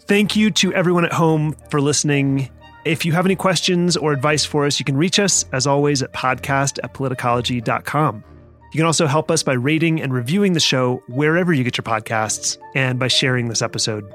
Thank 0.00 0.36
you 0.36 0.50
to 0.52 0.72
everyone 0.72 1.04
at 1.04 1.12
home 1.12 1.54
for 1.70 1.80
listening 1.80 2.48
if 2.84 3.04
you 3.04 3.12
have 3.12 3.26
any 3.26 3.36
questions 3.36 3.96
or 3.96 4.12
advice 4.12 4.44
for 4.44 4.66
us, 4.66 4.78
you 4.78 4.84
can 4.84 4.96
reach 4.96 5.18
us, 5.18 5.44
as 5.52 5.66
always, 5.66 6.02
at 6.02 6.12
podcast 6.12 6.78
at 6.82 6.94
politicology.com. 6.94 8.24
You 8.72 8.78
can 8.78 8.86
also 8.86 9.06
help 9.06 9.30
us 9.30 9.42
by 9.42 9.54
rating 9.54 10.00
and 10.00 10.12
reviewing 10.14 10.52
the 10.52 10.60
show 10.60 11.02
wherever 11.08 11.52
you 11.52 11.64
get 11.64 11.76
your 11.76 11.82
podcasts 11.82 12.56
and 12.74 12.98
by 12.98 13.08
sharing 13.08 13.48
this 13.48 13.62
episode. 13.62 14.14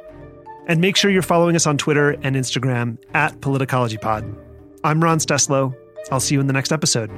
And 0.67 0.81
make 0.81 0.95
sure 0.95 1.11
you're 1.11 1.21
following 1.21 1.55
us 1.55 1.67
on 1.67 1.77
Twitter 1.77 2.11
and 2.11 2.35
Instagram 2.35 2.97
at 3.13 3.39
politicologypod. 3.41 4.35
I'm 4.83 5.03
Ron 5.03 5.19
Steslow. 5.19 5.75
I'll 6.11 6.19
see 6.19 6.35
you 6.35 6.41
in 6.41 6.47
the 6.47 6.53
next 6.53 6.71
episode. 6.71 7.11